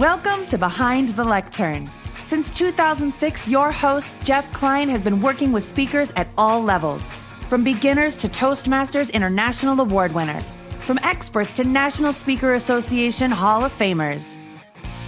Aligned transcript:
Welcome 0.00 0.46
to 0.46 0.56
Behind 0.56 1.10
the 1.10 1.24
Lectern. 1.24 1.86
Since 2.24 2.48
2006, 2.56 3.46
your 3.46 3.70
host, 3.70 4.10
Jeff 4.22 4.50
Klein, 4.54 4.88
has 4.88 5.02
been 5.02 5.20
working 5.20 5.52
with 5.52 5.62
speakers 5.62 6.10
at 6.16 6.26
all 6.38 6.62
levels. 6.62 7.12
From 7.50 7.62
beginners 7.62 8.16
to 8.16 8.28
Toastmasters 8.30 9.12
International 9.12 9.78
Award 9.78 10.12
winners, 10.12 10.54
from 10.78 10.98
experts 11.02 11.52
to 11.56 11.64
National 11.64 12.14
Speaker 12.14 12.54
Association 12.54 13.30
Hall 13.30 13.62
of 13.62 13.78
Famers. 13.78 14.38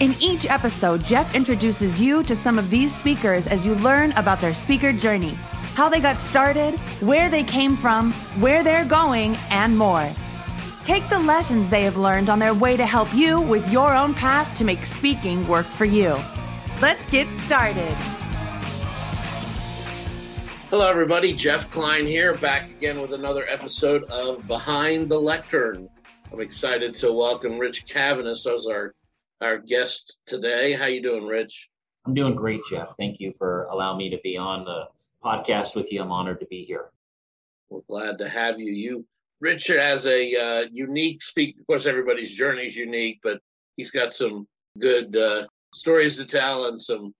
In 0.00 0.14
each 0.20 0.44
episode, 0.44 1.02
Jeff 1.04 1.34
introduces 1.34 1.98
you 1.98 2.22
to 2.24 2.36
some 2.36 2.58
of 2.58 2.68
these 2.68 2.94
speakers 2.94 3.46
as 3.46 3.64
you 3.64 3.74
learn 3.76 4.12
about 4.12 4.40
their 4.40 4.52
speaker 4.52 4.92
journey, 4.92 5.32
how 5.74 5.88
they 5.88 6.00
got 6.00 6.20
started, 6.20 6.74
where 7.00 7.30
they 7.30 7.44
came 7.44 7.76
from, 7.76 8.12
where 8.40 8.62
they're 8.62 8.84
going, 8.84 9.36
and 9.48 9.74
more. 9.78 10.06
Take 10.84 11.08
the 11.08 11.18
lessons 11.20 11.68
they 11.68 11.82
have 11.82 11.96
learned 11.96 12.28
on 12.28 12.40
their 12.40 12.54
way 12.54 12.76
to 12.76 12.84
help 12.84 13.14
you 13.14 13.40
with 13.40 13.72
your 13.72 13.94
own 13.94 14.14
path 14.14 14.58
to 14.58 14.64
make 14.64 14.84
speaking 14.84 15.46
work 15.46 15.64
for 15.64 15.84
you. 15.84 16.16
Let's 16.80 17.08
get 17.08 17.28
started. 17.34 17.94
Hello, 20.70 20.88
everybody. 20.88 21.34
Jeff 21.34 21.70
Klein 21.70 22.04
here, 22.04 22.34
back 22.34 22.68
again 22.68 23.00
with 23.00 23.12
another 23.12 23.46
episode 23.46 24.02
of 24.10 24.44
Behind 24.48 25.08
the 25.08 25.20
Lectern. 25.20 25.88
I'm 26.32 26.40
excited 26.40 26.94
to 26.94 27.12
welcome 27.12 27.58
Rich 27.58 27.86
Cavaness 27.86 28.52
as 28.52 28.66
our 28.66 28.92
our 29.40 29.58
guest 29.58 30.20
today. 30.26 30.72
How 30.72 30.86
you 30.86 31.00
doing, 31.00 31.26
Rich? 31.26 31.68
I'm 32.04 32.14
doing 32.14 32.34
great, 32.34 32.62
Jeff. 32.68 32.96
Thank 32.98 33.20
you 33.20 33.32
for 33.38 33.66
allowing 33.70 33.98
me 33.98 34.10
to 34.10 34.18
be 34.24 34.36
on 34.36 34.64
the 34.64 34.86
podcast 35.24 35.76
with 35.76 35.92
you. 35.92 36.02
I'm 36.02 36.10
honored 36.10 36.40
to 36.40 36.46
be 36.46 36.64
here. 36.64 36.86
We're 37.68 37.82
glad 37.88 38.18
to 38.18 38.28
have 38.28 38.58
you. 38.58 38.72
You 38.72 39.06
Richard 39.42 39.80
has 39.80 40.06
a 40.06 40.36
uh, 40.36 40.68
unique 40.72 41.20
speak. 41.20 41.56
Of 41.58 41.66
course, 41.66 41.86
everybody's 41.86 42.32
journey 42.32 42.66
is 42.66 42.76
unique, 42.76 43.18
but 43.24 43.40
he's 43.76 43.90
got 43.90 44.12
some 44.12 44.46
good 44.78 45.16
uh, 45.16 45.46
stories 45.74 46.16
to 46.18 46.24
tell 46.24 46.66
and 46.66 46.80
some 46.80 47.12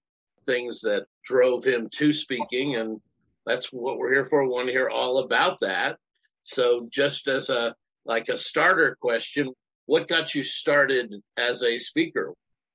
things 0.47 0.81
that 0.83 1.07
drove 1.25 1.65
him 1.65 1.89
to 1.97 2.13
speaking, 2.13 2.77
and 2.77 3.01
that's 3.45 3.73
what 3.73 3.99
we're 3.99 4.13
here 4.13 4.25
for. 4.25 4.45
We 4.45 4.51
want 4.51 4.69
to 4.69 4.73
hear 4.73 4.89
all 4.89 5.19
about 5.19 5.59
that. 5.63 5.99
So, 6.45 6.89
just 6.93 7.27
as 7.27 7.51
a 7.51 7.75
like 8.05 8.29
a 8.29 8.37
starter 8.37 8.97
question, 9.01 9.53
what 9.87 10.07
got 10.07 10.33
you 10.33 10.45
started 10.45 11.13
as 11.37 11.65
a 11.65 11.77
speaker? 11.77 12.35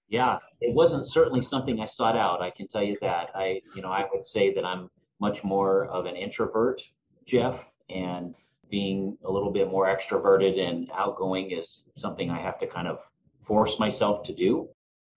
Yeah, 0.10 0.40
it 0.60 0.76
wasn't 0.76 1.08
certainly 1.08 1.42
something 1.42 1.80
I 1.80 1.86
sought 1.86 2.18
out. 2.18 2.42
I 2.42 2.50
can 2.50 2.68
tell 2.68 2.84
you 2.84 2.98
that. 3.02 3.30
I, 3.34 3.62
you 3.78 3.82
know, 3.82 3.92
I 3.92 4.06
would 4.14 4.26
say 4.26 4.54
that 4.56 4.66
I'm 4.66 4.90
much 5.22 5.46
more 5.46 5.86
of 5.86 6.06
an 6.06 6.18
introvert, 6.18 6.82
Jeff, 7.26 7.66
and 7.90 8.36
being 8.70 9.18
a 9.24 9.32
little 9.32 9.52
bit 9.52 9.70
more 9.70 9.86
extroverted 9.86 10.60
and 10.60 10.90
outgoing 10.94 11.52
is 11.52 11.84
something 11.96 12.30
I 12.30 12.40
have 12.40 12.60
to 12.60 12.68
kind 12.68 12.88
of 12.88 13.00
force 13.42 13.80
myself 13.80 14.24
to 14.24 14.34
do. 14.34 14.70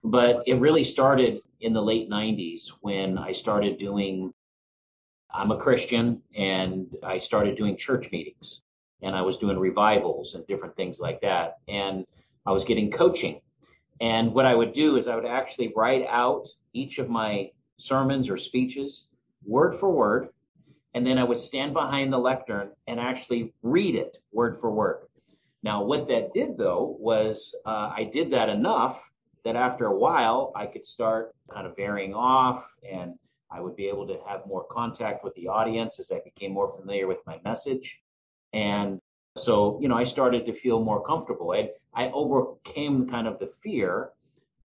But 0.04 0.42
it 0.46 0.54
really 0.54 0.84
started 0.84 1.40
in 1.60 1.72
the 1.72 1.82
late 1.82 2.08
90s 2.08 2.68
when 2.80 3.18
I 3.18 3.32
started 3.32 3.76
doing, 3.76 4.32
I'm 5.32 5.50
a 5.50 5.56
Christian, 5.56 6.22
and 6.36 6.96
I 7.02 7.18
started 7.18 7.56
doing 7.56 7.76
church 7.76 8.10
meetings 8.10 8.62
and 9.02 9.16
I 9.16 9.22
was 9.22 9.38
doing 9.38 9.58
revivals 9.58 10.34
and 10.34 10.46
different 10.46 10.76
things 10.76 11.00
like 11.00 11.20
that. 11.22 11.58
And 11.68 12.06
I 12.46 12.52
was 12.52 12.64
getting 12.64 12.90
coaching. 12.90 13.40
And 14.00 14.32
what 14.32 14.46
I 14.46 14.54
would 14.54 14.72
do 14.72 14.96
is 14.96 15.08
I 15.08 15.14
would 15.14 15.26
actually 15.26 15.72
write 15.76 16.06
out 16.08 16.48
each 16.72 16.98
of 16.98 17.08
my 17.08 17.50
sermons 17.78 18.28
or 18.28 18.36
speeches 18.36 19.08
word 19.44 19.74
for 19.74 19.90
word 19.90 20.28
and 20.94 21.06
then 21.06 21.18
I 21.18 21.24
would 21.24 21.38
stand 21.38 21.72
behind 21.72 22.12
the 22.12 22.18
lectern 22.18 22.70
and 22.86 22.98
actually 22.98 23.52
read 23.62 23.94
it 23.94 24.18
word 24.32 24.60
for 24.60 24.70
word. 24.70 25.06
Now, 25.62 25.84
what 25.84 26.08
that 26.08 26.32
did 26.32 26.56
though 26.56 26.96
was 26.98 27.54
uh, 27.66 27.92
I 27.94 28.04
did 28.04 28.30
that 28.32 28.48
enough 28.48 29.10
that 29.44 29.56
after 29.56 29.86
a 29.86 29.98
while 29.98 30.52
I 30.54 30.66
could 30.66 30.84
start 30.84 31.34
kind 31.50 31.66
of 31.66 31.76
varying 31.76 32.14
off 32.14 32.68
and 32.90 33.14
I 33.50 33.60
would 33.60 33.76
be 33.76 33.88
able 33.88 34.06
to 34.06 34.18
have 34.26 34.46
more 34.46 34.64
contact 34.70 35.24
with 35.24 35.34
the 35.34 35.48
audience 35.48 35.98
as 35.98 36.12
I 36.12 36.20
became 36.20 36.52
more 36.52 36.76
familiar 36.76 37.06
with 37.06 37.18
my 37.26 37.40
message. 37.44 38.00
And 38.52 39.00
so, 39.36 39.78
you 39.80 39.88
know, 39.88 39.96
I 39.96 40.04
started 40.04 40.46
to 40.46 40.52
feel 40.52 40.82
more 40.82 41.04
comfortable. 41.04 41.52
I, 41.52 41.70
I 41.94 42.10
overcame 42.10 43.08
kind 43.08 43.26
of 43.26 43.38
the 43.38 43.50
fear 43.62 44.10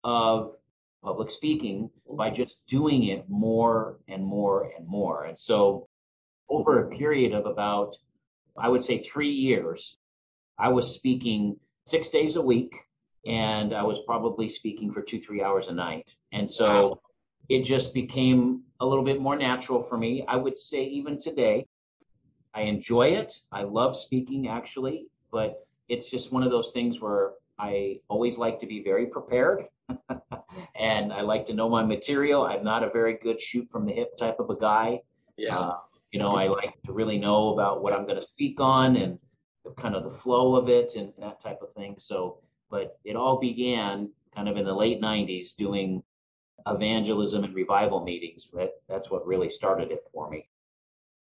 of 0.03 0.55
public 1.03 1.31
speaking 1.31 1.89
by 2.11 2.29
just 2.29 2.57
doing 2.67 3.05
it 3.05 3.28
more 3.28 3.97
and 4.07 4.23
more 4.23 4.72
and 4.78 4.88
more. 4.88 5.25
And 5.25 5.38
so 5.38 5.88
over 6.50 6.79
a 6.79 6.89
period 6.89 7.33
of 7.33 7.45
about, 7.45 7.97
I 8.57 8.69
would 8.69 8.83
say, 8.83 9.01
three 9.01 9.31
years, 9.31 9.97
I 10.57 10.69
was 10.69 10.94
speaking 10.94 11.57
six 11.85 12.09
days 12.09 12.35
a 12.35 12.41
week 12.41 12.73
and 13.25 13.73
I 13.73 13.83
was 13.83 14.00
probably 14.06 14.47
speaking 14.50 14.91
for 14.91 15.01
two, 15.01 15.19
three 15.19 15.41
hours 15.41 15.67
a 15.67 15.73
night. 15.73 16.16
And 16.31 16.50
so 16.50 16.88
wow. 16.88 17.00
it 17.50 17.63
just 17.63 17.94
became 17.94 18.61
a 18.79 18.85
little 18.85 19.03
bit 19.03 19.19
more 19.19 19.35
natural 19.35 19.81
for 19.81 19.97
me. 19.97 20.23
I 20.28 20.35
would 20.35 20.55
say, 20.55 20.84
even 20.84 21.17
today, 21.17 21.67
I 22.53 22.61
enjoy 22.61 23.09
it. 23.09 23.34
I 23.51 23.63
love 23.63 23.97
speaking 23.97 24.47
actually, 24.47 25.07
but 25.31 25.67
it's 25.89 26.09
just 26.09 26.31
one 26.31 26.44
of 26.44 26.51
those 26.51 26.72
things 26.72 27.01
where 27.01 27.34
I 27.57 28.00
always 28.07 28.38
like 28.38 28.59
to 28.59 28.66
be 28.66 28.84
very 28.84 29.07
prepared 29.07 29.67
and 30.75 31.13
I 31.13 31.22
like 31.22 31.45
to 31.45 31.53
know 31.53 31.69
my 31.69 31.84
material. 31.84 32.44
I'm 32.44 32.63
not 32.63 32.84
a 32.84 32.89
very 32.89 33.17
good 33.22 33.39
shoot 33.41 33.69
from 33.69 33.85
the 33.85 33.94
hip 33.94 34.17
type 34.17 34.39
of 34.39 34.50
a 34.50 34.55
guy. 34.55 35.01
Yeah. 35.38 35.57
Uh, 35.57 35.78
you 36.15 36.21
know, 36.21 36.29
I 36.29 36.47
like 36.47 36.81
to 36.85 36.93
really 36.93 37.17
know 37.17 37.49
about 37.49 37.83
what 37.83 37.91
I'm 37.91 38.05
going 38.05 38.17
to 38.17 38.25
speak 38.25 38.61
on 38.61 38.95
and 38.95 39.19
kind 39.75 39.95
of 39.95 40.05
the 40.05 40.09
flow 40.09 40.55
of 40.55 40.69
it 40.69 40.95
and 40.95 41.11
that 41.19 41.41
type 41.41 41.59
of 41.61 41.73
thing. 41.73 41.95
So, 41.97 42.39
but 42.71 42.97
it 43.03 43.17
all 43.17 43.37
began 43.37 44.09
kind 44.33 44.47
of 44.47 44.55
in 44.55 44.63
the 44.63 44.73
late 44.73 45.01
90s 45.01 45.57
doing 45.57 46.01
evangelism 46.67 47.43
and 47.43 47.53
revival 47.53 48.01
meetings. 48.01 48.49
That, 48.53 48.75
that's 48.87 49.11
what 49.11 49.27
really 49.27 49.49
started 49.49 49.91
it 49.91 50.05
for 50.13 50.29
me. 50.29 50.47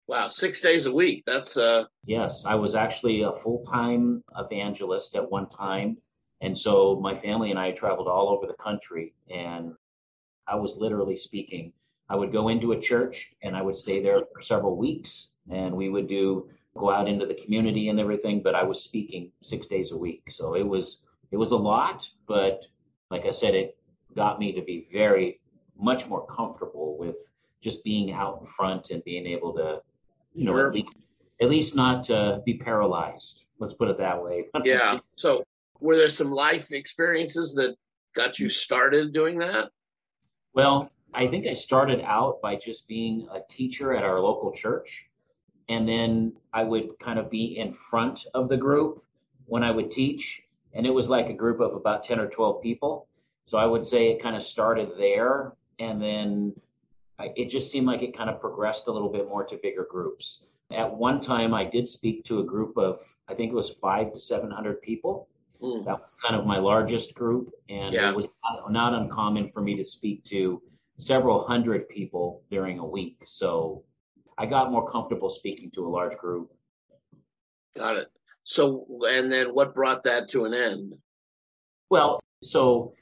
Wow, 0.07 0.27
six 0.27 0.61
days 0.61 0.85
a 0.85 0.93
week. 0.93 1.23
That's 1.25 1.57
uh 1.57 1.85
yes. 2.05 2.45
I 2.45 2.53
was 2.53 2.75
actually 2.75 3.23
a 3.23 3.33
full 3.33 3.63
time 3.63 4.23
evangelist 4.37 5.15
at 5.15 5.27
one 5.27 5.49
time. 5.49 5.97
And 6.41 6.55
so 6.55 6.99
my 7.01 7.15
family 7.15 7.49
and 7.49 7.57
I 7.57 7.71
traveled 7.71 8.07
all 8.07 8.29
over 8.29 8.45
the 8.45 8.53
country 8.53 9.15
and 9.27 9.73
I 10.45 10.53
was 10.53 10.77
literally 10.77 11.17
speaking 11.17 11.73
I 12.09 12.15
would 12.15 12.31
go 12.31 12.47
into 12.47 12.71
a 12.71 12.79
church 12.79 13.33
and 13.41 13.55
I 13.55 13.61
would 13.61 13.75
stay 13.75 14.01
there 14.01 14.19
for 14.33 14.41
several 14.41 14.77
weeks 14.77 15.29
and 15.49 15.75
we 15.75 15.89
would 15.89 16.07
do 16.07 16.49
go 16.75 16.89
out 16.89 17.07
into 17.07 17.25
the 17.25 17.33
community 17.33 17.89
and 17.89 17.99
everything, 17.99 18.41
but 18.41 18.55
I 18.55 18.63
was 18.63 18.81
speaking 18.81 19.31
six 19.41 19.67
days 19.67 19.91
a 19.91 19.97
week. 19.97 20.23
So 20.29 20.55
it 20.55 20.67
was 20.67 21.01
it 21.31 21.37
was 21.37 21.51
a 21.51 21.57
lot, 21.57 22.09
but 22.27 22.65
like 23.09 23.25
I 23.25 23.31
said, 23.31 23.55
it 23.55 23.77
got 24.15 24.39
me 24.39 24.53
to 24.53 24.61
be 24.61 24.87
very 24.91 25.39
much 25.77 26.07
more 26.07 26.25
comfortable 26.25 26.97
with 26.97 27.15
just 27.61 27.83
being 27.83 28.11
out 28.11 28.39
in 28.41 28.47
front 28.47 28.91
and 28.91 29.03
being 29.03 29.25
able 29.25 29.53
to, 29.53 29.81
you 30.33 30.45
know, 30.45 30.53
sure. 30.53 30.67
at, 30.67 30.73
least, 30.73 30.93
at 31.41 31.49
least 31.49 31.75
not 31.75 32.09
uh, 32.09 32.39
be 32.45 32.53
paralyzed. 32.53 33.45
Let's 33.59 33.73
put 33.73 33.89
it 33.89 33.97
that 33.97 34.23
way. 34.23 34.45
yeah. 34.63 34.99
So 35.15 35.43
were 35.79 35.97
there 35.97 36.09
some 36.09 36.31
life 36.31 36.71
experiences 36.71 37.53
that 37.55 37.75
got 38.15 38.39
you 38.39 38.49
started 38.49 39.13
doing 39.13 39.39
that? 39.39 39.69
Well, 40.53 40.89
I 41.13 41.27
think 41.27 41.47
I 41.47 41.53
started 41.53 42.01
out 42.01 42.41
by 42.41 42.55
just 42.55 42.87
being 42.87 43.27
a 43.31 43.39
teacher 43.49 43.93
at 43.95 44.03
our 44.03 44.19
local 44.19 44.51
church. 44.51 45.09
And 45.69 45.87
then 45.87 46.33
I 46.53 46.63
would 46.63 46.97
kind 46.99 47.19
of 47.19 47.29
be 47.29 47.57
in 47.57 47.73
front 47.73 48.25
of 48.33 48.49
the 48.49 48.57
group 48.57 49.01
when 49.45 49.63
I 49.63 49.71
would 49.71 49.91
teach. 49.91 50.43
And 50.73 50.85
it 50.85 50.93
was 50.93 51.09
like 51.09 51.29
a 51.29 51.33
group 51.33 51.59
of 51.59 51.73
about 51.73 52.03
10 52.03 52.19
or 52.19 52.27
12 52.27 52.61
people. 52.61 53.07
So 53.43 53.57
I 53.57 53.65
would 53.65 53.85
say 53.85 54.09
it 54.09 54.21
kind 54.21 54.35
of 54.35 54.43
started 54.43 54.91
there. 54.97 55.53
And 55.79 56.01
then 56.01 56.53
I, 57.19 57.31
it 57.35 57.49
just 57.49 57.71
seemed 57.71 57.87
like 57.87 58.01
it 58.01 58.15
kind 58.15 58.29
of 58.29 58.39
progressed 58.39 58.87
a 58.87 58.91
little 58.91 59.09
bit 59.09 59.27
more 59.27 59.43
to 59.45 59.59
bigger 59.61 59.87
groups. 59.89 60.43
At 60.71 60.93
one 60.93 61.21
time, 61.21 61.53
I 61.53 61.63
did 61.63 61.87
speak 61.87 62.25
to 62.25 62.39
a 62.39 62.43
group 62.43 62.77
of, 62.77 63.01
I 63.29 63.33
think 63.33 63.51
it 63.51 63.55
was 63.55 63.69
five 63.69 64.11
to 64.11 64.19
700 64.19 64.81
people. 64.81 65.29
Mm. 65.61 65.85
That 65.85 66.01
was 66.01 66.15
kind 66.21 66.35
of 66.35 66.45
my 66.45 66.57
largest 66.57 67.15
group. 67.15 67.51
And 67.69 67.93
yeah. 67.93 68.09
it 68.09 68.15
was 68.15 68.27
not, 68.43 68.71
not 68.71 68.93
uncommon 68.93 69.49
for 69.51 69.61
me 69.61 69.75
to 69.77 69.85
speak 69.85 70.23
to 70.25 70.61
several 70.97 71.45
hundred 71.47 71.87
people 71.89 72.43
during 72.49 72.79
a 72.79 72.85
week. 72.85 73.17
So 73.25 73.83
I 74.37 74.45
got 74.45 74.71
more 74.71 74.89
comfortable 74.89 75.29
speaking 75.29 75.71
to 75.71 75.85
a 75.85 75.89
large 75.89 76.17
group. 76.17 76.51
Got 77.75 77.97
it. 77.97 78.07
So, 78.43 78.85
and 79.07 79.31
then 79.31 79.53
what 79.53 79.75
brought 79.75 80.03
that 80.03 80.29
to 80.29 80.45
an 80.45 80.53
end? 80.53 80.93
Well, 81.89 82.19
so 82.41 82.93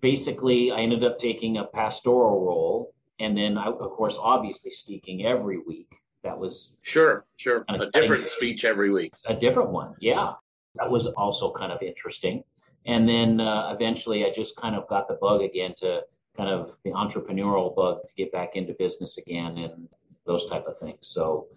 basically, 0.00 0.70
I 0.70 0.78
ended 0.78 1.04
up 1.04 1.18
taking 1.18 1.58
a 1.58 1.64
pastoral 1.64 2.44
role, 2.44 2.94
and 3.18 3.36
then, 3.36 3.58
I, 3.58 3.66
of 3.66 3.90
course, 3.90 4.16
obviously 4.20 4.70
speaking 4.70 5.26
every 5.26 5.58
week. 5.58 5.94
That 6.24 6.38
was 6.38 6.76
sure, 6.82 7.26
sure, 7.36 7.64
a 7.68 7.90
different 7.90 8.28
speech 8.28 8.64
every 8.64 8.90
week. 8.90 9.12
A 9.26 9.34
different 9.34 9.70
one, 9.70 9.96
yeah. 10.00 10.34
That 10.76 10.88
was 10.88 11.06
also 11.06 11.52
kind 11.52 11.72
of 11.72 11.82
interesting. 11.82 12.44
And 12.86 13.08
then 13.08 13.40
uh, 13.40 13.72
eventually, 13.74 14.24
I 14.24 14.30
just 14.30 14.56
kind 14.56 14.76
of 14.76 14.88
got 14.88 15.08
the 15.08 15.14
bug 15.14 15.42
again 15.42 15.74
to 15.78 16.04
kind 16.36 16.48
of 16.48 16.76
the 16.84 16.90
entrepreneurial 16.90 17.74
bug 17.74 18.02
to 18.08 18.14
get 18.16 18.32
back 18.32 18.56
into 18.56 18.72
business 18.74 19.18
again 19.18 19.58
and 19.58 19.88
those 20.26 20.46
type 20.46 20.66
of 20.66 20.78
things. 20.78 20.98
So 21.02 21.48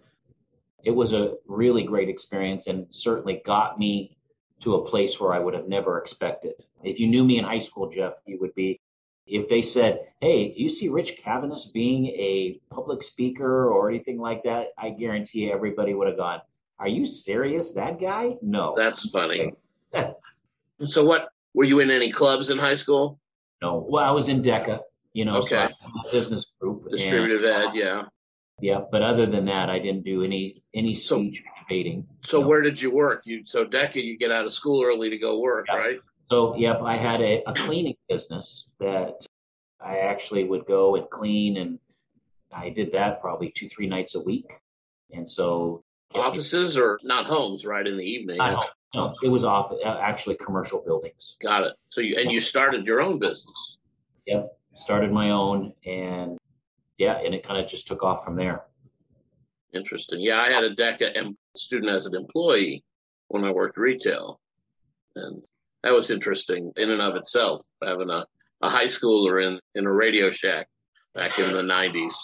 it 0.84 0.90
was 0.90 1.12
a 1.12 1.34
really 1.46 1.82
great 1.82 2.08
experience 2.08 2.66
and 2.66 2.86
certainly 2.90 3.42
got 3.44 3.78
me 3.78 4.16
to 4.60 4.74
a 4.74 4.84
place 4.84 5.20
where 5.20 5.32
I 5.32 5.38
would 5.38 5.54
have 5.54 5.68
never 5.68 5.98
expected. 5.98 6.54
If 6.82 7.00
you 7.00 7.06
knew 7.06 7.24
me 7.24 7.38
in 7.38 7.44
high 7.44 7.58
school, 7.58 7.88
Jeff, 7.88 8.14
you 8.26 8.38
would 8.40 8.54
be 8.54 8.80
if 9.26 9.48
they 9.48 9.62
said, 9.62 10.12
Hey, 10.20 10.52
do 10.54 10.62
you 10.62 10.68
see 10.68 10.88
Rich 10.88 11.20
Cavaness 11.22 11.72
being 11.72 12.06
a 12.06 12.60
public 12.70 13.02
speaker 13.02 13.68
or 13.70 13.88
anything 13.88 14.18
like 14.18 14.42
that? 14.44 14.68
I 14.78 14.90
guarantee 14.90 15.50
everybody 15.50 15.94
would 15.94 16.08
have 16.08 16.16
gone, 16.16 16.40
Are 16.78 16.88
you 16.88 17.06
serious? 17.06 17.72
That 17.72 18.00
guy? 18.00 18.36
No. 18.40 18.74
That's 18.76 19.10
funny. 19.10 19.52
so 20.80 21.04
what 21.04 21.30
were 21.54 21.64
you 21.64 21.80
in 21.80 21.90
any 21.90 22.10
clubs 22.10 22.50
in 22.50 22.58
high 22.58 22.74
school? 22.74 23.18
No. 23.62 23.86
Well, 23.88 24.04
I 24.04 24.10
was 24.10 24.28
in 24.28 24.42
DECA, 24.42 24.80
you 25.12 25.24
know, 25.24 25.38
okay. 25.38 25.68
so 25.82 26.10
business 26.12 26.46
group. 26.60 26.90
Distributive 26.90 27.44
and, 27.44 27.68
ed, 27.68 27.74
yeah. 27.74 28.02
Yeah, 28.60 28.80
but 28.90 29.02
other 29.02 29.26
than 29.26 29.44
that, 29.46 29.68
I 29.68 29.78
didn't 29.78 30.04
do 30.04 30.22
any 30.22 30.62
any 30.74 30.94
speech 30.94 31.42
so, 31.44 31.62
debating. 31.62 32.06
So 32.24 32.40
no. 32.40 32.48
where 32.48 32.62
did 32.62 32.80
you 32.80 32.90
work? 32.90 33.22
You 33.26 33.44
so 33.44 33.64
DECA, 33.66 34.02
you 34.02 34.16
get 34.16 34.30
out 34.30 34.46
of 34.46 34.52
school 34.52 34.84
early 34.84 35.10
to 35.10 35.18
go 35.18 35.40
work, 35.40 35.66
yep. 35.68 35.76
right? 35.76 35.98
So 36.30 36.56
yep, 36.56 36.80
I 36.82 36.96
had 36.96 37.20
a, 37.20 37.42
a 37.46 37.52
cleaning 37.52 37.96
business 38.08 38.70
that 38.80 39.26
I 39.80 39.98
actually 39.98 40.44
would 40.44 40.66
go 40.66 40.96
and 40.96 41.08
clean, 41.10 41.58
and 41.58 41.78
I 42.52 42.70
did 42.70 42.92
that 42.92 43.20
probably 43.20 43.50
two 43.50 43.68
three 43.68 43.86
nights 43.86 44.14
a 44.14 44.20
week. 44.20 44.50
And 45.12 45.28
so 45.28 45.84
offices 46.14 46.78
or 46.78 46.98
not 47.02 47.26
homes, 47.26 47.66
right 47.66 47.86
in 47.86 47.96
the 47.96 48.04
evening. 48.04 48.38
No, 48.94 49.14
it 49.22 49.28
was 49.28 49.44
off 49.44 49.72
uh, 49.72 49.98
actually 50.00 50.36
commercial 50.36 50.82
buildings. 50.84 51.36
Got 51.42 51.64
it. 51.64 51.74
So 51.88 52.00
you 52.00 52.16
and 52.16 52.30
you 52.30 52.40
started 52.40 52.86
your 52.86 53.00
own 53.00 53.18
business. 53.18 53.78
Yep, 54.26 54.56
started 54.74 55.12
my 55.12 55.30
own, 55.30 55.72
and 55.84 56.38
yeah, 56.98 57.18
and 57.18 57.34
it 57.34 57.46
kind 57.46 57.62
of 57.62 57.68
just 57.68 57.86
took 57.86 58.02
off 58.02 58.24
from 58.24 58.36
there. 58.36 58.62
Interesting. 59.74 60.20
Yeah, 60.20 60.40
I 60.40 60.50
had 60.50 60.64
a 60.64 60.74
DECA 60.74 61.34
student 61.54 61.92
as 61.92 62.06
an 62.06 62.14
employee 62.14 62.84
when 63.28 63.44
I 63.44 63.52
worked 63.52 63.76
retail, 63.76 64.40
and 65.14 65.42
that 65.82 65.92
was 65.92 66.10
interesting 66.10 66.72
in 66.76 66.90
and 66.90 67.02
of 67.02 67.16
itself. 67.16 67.66
Having 67.82 68.10
a, 68.10 68.24
a 68.62 68.68
high 68.68 68.86
schooler 68.86 69.44
in 69.44 69.60
in 69.74 69.86
a 69.86 69.92
Radio 69.92 70.30
Shack 70.30 70.68
back 71.14 71.38
in 71.38 71.52
the 71.52 71.62
'90s. 71.62 72.14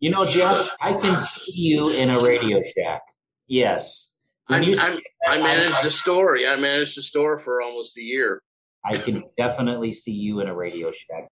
You 0.00 0.10
know, 0.10 0.26
Jeff, 0.26 0.76
I 0.80 0.92
can 0.92 1.16
see 1.16 1.70
you 1.70 1.90
in 1.90 2.10
a 2.10 2.22
Radio 2.22 2.62
Shack. 2.62 3.02
Yes. 3.48 4.12
I'm, 4.48 4.62
I'm, 4.78 4.98
i 5.26 5.38
managed 5.38 5.82
the 5.82 5.90
store. 5.90 6.38
I 6.38 6.56
managed 6.56 6.96
the 6.96 7.02
store 7.02 7.38
for 7.38 7.60
almost 7.60 7.98
a 7.98 8.02
year. 8.02 8.42
I 8.84 8.96
can 8.96 9.24
definitely 9.36 9.92
see 9.92 10.12
you 10.12 10.40
in 10.40 10.48
a 10.48 10.54
Radio 10.54 10.90
Shack. 10.90 11.28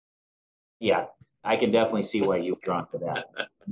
Yeah, 0.79 1.05
I 1.43 1.57
can 1.57 1.71
definitely 1.71 2.03
see 2.03 2.21
why 2.21 2.37
you've 2.37 2.61
drawn 2.61 2.87
to 2.91 2.97
that. 2.99 3.25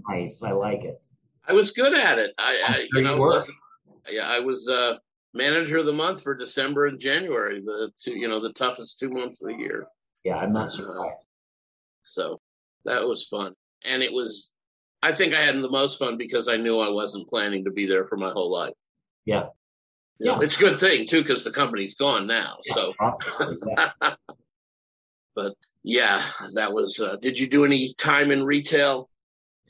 nice, 0.10 0.44
I 0.44 0.52
like 0.52 0.84
it. 0.84 1.02
I 1.48 1.54
was 1.54 1.72
good 1.72 1.94
at 1.94 2.20
it. 2.20 2.32
I, 2.38 2.64
I 2.68 2.88
you 2.94 3.02
know, 3.02 3.42
yeah, 4.10 4.28
I 4.28 4.40
was 4.40 4.68
uh, 4.68 4.98
manager 5.34 5.78
of 5.78 5.86
the 5.86 5.94
month 5.94 6.22
for 6.22 6.36
December 6.36 6.88
and 6.88 7.00
January, 7.00 7.62
the 7.62 7.92
two, 8.02 8.12
you 8.12 8.28
know, 8.28 8.40
the 8.40 8.54
toughest 8.54 9.00
two 9.00 9.10
months 9.10 9.42
of 9.42 9.50
the 9.50 9.56
year. 9.56 9.88
Yeah, 10.24 10.38
I'm 10.38 10.54
not 10.54 10.72
surprised. 10.72 11.00
Uh, 11.00 11.16
so 12.04 12.40
that 12.86 13.08
was 13.08 13.26
fun, 13.28 13.54
and 13.86 14.04
it 14.04 14.12
was. 14.12 14.54
I 15.02 15.14
think 15.14 15.34
I 15.34 15.42
had 15.42 15.56
the 15.56 15.72
most 15.72 15.98
fun 15.98 16.18
because 16.18 16.50
I 16.50 16.58
knew 16.58 16.80
I 16.80 16.90
wasn't 16.90 17.30
planning 17.30 17.64
to 17.64 17.72
be 17.72 17.86
there 17.86 18.06
for 18.06 18.18
my 18.18 18.32
whole 18.32 18.52
life. 18.52 18.74
Yeah. 19.26 19.48
You 20.20 20.28
know, 20.28 20.42
it's 20.42 20.58
a 20.58 20.60
good 20.60 20.80
thing 20.80 21.08
too 21.08 21.22
because 21.22 21.44
the 21.44 21.52
company's 21.52 21.96
gone 21.96 22.28
now. 22.28 22.58
Yeah, 22.66 22.74
so. 22.74 22.94
but 25.36 25.54
yeah, 25.84 26.22
that 26.56 26.74
was. 26.74 27.00
Uh, 27.00 27.16
did 27.16 27.40
you 27.40 27.48
do 27.48 27.64
any 27.64 27.94
time 27.94 28.32
in 28.32 28.44
retail? 28.44 29.10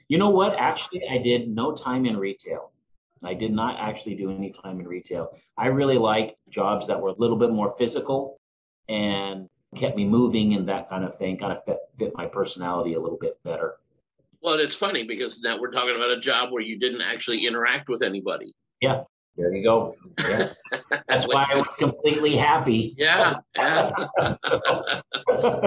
You 0.08 0.18
know 0.18 0.32
what? 0.32 0.56
Actually, 0.58 1.08
I 1.08 1.20
did 1.20 1.48
no 1.48 1.74
time 1.74 2.08
in 2.08 2.18
retail. 2.18 2.72
I 3.24 3.34
did 3.36 3.52
not 3.52 3.80
actually 3.80 4.16
do 4.16 4.32
any 4.32 4.52
time 4.52 4.80
in 4.80 4.88
retail. 4.88 5.30
I 5.58 5.68
really 5.68 5.98
liked 5.98 6.36
jobs 6.50 6.88
that 6.88 7.00
were 7.00 7.10
a 7.10 7.16
little 7.18 7.38
bit 7.38 7.52
more 7.52 7.76
physical 7.78 8.40
and 8.88 9.48
kept 9.76 9.96
me 9.96 10.06
moving 10.06 10.54
and 10.56 10.68
that 10.70 10.90
kind 10.90 11.04
of 11.04 11.16
thing, 11.18 11.38
kind 11.38 11.52
of 11.52 11.64
fit, 11.66 11.78
fit 11.98 12.14
my 12.16 12.26
personality 12.26 12.94
a 12.94 13.00
little 13.00 13.18
bit 13.20 13.38
better. 13.44 13.76
Well, 14.42 14.60
it's 14.60 14.76
funny 14.76 15.04
because 15.04 15.42
now 15.42 15.60
we're 15.60 15.72
talking 15.72 15.96
about 15.96 16.12
a 16.12 16.20
job 16.20 16.52
where 16.52 16.64
you 16.64 16.80
didn't 16.80 17.02
actually 17.02 17.46
interact 17.46 17.90
with 17.90 18.02
anybody. 18.02 18.54
Yeah, 18.82 19.04
there 19.40 19.54
you 19.54 19.64
go. 19.64 19.96
Yeah. 20.20 20.50
That's 21.08 21.26
why 21.28 21.48
I 21.50 21.56
was 21.56 21.68
completely 21.78 22.36
happy. 22.36 22.94
Yeah. 22.98 23.40
yeah. 23.56 23.92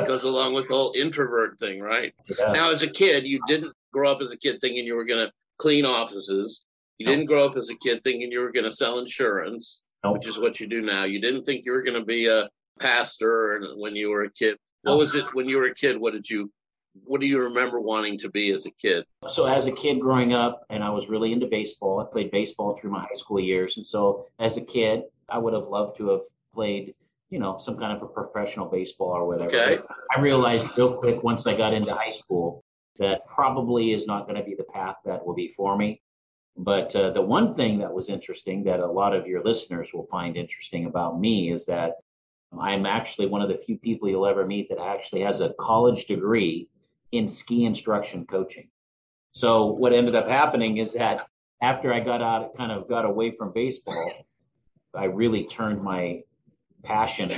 Goes 0.06 0.24
along 0.24 0.54
with 0.54 0.68
the 0.68 0.74
whole 0.74 0.92
introvert 0.96 1.58
thing, 1.58 1.80
right? 1.80 2.12
Yeah. 2.38 2.52
Now, 2.52 2.70
as 2.70 2.82
a 2.82 2.90
kid, 2.90 3.24
you 3.24 3.40
didn't 3.48 3.72
grow 3.92 4.12
up 4.12 4.20
as 4.20 4.30
a 4.30 4.36
kid 4.36 4.60
thinking 4.60 4.84
you 4.84 4.94
were 4.94 5.06
going 5.06 5.26
to 5.26 5.32
clean 5.58 5.84
offices. 5.84 6.64
You 6.98 7.06
didn't 7.06 7.26
grow 7.26 7.46
up 7.46 7.56
as 7.56 7.70
a 7.70 7.76
kid 7.76 8.04
thinking 8.04 8.30
you 8.30 8.40
were 8.40 8.52
going 8.52 8.64
to 8.64 8.70
sell 8.70 8.98
insurance, 8.98 9.82
which 10.04 10.26
is 10.26 10.38
what 10.38 10.60
you 10.60 10.68
do 10.68 10.82
now. 10.82 11.04
You 11.04 11.20
didn't 11.20 11.44
think 11.44 11.64
you 11.64 11.72
were 11.72 11.82
going 11.82 11.98
to 11.98 12.04
be 12.04 12.26
a 12.28 12.48
pastor 12.78 13.60
when 13.76 13.96
you 13.96 14.10
were 14.10 14.24
a 14.24 14.30
kid. 14.30 14.56
What 14.82 14.98
was 14.98 15.14
it 15.14 15.24
when 15.32 15.48
you 15.48 15.56
were 15.56 15.66
a 15.66 15.74
kid? 15.74 15.98
What 15.98 16.12
did 16.12 16.28
you 16.28 16.50
what 17.04 17.20
do 17.20 17.26
you 17.26 17.40
remember 17.40 17.80
wanting 17.80 18.18
to 18.18 18.30
be 18.30 18.50
as 18.50 18.66
a 18.66 18.70
kid? 18.70 19.04
So 19.28 19.46
as 19.46 19.66
a 19.66 19.72
kid 19.72 20.00
growing 20.00 20.32
up, 20.34 20.64
and 20.70 20.82
I 20.84 20.90
was 20.90 21.08
really 21.08 21.32
into 21.32 21.46
baseball. 21.46 22.00
I 22.00 22.04
played 22.10 22.30
baseball 22.30 22.74
through 22.74 22.90
my 22.90 23.00
high 23.00 23.14
school 23.14 23.40
years, 23.40 23.76
and 23.76 23.86
so 23.86 24.26
as 24.38 24.56
a 24.56 24.60
kid, 24.60 25.02
I 25.28 25.38
would 25.38 25.54
have 25.54 25.68
loved 25.68 25.96
to 25.98 26.08
have 26.10 26.22
played, 26.52 26.94
you 27.30 27.38
know, 27.38 27.58
some 27.58 27.78
kind 27.78 27.96
of 27.96 28.02
a 28.02 28.06
professional 28.06 28.66
baseball 28.66 29.12
or 29.12 29.26
whatever. 29.26 29.48
Okay. 29.48 29.78
I 30.14 30.20
realized 30.20 30.66
real 30.76 30.94
quick 30.94 31.22
once 31.22 31.46
I 31.46 31.54
got 31.54 31.72
into 31.72 31.94
high 31.94 32.10
school 32.10 32.62
that 32.98 33.24
probably 33.26 33.92
is 33.92 34.06
not 34.06 34.26
going 34.26 34.36
to 34.36 34.44
be 34.44 34.54
the 34.54 34.64
path 34.64 34.96
that 35.04 35.24
will 35.24 35.34
be 35.34 35.48
for 35.48 35.76
me. 35.76 36.02
But 36.56 36.94
uh, 36.94 37.10
the 37.10 37.22
one 37.22 37.54
thing 37.54 37.78
that 37.78 37.92
was 37.92 38.10
interesting 38.10 38.62
that 38.64 38.80
a 38.80 38.86
lot 38.86 39.14
of 39.14 39.26
your 39.26 39.42
listeners 39.42 39.94
will 39.94 40.06
find 40.06 40.36
interesting 40.36 40.84
about 40.84 41.18
me 41.18 41.50
is 41.50 41.64
that 41.66 41.94
I'm 42.58 42.84
actually 42.84 43.26
one 43.26 43.40
of 43.40 43.48
the 43.48 43.56
few 43.56 43.78
people 43.78 44.10
you'll 44.10 44.26
ever 44.26 44.46
meet 44.46 44.68
that 44.68 44.78
actually 44.78 45.22
has 45.22 45.40
a 45.40 45.54
college 45.54 46.04
degree 46.04 46.68
in 47.12 47.28
ski 47.28 47.64
instruction 47.64 48.26
coaching. 48.26 48.68
So 49.32 49.66
what 49.66 49.92
ended 49.92 50.14
up 50.14 50.28
happening 50.28 50.78
is 50.78 50.94
that 50.94 51.26
after 51.62 51.92
I 51.92 52.00
got 52.00 52.20
out, 52.22 52.56
kind 52.56 52.72
of 52.72 52.88
got 52.88 53.04
away 53.04 53.30
from 53.30 53.52
baseball, 53.52 54.26
I 54.94 55.04
really 55.04 55.44
turned 55.44 55.82
my 55.82 56.22
passion 56.82 57.32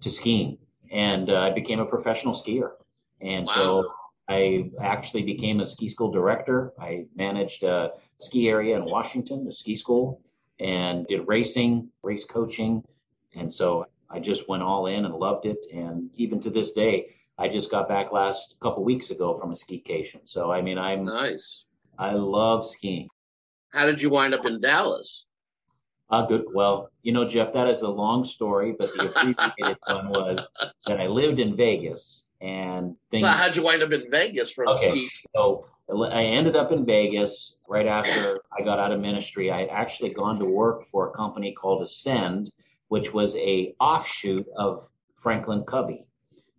to 0.00 0.10
skiing 0.10 0.58
and 0.92 1.30
uh, 1.30 1.40
I 1.40 1.50
became 1.50 1.80
a 1.80 1.86
professional 1.86 2.34
skier. 2.34 2.72
And 3.20 3.46
wow. 3.46 3.54
so 3.54 3.92
I 4.28 4.70
actually 4.80 5.22
became 5.22 5.60
a 5.60 5.66
ski 5.66 5.88
school 5.88 6.10
director. 6.10 6.72
I 6.78 7.06
managed 7.16 7.62
a 7.64 7.92
ski 8.18 8.48
area 8.48 8.76
in 8.76 8.84
Washington, 8.84 9.46
a 9.48 9.52
ski 9.52 9.74
school, 9.74 10.20
and 10.60 11.06
did 11.06 11.26
racing, 11.26 11.88
race 12.02 12.24
coaching. 12.24 12.84
And 13.34 13.52
so 13.52 13.86
I 14.10 14.20
just 14.20 14.48
went 14.48 14.62
all 14.62 14.86
in 14.86 15.04
and 15.04 15.14
loved 15.14 15.46
it. 15.46 15.64
And 15.72 16.10
even 16.14 16.38
to 16.40 16.50
this 16.50 16.72
day, 16.72 17.08
I 17.42 17.48
just 17.48 17.72
got 17.72 17.88
back 17.88 18.12
last 18.12 18.54
couple 18.60 18.84
weeks 18.84 19.10
ago 19.10 19.36
from 19.36 19.50
a 19.50 19.54
skication. 19.54 20.20
So 20.24 20.52
I 20.52 20.62
mean, 20.62 20.78
I'm 20.78 21.04
nice. 21.04 21.64
I 21.98 22.12
love 22.12 22.64
skiing. 22.64 23.08
How 23.72 23.84
did 23.84 24.00
you 24.00 24.10
wind 24.10 24.32
up 24.32 24.46
in 24.46 24.60
Dallas? 24.60 25.26
Uh, 26.08 26.24
good. 26.24 26.44
Well, 26.54 26.92
you 27.02 27.10
know, 27.12 27.26
Jeff, 27.26 27.52
that 27.54 27.66
is 27.66 27.80
a 27.80 27.88
long 27.88 28.24
story, 28.24 28.76
but 28.78 28.94
the 28.94 29.08
abbreviated 29.08 29.78
one 29.88 30.10
was 30.10 30.46
that 30.86 31.00
I 31.00 31.08
lived 31.08 31.40
in 31.40 31.56
Vegas 31.56 32.26
and 32.40 32.94
things. 33.10 33.24
Well, 33.24 33.32
how'd 33.32 33.56
you 33.56 33.64
wind 33.64 33.82
up 33.82 33.90
in 33.90 34.08
Vegas 34.08 34.52
from 34.52 34.68
okay, 34.68 35.08
So 35.34 35.66
I 35.90 36.22
ended 36.22 36.54
up 36.54 36.70
in 36.70 36.86
Vegas 36.86 37.56
right 37.68 37.88
after 37.88 38.38
I 38.56 38.62
got 38.62 38.78
out 38.78 38.92
of 38.92 39.00
ministry. 39.00 39.50
I 39.50 39.62
had 39.62 39.70
actually 39.70 40.10
gone 40.10 40.38
to 40.38 40.46
work 40.46 40.86
for 40.92 41.08
a 41.08 41.10
company 41.10 41.50
called 41.50 41.82
Ascend, 41.82 42.52
which 42.86 43.12
was 43.12 43.34
a 43.34 43.74
offshoot 43.80 44.46
of 44.56 44.88
Franklin 45.16 45.64
Covey 45.64 46.06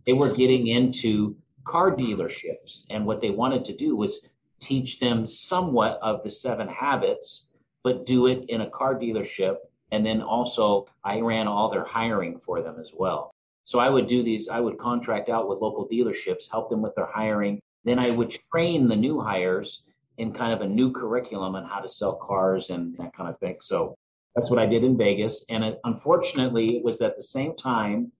they 0.05 0.13
were 0.13 0.33
getting 0.33 0.67
into 0.67 1.35
car 1.63 1.95
dealerships. 1.95 2.85
And 2.89 3.05
what 3.05 3.21
they 3.21 3.29
wanted 3.29 3.65
to 3.65 3.75
do 3.75 3.95
was 3.95 4.27
teach 4.59 4.99
them 4.99 5.25
somewhat 5.25 5.99
of 6.01 6.23
the 6.23 6.31
seven 6.31 6.67
habits, 6.67 7.47
but 7.83 8.05
do 8.05 8.27
it 8.27 8.45
in 8.49 8.61
a 8.61 8.69
car 8.69 8.95
dealership. 8.95 9.57
And 9.91 10.05
then 10.05 10.21
also, 10.21 10.87
I 11.03 11.19
ran 11.19 11.47
all 11.47 11.69
their 11.69 11.83
hiring 11.83 12.39
for 12.39 12.61
them 12.61 12.77
as 12.79 12.91
well. 12.93 13.31
So 13.65 13.79
I 13.79 13.89
would 13.89 14.07
do 14.07 14.23
these, 14.23 14.49
I 14.49 14.59
would 14.59 14.77
contract 14.77 15.29
out 15.29 15.47
with 15.47 15.59
local 15.59 15.87
dealerships, 15.87 16.49
help 16.49 16.69
them 16.69 16.81
with 16.81 16.95
their 16.95 17.05
hiring. 17.05 17.61
Then 17.85 17.99
I 17.99 18.11
would 18.11 18.35
train 18.51 18.87
the 18.87 18.95
new 18.95 19.19
hires 19.19 19.83
in 20.17 20.33
kind 20.33 20.53
of 20.53 20.61
a 20.61 20.67
new 20.67 20.91
curriculum 20.91 21.55
on 21.55 21.65
how 21.65 21.79
to 21.79 21.89
sell 21.89 22.15
cars 22.15 22.69
and 22.69 22.95
that 22.97 23.15
kind 23.15 23.29
of 23.29 23.39
thing. 23.39 23.57
So 23.61 23.95
that's 24.35 24.49
what 24.49 24.59
I 24.59 24.65
did 24.65 24.83
in 24.83 24.97
Vegas. 24.97 25.45
And 25.49 25.63
it, 25.63 25.79
unfortunately, 25.83 26.77
it 26.77 26.83
was 26.83 27.01
at 27.01 27.15
the 27.15 27.21
same 27.21 27.55
time 27.55 28.11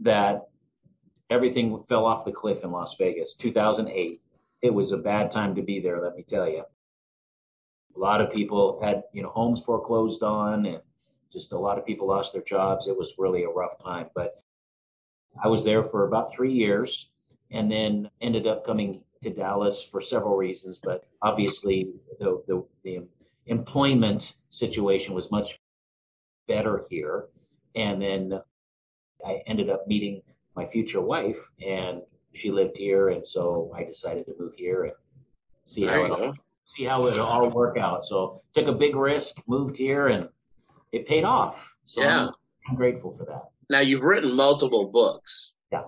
that 0.00 0.42
everything 1.30 1.82
fell 1.88 2.06
off 2.06 2.24
the 2.24 2.32
cliff 2.32 2.64
in 2.64 2.70
Las 2.70 2.96
Vegas. 2.96 3.34
2008. 3.34 4.20
It 4.62 4.72
was 4.72 4.92
a 4.92 4.96
bad 4.96 5.30
time 5.30 5.54
to 5.54 5.62
be 5.62 5.80
there, 5.80 6.00
let 6.00 6.16
me 6.16 6.22
tell 6.22 6.48
you. 6.48 6.64
A 7.94 7.98
lot 7.98 8.20
of 8.20 8.32
people 8.32 8.80
had, 8.82 9.04
you 9.12 9.22
know, 9.22 9.30
homes 9.30 9.62
foreclosed 9.62 10.22
on 10.22 10.66
and 10.66 10.80
just 11.32 11.52
a 11.52 11.58
lot 11.58 11.78
of 11.78 11.86
people 11.86 12.08
lost 12.08 12.32
their 12.32 12.42
jobs. 12.42 12.86
It 12.86 12.96
was 12.96 13.14
really 13.18 13.44
a 13.44 13.48
rough 13.48 13.82
time, 13.82 14.08
but 14.14 14.36
I 15.42 15.48
was 15.48 15.64
there 15.64 15.84
for 15.84 16.06
about 16.06 16.32
3 16.32 16.52
years 16.52 17.10
and 17.50 17.70
then 17.70 18.10
ended 18.20 18.46
up 18.46 18.64
coming 18.64 19.02
to 19.22 19.30
Dallas 19.30 19.82
for 19.82 20.00
several 20.00 20.36
reasons, 20.36 20.78
but 20.82 21.06
obviously 21.22 21.92
the 22.18 22.42
the, 22.46 22.64
the 22.84 23.06
employment 23.46 24.34
situation 24.48 25.14
was 25.14 25.30
much 25.30 25.58
better 26.48 26.84
here 26.90 27.28
And 27.76 28.00
then 28.00 28.40
I 29.24 29.42
ended 29.46 29.70
up 29.70 29.86
meeting 29.86 30.22
my 30.56 30.64
future 30.64 31.00
wife, 31.00 31.38
and 31.64 32.00
she 32.32 32.50
lived 32.50 32.76
here, 32.76 33.10
and 33.10 33.26
so 33.26 33.70
I 33.76 33.84
decided 33.84 34.26
to 34.26 34.34
move 34.38 34.54
here 34.56 34.84
and 34.84 34.94
see 35.66 35.84
how 35.84 36.04
it 36.04 36.10
all, 36.10 36.34
see 36.64 36.84
how 36.84 37.06
it 37.06 37.18
all 37.18 37.48
work 37.50 37.78
out. 37.78 38.04
So 38.04 38.40
took 38.54 38.66
a 38.66 38.72
big 38.72 38.96
risk, 38.96 39.36
moved 39.46 39.76
here, 39.76 40.08
and 40.08 40.28
it 40.92 41.06
paid 41.06 41.24
off. 41.24 41.74
So 41.84 42.02
yeah. 42.02 42.26
I'm, 42.26 42.32
I'm 42.68 42.74
grateful 42.74 43.14
for 43.16 43.24
that. 43.26 43.50
Now 43.68 43.80
you've 43.80 44.02
written 44.02 44.32
multiple 44.32 44.88
books. 44.88 45.52
Yeah. 45.70 45.84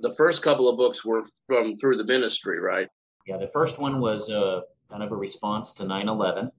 The 0.00 0.12
first 0.12 0.42
couple 0.42 0.68
of 0.68 0.76
books 0.76 1.04
were 1.04 1.22
from 1.46 1.74
through 1.74 1.96
the 1.96 2.04
ministry, 2.04 2.60
right? 2.60 2.88
Yeah, 3.26 3.36
the 3.36 3.50
first 3.52 3.78
one 3.78 4.00
was 4.00 4.28
a 4.28 4.62
kind 4.90 5.02
of 5.02 5.12
a 5.12 5.16
response 5.16 5.72
to 5.74 5.84
9/11, 5.84 6.50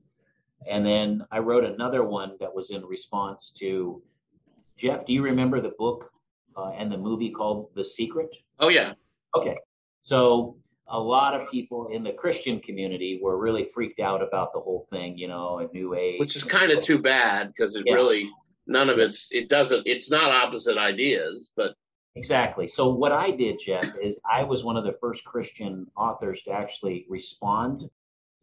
and 0.69 0.85
then 0.85 1.25
I 1.31 1.39
wrote 1.39 1.65
another 1.65 2.03
one 2.03 2.37
that 2.39 2.53
was 2.53 2.69
in 2.69 2.85
response 2.85 3.51
to 3.57 4.01
Jeff. 4.77 5.05
Do 5.05 5.13
you 5.13 5.21
remember 5.21 5.59
the 5.59 5.73
book 5.77 6.11
uh, 6.55 6.71
and 6.71 6.91
the 6.91 6.97
movie 6.97 7.29
called 7.29 7.69
The 7.75 7.83
Secret? 7.83 8.35
Oh 8.59 8.69
yeah. 8.69 8.93
Okay, 9.35 9.55
so 10.01 10.57
a 10.87 10.99
lot 10.99 11.33
of 11.33 11.49
people 11.49 11.87
in 11.87 12.03
the 12.03 12.11
Christian 12.11 12.59
community 12.59 13.19
were 13.21 13.37
really 13.37 13.63
freaked 13.63 13.99
out 13.99 14.21
about 14.21 14.51
the 14.53 14.59
whole 14.59 14.87
thing, 14.91 15.17
you 15.17 15.27
know, 15.27 15.59
a 15.59 15.73
new 15.73 15.95
age. 15.95 16.19
Which 16.19 16.35
is 16.35 16.43
kind 16.43 16.71
of 16.71 16.83
too 16.83 16.99
bad 16.99 17.47
because 17.47 17.75
it 17.75 17.83
Yeah. 17.85 17.93
really 17.93 18.29
none 18.67 18.89
of 18.89 18.99
it's 18.99 19.31
it 19.31 19.49
doesn't 19.49 19.87
it's 19.87 20.11
not 20.11 20.31
opposite 20.31 20.77
ideas, 20.77 21.51
but 21.55 21.75
Exactly. 22.15 22.67
So 22.67 22.89
what 22.89 23.13
I 23.13 23.31
did, 23.31 23.57
Jeff, 23.59 23.97
is 23.97 24.19
I 24.29 24.43
was 24.43 24.65
one 24.65 24.75
of 24.75 24.83
the 24.83 24.97
first 24.99 25.23
Christian 25.23 25.87
authors 25.95 26.43
to 26.43 26.51
actually 26.51 27.05
respond 27.07 27.89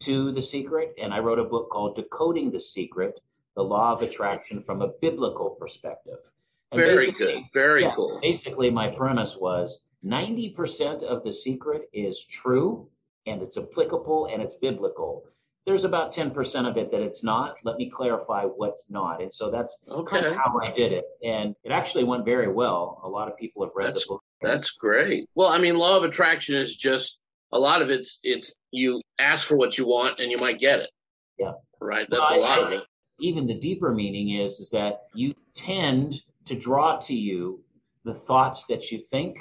to 0.01 0.33
The 0.33 0.41
Secret, 0.41 0.95
and 0.99 1.13
I 1.13 1.19
wrote 1.19 1.39
a 1.39 1.45
book 1.45 1.69
called 1.71 1.97
Decoding 1.97 2.51
the 2.51 2.61
Secret: 2.61 3.21
The 3.57 3.63
Law 3.63 3.93
of 3.93 4.01
Attraction 4.01 4.63
from 4.63 4.81
a 4.81 4.89
Biblical 5.03 5.51
Perspective. 5.51 6.31
Very 6.73 7.11
good. 7.13 7.43
Very 7.55 7.83
yeah, 7.83 7.95
cool. 7.95 8.19
Basically, 8.21 8.71
my 8.71 8.89
premise 8.89 9.37
was 9.37 9.81
90% 10.05 11.03
of 11.03 11.25
the 11.25 11.33
secret 11.33 11.89
is 11.93 12.25
true 12.25 12.89
and 13.27 13.43
it's 13.43 13.57
applicable 13.57 14.27
and 14.33 14.43
it's 14.43 14.57
biblical. 14.57 15.25
There's 15.67 15.85
about 15.85 16.15
10% 16.15 16.69
of 16.69 16.77
it 16.79 16.91
that 16.91 17.03
it's 17.03 17.23
not. 17.23 17.57
Let 17.63 17.77
me 17.77 17.91
clarify 17.91 18.45
what's 18.45 18.89
not. 18.89 19.21
And 19.21 19.33
so 19.33 19.51
that's 19.51 19.79
kind 20.07 20.25
of 20.25 20.35
how 20.35 20.59
I 20.65 20.71
did 20.71 20.93
it. 20.93 21.05
And 21.23 21.55
it 21.63 21.73
actually 21.73 22.05
went 22.05 22.25
very 22.25 22.49
well. 22.49 23.01
A 23.05 23.09
lot 23.09 23.29
of 23.29 23.37
people 23.37 23.65
have 23.65 23.73
read 23.75 23.89
That's- 23.89 24.05
the 24.05 24.09
book. 24.15 24.23
That's 24.41 24.71
great. 24.71 25.29
Well, 25.35 25.49
I 25.49 25.59
mean, 25.59 25.77
law 25.77 25.97
of 25.97 26.05
attraction 26.05 26.55
is 26.55 26.77
just 26.77 27.19
a 27.51 27.59
lot 27.59 27.83
of 27.83 27.91
it's 27.91 28.21
it's 28.23 28.57
you 28.71 29.03
ask 29.19 29.47
for 29.47 29.57
what 29.57 29.77
you 29.77 29.85
want 29.87 30.21
and 30.21 30.31
you 30.31 30.39
might 30.39 30.61
get 30.61 30.79
it. 30.81 30.91
Yeah. 31.39 31.53
Right. 31.81 32.07
That's 32.09 32.31
a 32.31 32.35
Well, 32.35 32.45
I- 32.45 32.57
lot 32.57 32.73
of 32.73 32.73
it. 32.79 32.85
Even 33.21 33.49
the 33.49 33.55
deeper 33.59 33.93
meaning 33.93 34.41
is, 34.41 34.61
is 34.61 34.71
that 34.71 35.01
you 35.13 35.35
tend 35.57 36.23
to 36.49 36.55
draw 36.55 36.97
to 36.99 37.15
you 37.15 37.63
the 38.05 38.15
thoughts 38.15 38.65
that 38.65 38.91
you 38.91 38.99
think. 39.11 39.37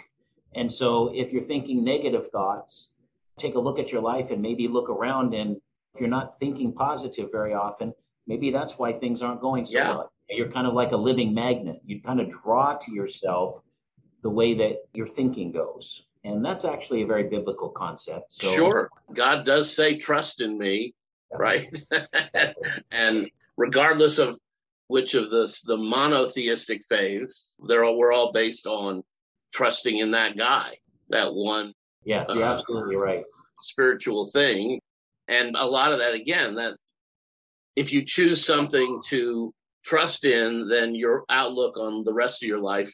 And 0.56 0.72
so 0.72 1.12
if 1.14 1.32
you're 1.32 1.44
thinking 1.44 1.84
negative 1.84 2.28
thoughts, 2.30 2.92
take 3.38 3.56
a 3.56 3.60
look 3.60 3.80
at 3.80 3.92
your 3.92 4.02
life 4.02 4.32
and 4.32 4.42
maybe 4.42 4.68
look 4.68 4.90
around. 4.90 5.34
And 5.34 5.58
if 5.94 6.02
you're 6.02 6.10
not 6.10 6.38
thinking 6.40 6.74
positive 6.74 7.30
very 7.32 7.54
often, 7.54 7.94
maybe 8.28 8.52
that's 8.52 8.78
why 8.78 8.94
things 8.94 9.22
aren't 9.22 9.42
going 9.42 9.66
so 9.66 9.78
Yeah. 9.78 9.90
well. 9.96 10.12
You're 10.30 10.52
kind 10.52 10.68
of 10.68 10.74
like 10.74 10.92
a 10.92 10.98
living 10.98 11.34
magnet. 11.34 11.80
You 11.86 12.02
kind 12.02 12.20
of 12.20 12.30
draw 12.30 12.74
to 12.76 12.92
yourself 12.92 13.62
the 14.24 14.30
way 14.30 14.54
that 14.56 14.78
your 14.94 15.08
thinking 15.08 15.52
goes. 15.52 16.04
And 16.26 16.44
that's 16.44 16.66
actually 16.66 17.04
a 17.04 17.06
very 17.06 17.24
biblical 17.30 17.70
concept. 17.70 18.34
So, 18.34 18.48
sure. 18.54 18.90
God 19.14 19.46
does 19.46 19.74
say 19.74 19.98
trust 19.98 20.42
in 20.42 20.58
me, 20.58 20.94
Yeah. 21.32 21.38
right? 21.40 21.84
and 22.92 23.30
regardless 23.56 24.18
of 24.20 24.38
which 24.88 25.14
of 25.14 25.30
the 25.30 25.46
the 25.66 25.78
monotheistic 25.78 26.82
faiths, 26.88 27.58
they're 27.68 27.84
all 27.84 27.98
we're 27.98 28.12
all 28.14 28.32
based 28.32 28.66
on 28.68 29.04
trusting 29.54 29.98
in 29.98 30.12
that 30.12 30.38
guy, 30.38 30.78
that 31.10 31.34
one 31.34 31.74
Yeah, 32.04 32.26
you're 32.34 32.44
Uh, 32.44 32.54
absolutely 32.54 32.96
right. 32.96 33.26
spiritual 33.60 34.28
thing. 34.28 34.80
And 35.28 35.56
a 35.58 35.66
lot 35.66 35.92
of 35.92 36.00
that, 36.00 36.14
again, 36.14 36.56
that 36.56 36.78
if 37.76 37.92
you 37.92 38.06
choose 38.06 38.46
something 38.46 39.02
to 39.10 39.54
trust 39.84 40.24
in, 40.24 40.68
then 40.70 40.96
your 40.96 41.26
outlook 41.30 41.78
on 41.78 42.04
the 42.06 42.14
rest 42.14 42.42
of 42.44 42.48
your 42.48 42.60
life 42.60 42.94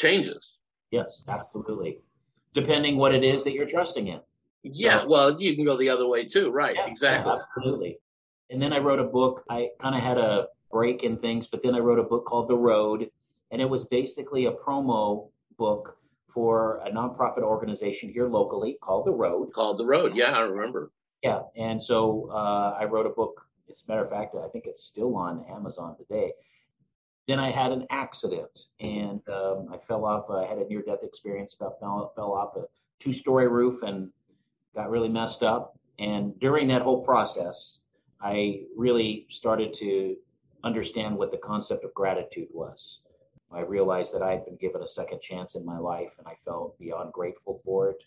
changes. 0.00 0.56
Yes, 0.90 1.22
absolutely. 1.28 2.00
Depending 2.52 2.96
what 2.96 3.14
it 3.14 3.22
is 3.22 3.44
that 3.44 3.52
you're 3.52 3.68
trusting 3.68 4.08
in. 4.08 4.20
Yeah, 4.64 5.00
So- 5.02 5.08
well, 5.08 5.40
you 5.40 5.54
can 5.54 5.64
go 5.64 5.76
the 5.76 5.90
other 5.90 6.08
way 6.08 6.24
too, 6.24 6.50
right? 6.50 6.74
Yeah, 6.74 6.86
exactly. 6.86 7.32
yeah, 7.32 7.42
absolutely. 7.56 7.98
And 8.50 8.60
then 8.60 8.72
I 8.72 8.78
wrote 8.78 8.98
a 8.98 9.04
book. 9.04 9.44
I 9.48 9.70
kind 9.78 9.94
of 9.94 10.00
had 10.00 10.18
a 10.18 10.48
break 10.70 11.02
in 11.02 11.16
things, 11.16 11.46
but 11.46 11.62
then 11.62 11.74
I 11.74 11.78
wrote 11.78 11.98
a 11.98 12.02
book 12.02 12.26
called 12.26 12.48
The 12.48 12.56
Road, 12.56 13.10
and 13.50 13.60
it 13.60 13.68
was 13.68 13.84
basically 13.84 14.46
a 14.46 14.52
promo 14.52 15.28
book 15.56 15.96
for 16.26 16.80
a 16.84 16.90
nonprofit 16.90 17.42
organization 17.42 18.10
here 18.10 18.28
locally 18.28 18.78
called 18.80 19.06
The 19.06 19.12
Road. 19.12 19.52
Called 19.52 19.78
the 19.78 19.86
road. 19.86 20.14
Yeah, 20.14 20.32
I 20.32 20.40
remember. 20.40 20.92
Yeah, 21.22 21.40
and 21.56 21.82
so 21.82 22.30
uh, 22.30 22.76
I 22.78 22.84
wrote 22.84 23.06
a 23.06 23.10
book. 23.10 23.44
As 23.68 23.84
a 23.86 23.90
matter 23.90 24.04
of 24.04 24.10
fact, 24.10 24.34
I 24.34 24.48
think 24.48 24.66
it's 24.66 24.84
still 24.84 25.16
on 25.16 25.44
Amazon 25.50 25.96
today. 25.96 26.32
Then 27.26 27.38
I 27.38 27.50
had 27.50 27.72
an 27.72 27.86
accident, 27.90 28.66
and 28.80 29.20
um, 29.28 29.68
I 29.70 29.76
fell 29.76 30.06
off. 30.06 30.30
I 30.30 30.46
had 30.46 30.58
a 30.58 30.66
near-death 30.66 31.02
experience. 31.02 31.54
About 31.54 31.78
fell, 31.80 32.12
fell 32.16 32.32
off 32.32 32.56
a 32.56 32.64
two-story 32.98 33.48
roof 33.48 33.82
and 33.82 34.10
got 34.74 34.90
really 34.90 35.08
messed 35.08 35.42
up. 35.42 35.78
And 35.98 36.38
during 36.38 36.68
that 36.68 36.82
whole 36.82 37.02
process, 37.04 37.80
I 38.20 38.62
really 38.76 39.26
started 39.28 39.72
to 39.74 40.16
understand 40.64 41.16
what 41.16 41.30
the 41.30 41.38
concept 41.38 41.84
of 41.84 41.94
gratitude 41.94 42.48
was. 42.52 43.00
I 43.50 43.60
realized 43.60 44.14
that 44.14 44.22
I 44.22 44.32
had 44.32 44.44
been 44.44 44.56
given 44.56 44.82
a 44.82 44.88
second 44.88 45.20
chance 45.20 45.54
in 45.54 45.64
my 45.64 45.78
life, 45.78 46.12
and 46.18 46.26
I 46.26 46.34
felt 46.44 46.78
beyond 46.78 47.12
grateful 47.12 47.60
for 47.64 47.90
it. 47.90 48.02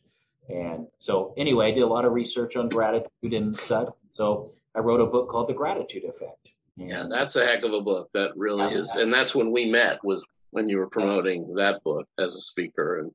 And 0.50 0.88
so, 1.00 1.34
anyway, 1.38 1.67
I 1.67 1.72
did 1.72 1.81
a 1.84 1.88
lot 1.88 2.05
of 2.05 2.13
research 2.13 2.55
on 2.55 2.70
gratitude 2.70 3.34
and 3.34 3.55
such. 3.55 3.89
So, 4.13 4.51
I 4.75 4.79
wrote 4.79 5.01
a 5.01 5.05
book 5.05 5.29
called 5.29 5.50
The 5.50 5.53
Gratitude 5.53 6.03
Effect. 6.05 6.53
And 6.77 6.89
Yeah, 6.89 7.05
that's 7.10 7.36
a 7.36 7.46
heck 7.46 7.63
of 7.63 7.74
a 7.74 7.81
book. 7.81 8.10
That 8.13 8.36
really 8.38 8.72
Yeah. 8.72 8.79
is. 8.79 8.96
And 8.96 9.13
that's 9.13 9.36
when 9.36 9.51
we 9.51 9.70
met 9.70 10.03
was 10.03 10.24
when 10.51 10.70
you 10.70 10.77
were 10.77 10.88
promoting 10.88 11.53
that 11.55 11.84
book 11.84 12.08
as 12.17 12.36
a 12.36 12.41
speaker. 12.41 13.00
And 13.00 13.12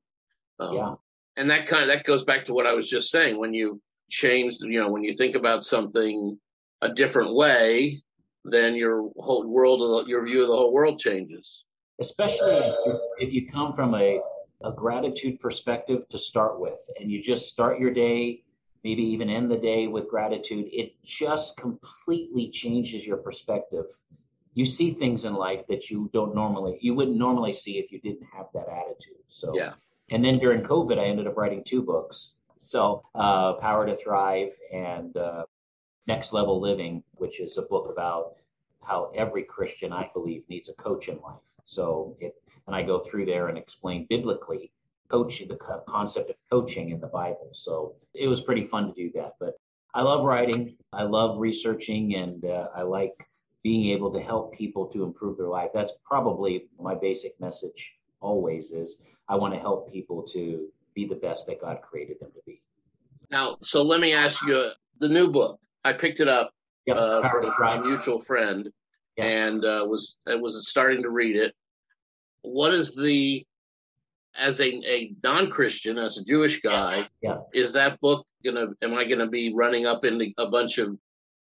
um, 0.58 0.74
Yeah. 0.74 0.94
and 1.36 1.50
that 1.50 1.66
kind 1.66 1.82
of 1.82 1.88
that 1.88 2.04
goes 2.04 2.24
back 2.24 2.46
to 2.46 2.54
what 2.54 2.66
I 2.66 2.72
was 2.72 2.88
just 2.88 3.10
saying. 3.10 3.38
When 3.38 3.52
you 3.54 3.80
change, 4.10 4.56
you 4.60 4.80
know, 4.80 4.90
when 4.90 5.04
you 5.04 5.12
think 5.14 5.34
about 5.34 5.64
something 5.64 6.38
a 6.80 6.88
different 6.92 7.34
way, 7.34 8.02
then 8.50 8.74
your 8.74 9.10
whole 9.18 9.46
world, 9.46 10.06
your 10.08 10.24
view 10.24 10.42
of 10.42 10.48
the 10.48 10.56
whole 10.56 10.72
world 10.72 10.98
changes. 10.98 11.64
especially 12.00 12.60
if 13.18 13.32
you, 13.32 13.48
come 13.48 13.72
from 13.72 13.94
a, 13.94 14.20
a 14.64 14.72
gratitude 14.72 15.40
perspective 15.40 16.06
to 16.10 16.18
start 16.18 16.60
with 16.60 16.78
and 17.00 17.10
you 17.10 17.22
just 17.22 17.48
start 17.48 17.78
your 17.80 17.92
day 17.92 18.42
maybe 18.84 19.02
even 19.02 19.28
end 19.30 19.50
the 19.50 19.56
day 19.56 19.86
with 19.88 20.08
gratitude 20.08 20.66
it 20.72 20.92
just 21.02 21.56
completely 21.56 22.48
changes 22.50 23.06
your 23.06 23.16
perspective 23.16 23.86
you 24.54 24.64
see 24.64 24.90
things 24.92 25.24
in 25.24 25.34
life 25.34 25.62
that 25.68 25.90
you 25.90 26.08
don't 26.12 26.34
normally 26.34 26.78
you 26.80 26.94
wouldn't 26.94 27.16
normally 27.16 27.52
see 27.52 27.78
if 27.78 27.90
you 27.92 27.98
didn't 28.00 28.26
have 28.36 28.46
that 28.54 28.68
attitude 28.68 29.24
so 29.28 29.52
Yeah. 29.54 29.72
and 30.10 30.24
then 30.24 30.38
during 30.38 30.62
covid 30.62 30.98
i 30.98 31.04
ended 31.06 31.26
up 31.26 31.36
writing 31.36 31.62
two 31.64 31.82
books 31.82 32.34
so 32.56 33.02
uh, 33.14 33.54
power 33.54 33.84
to 33.86 33.96
thrive 33.96 34.52
and 34.72 35.16
uh, 35.16 35.44
next 36.06 36.32
level 36.32 36.60
living 36.60 37.02
which 37.14 37.40
is 37.40 37.58
a 37.58 37.62
book 37.62 37.88
about 37.90 38.36
how 38.86 39.10
every 39.14 39.42
Christian, 39.42 39.92
I 39.92 40.08
believe, 40.14 40.44
needs 40.48 40.68
a 40.68 40.74
coach 40.74 41.08
in 41.08 41.18
life. 41.20 41.40
So 41.64 42.16
it, 42.20 42.34
and 42.66 42.76
I 42.76 42.82
go 42.82 43.00
through 43.00 43.26
there 43.26 43.48
and 43.48 43.58
explain 43.58 44.06
biblically 44.08 44.70
coaching, 45.08 45.48
the 45.48 45.56
concept 45.86 46.30
of 46.30 46.36
coaching 46.50 46.90
in 46.90 47.00
the 47.00 47.08
Bible. 47.08 47.50
So 47.52 47.94
it 48.14 48.28
was 48.28 48.40
pretty 48.40 48.66
fun 48.66 48.86
to 48.86 48.94
do 48.94 49.10
that. 49.14 49.34
But 49.40 49.58
I 49.94 50.02
love 50.02 50.24
writing, 50.24 50.76
I 50.92 51.02
love 51.02 51.38
researching, 51.38 52.14
and 52.16 52.44
uh, 52.44 52.68
I 52.74 52.82
like 52.82 53.26
being 53.62 53.90
able 53.90 54.12
to 54.12 54.20
help 54.20 54.54
people 54.54 54.86
to 54.86 55.02
improve 55.02 55.38
their 55.38 55.48
life. 55.48 55.70
That's 55.74 55.92
probably 56.04 56.68
my 56.78 56.94
basic 56.94 57.38
message 57.40 57.96
always 58.20 58.72
is 58.72 59.00
I 59.28 59.36
want 59.36 59.54
to 59.54 59.60
help 59.60 59.90
people 59.90 60.22
to 60.28 60.68
be 60.94 61.06
the 61.06 61.16
best 61.16 61.46
that 61.46 61.60
God 61.60 61.80
created 61.82 62.18
them 62.20 62.30
to 62.34 62.40
be. 62.46 62.62
Now, 63.30 63.56
so 63.60 63.82
let 63.82 64.00
me 64.00 64.12
ask 64.12 64.40
you 64.42 64.56
uh, 64.56 64.72
the 64.98 65.08
new 65.08 65.30
book. 65.30 65.60
I 65.86 65.92
picked 65.92 66.18
it 66.20 66.28
up 66.28 66.50
Yep, 66.86 66.96
uh, 66.96 67.28
from 67.28 67.44
a 67.46 67.80
mutual 67.84 68.20
friend, 68.20 68.68
Yeah. 69.16 69.24
and 69.24 69.64
uh, 69.64 69.86
was 69.88 70.18
was 70.26 70.68
starting 70.68 71.02
to 71.02 71.10
read 71.10 71.36
it. 71.36 71.52
What 72.42 72.72
is 72.74 72.94
the 72.94 73.44
as 74.38 74.60
a, 74.60 74.68
a 74.86 75.14
non-Christian, 75.24 75.96
as 75.98 76.18
a 76.18 76.24
Jewish 76.24 76.60
guy, 76.60 77.06
Yeah. 77.22 77.38
is 77.54 77.72
that 77.72 78.00
book 78.00 78.26
gonna? 78.44 78.68
Am 78.82 78.94
I 78.94 79.04
gonna 79.04 79.28
be 79.28 79.52
running 79.54 79.86
up 79.86 80.04
into 80.04 80.32
a 80.38 80.46
bunch 80.48 80.78
of 80.78 80.96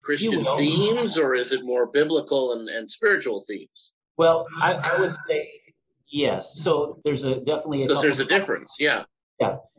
Christian 0.04 0.46
themes, 0.58 1.18
or 1.18 1.36
is 1.36 1.52
it 1.52 1.66
more 1.66 1.88
biblical 1.88 2.54
and, 2.54 2.70
and 2.70 2.90
spiritual 2.90 3.42
themes? 3.48 3.92
Well, 4.18 4.48
I, 4.62 4.74
I 4.76 5.00
would 5.02 5.16
say 5.28 5.50
yes. 6.08 6.56
So 6.60 7.02
there's 7.04 7.24
a 7.24 7.36
definitely 7.42 7.82
Because 7.88 8.02
there's 8.02 8.20
a 8.22 8.26
difference. 8.26 8.78
Yeah. 8.80 9.04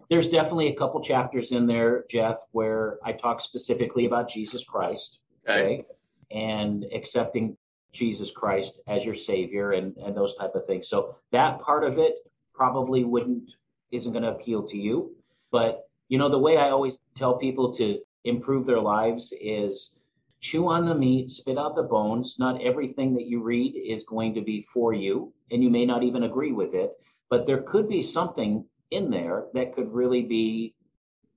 There's 0.08 0.28
definitely 0.28 0.68
a 0.68 0.74
couple 0.74 1.00
chapters 1.02 1.52
in 1.52 1.66
there, 1.66 2.04
Jeff, 2.08 2.36
where 2.52 2.98
I 3.04 3.12
talk 3.12 3.40
specifically 3.40 4.06
about 4.06 4.28
Jesus 4.28 4.64
Christ, 4.64 5.20
Okay. 5.48 5.62
okay, 5.62 5.86
and 6.30 6.84
accepting 6.92 7.56
Jesus 7.92 8.30
Christ 8.30 8.80
as 8.86 9.04
your 9.04 9.14
savior 9.14 9.72
and, 9.72 9.96
and 9.96 10.16
those 10.16 10.34
type 10.34 10.54
of 10.54 10.66
things. 10.66 10.88
So 10.88 11.14
that 11.32 11.60
part 11.60 11.84
of 11.84 11.98
it 11.98 12.16
probably 12.54 13.04
wouldn't 13.04 13.54
isn't 13.92 14.12
going 14.12 14.24
to 14.24 14.30
appeal 14.32 14.62
to 14.64 14.76
you. 14.76 15.14
But 15.50 15.88
you 16.08 16.18
know, 16.18 16.28
the 16.28 16.38
way 16.38 16.56
I 16.56 16.70
always 16.70 16.98
tell 17.14 17.38
people 17.38 17.72
to 17.74 18.00
improve 18.24 18.66
their 18.66 18.80
lives 18.80 19.32
is 19.40 19.98
chew 20.40 20.68
on 20.68 20.86
the 20.86 20.94
meat, 20.94 21.30
spit 21.30 21.58
out 21.58 21.74
the 21.76 21.82
bones. 21.82 22.36
Not 22.38 22.60
everything 22.62 23.14
that 23.14 23.26
you 23.26 23.42
read 23.42 23.74
is 23.76 24.04
going 24.04 24.34
to 24.34 24.42
be 24.42 24.62
for 24.62 24.92
you, 24.92 25.32
and 25.50 25.62
you 25.62 25.70
may 25.70 25.86
not 25.86 26.02
even 26.02 26.24
agree 26.24 26.52
with 26.52 26.74
it, 26.74 26.92
but 27.30 27.46
there 27.46 27.62
could 27.62 27.88
be 27.88 28.02
something 28.02 28.64
in 28.90 29.10
there 29.10 29.46
that 29.54 29.74
could 29.74 29.92
really 29.92 30.22
be 30.22 30.74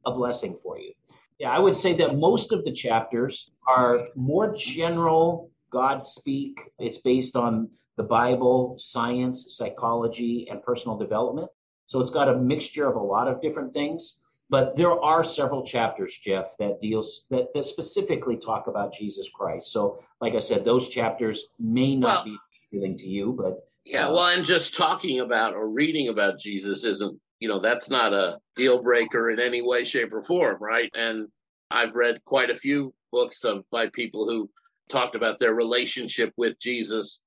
a 0.05 0.11
blessing 0.11 0.57
for 0.63 0.79
you. 0.79 0.93
Yeah, 1.39 1.51
I 1.51 1.59
would 1.59 1.75
say 1.75 1.93
that 1.95 2.17
most 2.17 2.51
of 2.51 2.65
the 2.65 2.71
chapters 2.71 3.51
are 3.67 4.07
more 4.15 4.53
general 4.55 5.51
God 5.71 6.01
speak. 6.01 6.59
It's 6.79 6.97
based 6.97 7.35
on 7.35 7.69
the 7.97 8.03
Bible, 8.03 8.75
science, 8.77 9.55
psychology, 9.55 10.47
and 10.49 10.63
personal 10.63 10.97
development. 10.97 11.49
So 11.85 11.99
it's 11.99 12.09
got 12.09 12.29
a 12.29 12.37
mixture 12.37 12.87
of 12.87 12.95
a 12.95 12.99
lot 12.99 13.27
of 13.27 13.41
different 13.41 13.73
things. 13.73 14.17
But 14.49 14.75
there 14.75 14.99
are 14.99 15.23
several 15.23 15.63
chapters, 15.63 16.17
Jeff, 16.23 16.57
that 16.57 16.81
deals 16.81 17.25
that, 17.29 17.53
that 17.53 17.65
specifically 17.65 18.35
talk 18.35 18.65
about 18.67 18.93
Jesus 18.93 19.29
Christ. 19.29 19.71
So, 19.71 19.99
like 20.21 20.33
I 20.33 20.39
said, 20.39 20.65
those 20.65 20.89
chapters 20.89 21.45
may 21.59 21.95
not 21.95 22.25
well, 22.25 22.25
be 22.25 22.37
appealing 22.67 22.97
to 22.97 23.07
you, 23.07 23.33
but 23.33 23.67
yeah, 23.85 24.07
uh, 24.07 24.13
well, 24.13 24.35
and 24.35 24.45
just 24.45 24.75
talking 24.75 25.19
about 25.19 25.53
or 25.53 25.69
reading 25.69 26.07
about 26.09 26.39
Jesus 26.39 26.83
isn't, 26.83 27.19
you 27.39 27.47
know, 27.47 27.59
that's 27.59 27.89
not 27.89 28.13
a 28.13 28.39
deal 28.55 28.81
breaker 28.81 29.29
in 29.31 29.39
any 29.39 29.61
way, 29.61 29.83
shape, 29.83 30.13
or 30.13 30.21
form, 30.21 30.57
right? 30.59 30.91
And 30.93 31.27
I've 31.71 31.95
read 31.95 32.23
quite 32.25 32.49
a 32.49 32.55
few 32.55 32.93
books 33.11 33.43
of 33.43 33.63
by 33.71 33.87
people 33.87 34.27
who 34.27 34.49
talked 34.89 35.15
about 35.15 35.39
their 35.39 35.53
relationship 35.53 36.33
with 36.35 36.59
Jesus, 36.59 37.21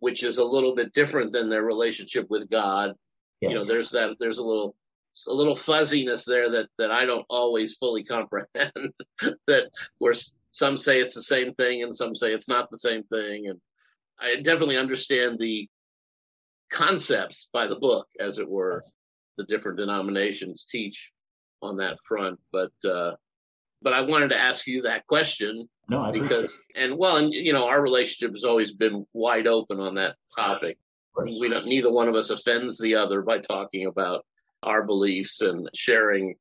which 0.00 0.24
is 0.24 0.38
a 0.38 0.44
little 0.44 0.74
bit 0.74 0.92
different 0.92 1.32
than 1.32 1.48
their 1.48 1.62
relationship 1.62 2.26
with 2.28 2.50
God. 2.50 2.94
Yes. 3.40 3.50
You 3.50 3.56
know, 3.56 3.64
there's 3.64 3.90
that 3.90 4.16
there's 4.18 4.38
a 4.38 4.44
little 4.44 4.74
a 5.28 5.32
little 5.32 5.56
fuzziness 5.56 6.24
there 6.24 6.50
that 6.50 6.68
that 6.78 6.90
I 6.90 7.04
don't 7.04 7.26
always 7.28 7.74
fully 7.74 8.02
comprehend. 8.02 8.92
that 9.46 9.70
where 9.98 10.14
some 10.50 10.76
say 10.76 11.00
it's 11.00 11.14
the 11.14 11.22
same 11.22 11.54
thing 11.54 11.82
and 11.82 11.94
some 11.94 12.14
say 12.14 12.32
it's 12.32 12.48
not 12.48 12.70
the 12.70 12.78
same 12.78 13.04
thing, 13.04 13.48
and 13.48 13.60
I 14.18 14.36
definitely 14.36 14.76
understand 14.76 15.38
the 15.38 15.68
concepts 16.70 17.48
by 17.52 17.66
the 17.66 17.78
book, 17.78 18.08
as 18.18 18.38
it 18.38 18.48
were. 18.48 18.82
The 19.36 19.44
different 19.44 19.78
denominations 19.78 20.66
teach 20.70 21.10
on 21.62 21.76
that 21.78 21.98
front, 22.06 22.38
but 22.52 22.72
uh, 22.84 23.12
but 23.80 23.92
I 23.92 24.00
wanted 24.02 24.28
to 24.30 24.38
ask 24.38 24.66
you 24.66 24.82
that 24.82 25.06
question 25.06 25.68
no, 25.88 26.12
because 26.12 26.62
and 26.76 26.96
well, 26.96 27.16
and 27.16 27.32
you 27.32 27.52
know, 27.52 27.66
our 27.68 27.82
relationship 27.82 28.34
has 28.34 28.44
always 28.44 28.72
been 28.72 29.06
wide 29.12 29.46
open 29.46 29.80
on 29.80 29.94
that 29.96 30.16
topic. 30.34 30.78
We 31.16 31.48
don't. 31.48 31.66
Neither 31.66 31.92
one 31.92 32.08
of 32.08 32.14
us 32.14 32.30
offends 32.30 32.78
the 32.78 32.94
other 32.94 33.22
by 33.22 33.38
talking 33.38 33.86
about 33.86 34.24
our 34.62 34.84
beliefs 34.84 35.40
and 35.40 35.68
sharing 35.74 36.34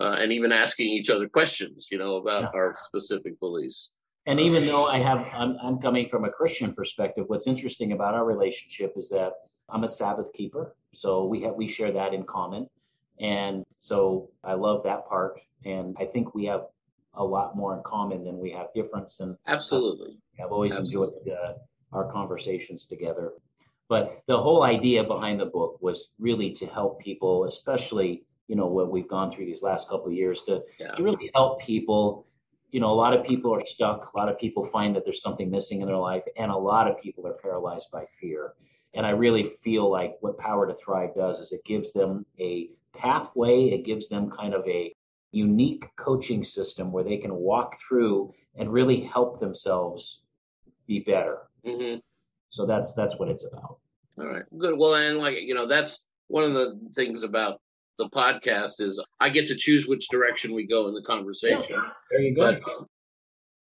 uh, 0.00 0.16
and 0.18 0.32
even 0.32 0.52
asking 0.52 0.88
each 0.88 1.10
other 1.10 1.28
questions, 1.28 1.88
you 1.90 1.98
know, 1.98 2.16
about 2.16 2.42
yeah. 2.42 2.48
our 2.54 2.74
specific 2.76 3.38
beliefs. 3.40 3.92
And 4.26 4.40
even 4.40 4.66
though 4.66 4.86
I 4.86 4.98
have, 4.98 5.28
I'm, 5.34 5.56
I'm 5.62 5.78
coming 5.78 6.08
from 6.08 6.24
a 6.24 6.30
Christian 6.30 6.72
perspective. 6.72 7.24
What's 7.26 7.46
interesting 7.46 7.92
about 7.92 8.14
our 8.14 8.24
relationship 8.24 8.94
is 8.96 9.10
that 9.10 9.34
I'm 9.68 9.84
a 9.84 9.88
Sabbath 9.88 10.32
keeper, 10.32 10.74
so 10.92 11.24
we 11.24 11.42
have 11.42 11.54
we 11.54 11.68
share 11.68 11.92
that 11.92 12.14
in 12.14 12.24
common, 12.24 12.68
and 13.20 13.64
so 13.78 14.30
I 14.42 14.54
love 14.54 14.82
that 14.84 15.06
part. 15.06 15.40
And 15.64 15.96
I 15.98 16.04
think 16.04 16.34
we 16.34 16.44
have 16.46 16.66
a 17.14 17.24
lot 17.24 17.56
more 17.56 17.76
in 17.76 17.82
common 17.82 18.24
than 18.24 18.38
we 18.38 18.50
have 18.50 18.68
difference. 18.74 19.20
And 19.20 19.36
absolutely, 19.46 20.18
I've 20.42 20.52
always 20.52 20.76
absolutely. 20.76 21.20
enjoyed 21.20 21.38
uh, 21.38 21.52
our 21.92 22.10
conversations 22.12 22.86
together. 22.86 23.32
But 23.88 24.22
the 24.26 24.40
whole 24.40 24.62
idea 24.62 25.04
behind 25.04 25.40
the 25.40 25.46
book 25.46 25.78
was 25.80 26.10
really 26.18 26.50
to 26.52 26.66
help 26.66 27.00
people, 27.00 27.44
especially 27.44 28.24
you 28.48 28.56
know 28.56 28.66
what 28.66 28.90
we've 28.90 29.08
gone 29.08 29.30
through 29.30 29.46
these 29.46 29.62
last 29.62 29.88
couple 29.88 30.08
of 30.08 30.14
years, 30.14 30.42
to, 30.42 30.62
yeah. 30.78 30.92
to 30.92 31.02
really 31.02 31.30
help 31.34 31.60
people. 31.60 32.26
You 32.70 32.80
know, 32.80 32.90
a 32.90 32.94
lot 32.94 33.14
of 33.14 33.24
people 33.24 33.54
are 33.54 33.64
stuck. 33.64 34.12
A 34.12 34.16
lot 34.16 34.28
of 34.28 34.36
people 34.36 34.64
find 34.64 34.96
that 34.96 35.04
there's 35.04 35.22
something 35.22 35.48
missing 35.48 35.80
in 35.80 35.86
their 35.86 35.96
life, 35.96 36.24
and 36.36 36.50
a 36.50 36.56
lot 36.56 36.90
of 36.90 36.98
people 36.98 37.26
are 37.26 37.34
paralyzed 37.34 37.90
by 37.92 38.04
fear. 38.20 38.54
And 38.94 39.04
I 39.04 39.10
really 39.10 39.42
feel 39.42 39.90
like 39.90 40.16
what 40.20 40.38
Power 40.38 40.66
to 40.66 40.74
Thrive 40.74 41.14
does 41.14 41.40
is 41.40 41.52
it 41.52 41.64
gives 41.64 41.92
them 41.92 42.24
a 42.38 42.70
pathway. 42.94 43.64
It 43.70 43.84
gives 43.84 44.08
them 44.08 44.30
kind 44.30 44.54
of 44.54 44.66
a 44.68 44.94
unique 45.32 45.88
coaching 45.96 46.44
system 46.44 46.92
where 46.92 47.02
they 47.04 47.16
can 47.16 47.34
walk 47.34 47.76
through 47.80 48.32
and 48.54 48.72
really 48.72 49.00
help 49.00 49.40
themselves 49.40 50.22
be 50.86 51.00
better. 51.00 51.38
Mm-hmm. 51.66 51.98
So 52.48 52.66
that's 52.66 52.92
that's 52.92 53.18
what 53.18 53.28
it's 53.28 53.44
about. 53.44 53.78
All 54.18 54.28
right, 54.28 54.44
good. 54.58 54.78
Well, 54.78 54.94
and 54.94 55.18
like 55.18 55.40
you 55.40 55.54
know, 55.54 55.66
that's 55.66 56.06
one 56.28 56.44
of 56.44 56.54
the 56.54 56.78
things 56.94 57.24
about 57.24 57.60
the 57.98 58.08
podcast 58.08 58.80
is 58.80 59.02
I 59.20 59.28
get 59.28 59.48
to 59.48 59.56
choose 59.56 59.86
which 59.86 60.08
direction 60.08 60.54
we 60.54 60.66
go 60.66 60.86
in 60.88 60.94
the 60.94 61.02
conversation. 61.02 61.64
Yeah, 61.70 61.88
there 62.10 62.20
you 62.20 62.34
go. 62.34 62.52
But, 62.52 62.86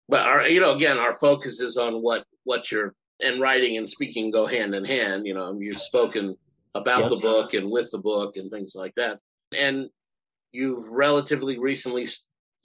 but 0.08 0.26
our, 0.26 0.48
you 0.48 0.60
know, 0.60 0.74
again, 0.74 0.98
our 0.98 1.14
focus 1.14 1.60
is 1.60 1.78
on 1.78 2.02
what 2.02 2.24
what 2.44 2.70
you're 2.70 2.94
and 3.22 3.40
writing 3.40 3.76
and 3.76 3.88
speaking 3.88 4.30
go 4.30 4.46
hand 4.46 4.74
in 4.74 4.84
hand. 4.84 5.26
You 5.26 5.34
know, 5.34 5.58
you've 5.58 5.80
spoken 5.80 6.36
about 6.74 7.02
yes. 7.02 7.10
the 7.10 7.16
book 7.18 7.54
and 7.54 7.70
with 7.70 7.90
the 7.90 7.98
book 7.98 8.36
and 8.36 8.50
things 8.50 8.74
like 8.74 8.94
that. 8.96 9.18
And 9.56 9.88
you've 10.52 10.88
relatively 10.88 11.58
recently 11.58 12.06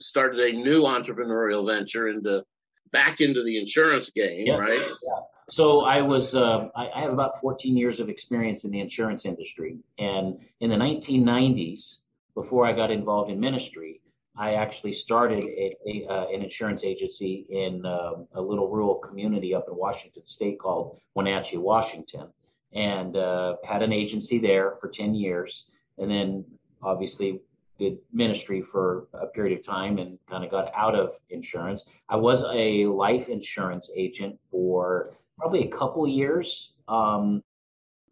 started 0.00 0.40
a 0.40 0.52
new 0.52 0.82
entrepreneurial 0.82 1.66
venture 1.66 2.08
into 2.08 2.44
back 2.92 3.20
into 3.20 3.42
the 3.42 3.58
insurance 3.58 4.10
game, 4.10 4.46
yes. 4.46 4.58
right? 4.58 4.80
Yeah. 4.80 5.20
So 5.50 5.80
I 5.80 6.02
was, 6.02 6.34
uh, 6.34 6.68
I, 6.76 6.90
I, 6.94 7.00
have 7.00 7.12
about 7.12 7.40
14 7.40 7.76
years 7.76 8.00
of 8.00 8.10
experience 8.10 8.64
in 8.64 8.70
the 8.70 8.80
insurance 8.80 9.24
industry. 9.24 9.78
And 9.98 10.38
in 10.60 10.68
the 10.68 10.76
1990s, 10.76 11.98
before 12.34 12.66
I 12.66 12.72
got 12.72 12.90
involved 12.90 13.30
in 13.30 13.40
ministry, 13.40 14.00
I 14.38 14.54
actually 14.54 14.92
started 14.92 15.42
a, 15.42 15.76
a, 15.86 16.06
uh, 16.06 16.26
an 16.28 16.42
insurance 16.42 16.84
agency 16.84 17.44
in 17.50 17.84
uh, 17.84 18.12
a 18.34 18.40
little 18.40 18.68
rural 18.70 18.94
community 18.94 19.52
up 19.52 19.66
in 19.68 19.76
Washington 19.76 20.24
State 20.24 20.60
called 20.60 21.00
Wenatchee, 21.14 21.56
Washington, 21.56 22.28
and 22.72 23.16
uh, 23.16 23.56
had 23.64 23.82
an 23.82 23.92
agency 23.92 24.38
there 24.38 24.76
for 24.80 24.88
10 24.88 25.14
years. 25.14 25.70
And 25.98 26.08
then 26.08 26.44
obviously 26.82 27.40
did 27.80 27.98
ministry 28.12 28.62
for 28.62 29.08
a 29.12 29.26
period 29.26 29.58
of 29.58 29.64
time 29.64 29.98
and 29.98 30.18
kind 30.28 30.44
of 30.44 30.50
got 30.50 30.70
out 30.74 30.94
of 30.94 31.18
insurance. 31.30 31.84
I 32.08 32.16
was 32.16 32.44
a 32.52 32.86
life 32.86 33.28
insurance 33.28 33.90
agent 33.96 34.38
for 34.50 35.10
probably 35.36 35.64
a 35.64 35.68
couple 35.68 36.06
years. 36.06 36.74
Um, 36.86 37.42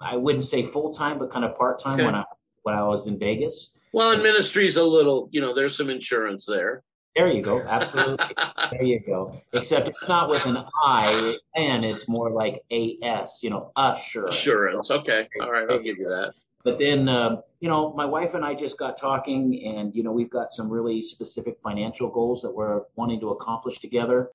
I 0.01 0.17
wouldn't 0.17 0.45
say 0.45 0.62
full 0.65 0.93
time, 0.93 1.19
but 1.19 1.31
kind 1.31 1.45
of 1.45 1.57
part 1.57 1.81
time 1.81 1.95
okay. 1.95 2.05
when 2.07 2.15
I 2.15 2.25
when 2.62 2.75
I 2.75 2.83
was 2.83 3.07
in 3.07 3.19
Vegas. 3.19 3.76
Well, 3.96 4.12
in 4.12 4.22
ministry's 4.22 4.76
a 4.76 4.85
little, 4.85 5.30
you 5.32 5.40
know, 5.40 5.54
there's 5.54 5.74
some 5.74 5.88
insurance 5.88 6.44
there. 6.44 6.82
There 7.14 7.28
you 7.28 7.40
go. 7.40 7.62
Absolutely. 7.62 8.26
there 8.70 8.82
you 8.82 9.00
go. 9.00 9.32
Except 9.54 9.88
it's 9.88 10.06
not 10.06 10.28
with 10.28 10.44
an 10.44 10.59
I 10.85 11.37
and 11.54 11.82
it's 11.82 12.06
more 12.06 12.30
like 12.30 12.62
A 12.70 12.98
S, 13.02 13.40
you 13.42 13.48
know, 13.48 13.72
assurance. 13.74 14.37
Assurance. 14.37 14.90
Okay. 14.90 15.26
All 15.40 15.50
right. 15.50 15.64
I'll 15.70 15.78
give 15.78 15.96
you 15.96 16.09
that. 16.09 16.35
But 16.62 16.78
then, 16.78 17.09
uh, 17.09 17.37
you 17.61 17.70
know, 17.70 17.94
my 17.94 18.04
wife 18.04 18.35
and 18.35 18.44
I 18.44 18.52
just 18.52 18.76
got 18.76 18.98
talking, 18.98 19.64
and 19.64 19.96
you 19.96 20.02
know, 20.02 20.12
we've 20.12 20.28
got 20.28 20.52
some 20.52 20.68
really 20.68 21.00
specific 21.00 21.56
financial 21.62 22.11
goals 22.11 22.42
that 22.42 22.50
we're 22.50 22.82
wanting 22.96 23.18
to 23.20 23.30
accomplish 23.30 23.78
together. 23.78 24.28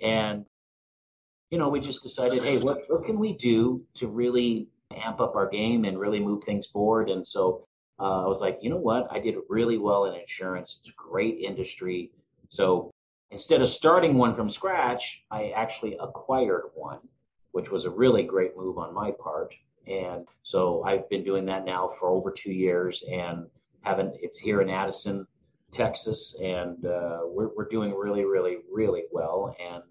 And 0.00 0.46
you 1.50 1.58
know, 1.58 1.68
we 1.68 1.80
just 1.80 2.04
decided, 2.04 2.44
hey, 2.44 2.58
what 2.58 2.82
what 2.86 3.04
can 3.04 3.18
we 3.18 3.32
do 3.32 3.82
to 3.94 4.06
really 4.06 4.68
amp 4.94 5.20
up 5.20 5.34
our 5.34 5.48
game 5.48 5.86
and 5.86 5.98
really 5.98 6.20
move 6.20 6.44
things 6.44 6.68
forward? 6.68 7.10
And 7.10 7.26
so 7.26 7.64
uh, 8.00 8.24
I 8.24 8.26
was 8.26 8.40
like, 8.40 8.58
you 8.62 8.70
know 8.70 8.76
what? 8.76 9.08
I 9.10 9.18
did 9.18 9.36
really 9.48 9.78
well 9.78 10.06
in 10.06 10.14
insurance. 10.14 10.78
It's 10.80 10.90
a 10.90 10.92
great 10.96 11.38
industry. 11.40 12.12
So 12.48 12.90
instead 13.30 13.60
of 13.60 13.68
starting 13.68 14.16
one 14.16 14.34
from 14.34 14.50
scratch, 14.50 15.24
I 15.30 15.50
actually 15.50 15.96
acquired 16.00 16.70
one, 16.74 17.00
which 17.52 17.70
was 17.70 17.84
a 17.84 17.90
really 17.90 18.22
great 18.22 18.56
move 18.56 18.78
on 18.78 18.94
my 18.94 19.10
part. 19.10 19.54
And 19.86 20.28
so 20.42 20.82
I've 20.84 21.08
been 21.08 21.24
doing 21.24 21.46
that 21.46 21.64
now 21.64 21.88
for 21.88 22.08
over 22.08 22.30
two 22.30 22.52
years 22.52 23.02
and 23.10 23.46
haven't, 23.82 24.16
it's 24.20 24.38
here 24.38 24.60
in 24.60 24.70
Addison, 24.70 25.26
Texas, 25.72 26.36
and 26.42 26.84
uh, 26.84 27.20
we're, 27.24 27.48
we're 27.56 27.68
doing 27.68 27.94
really, 27.94 28.24
really, 28.24 28.58
really 28.70 29.04
well. 29.10 29.56
And 29.58 29.82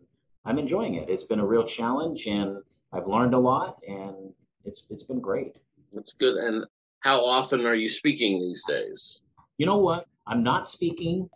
I'm 0.46 0.60
enjoying 0.60 0.96
it. 0.96 1.10
It's 1.10 1.24
been 1.24 1.40
a 1.40 1.46
real 1.46 1.66
challenge 1.66 2.26
and 2.28 2.64
I've 2.94 3.08
learned 3.08 3.34
a 3.34 3.40
lot 3.40 3.80
and 3.88 4.34
it's, 4.64 4.84
it's 4.90 5.04
been 5.04 5.20
great. 5.20 5.58
It's 5.94 6.14
good. 6.14 6.36
And 6.36 6.66
how 7.00 7.24
often 7.24 7.66
are 7.66 7.76
you 7.76 7.90
speaking 7.90 8.40
these 8.40 8.64
days? 8.68 9.22
You 9.58 9.66
know 9.66 9.78
what? 9.78 10.08
I'm 10.26 10.44
not 10.44 10.68
speaking 10.68 11.30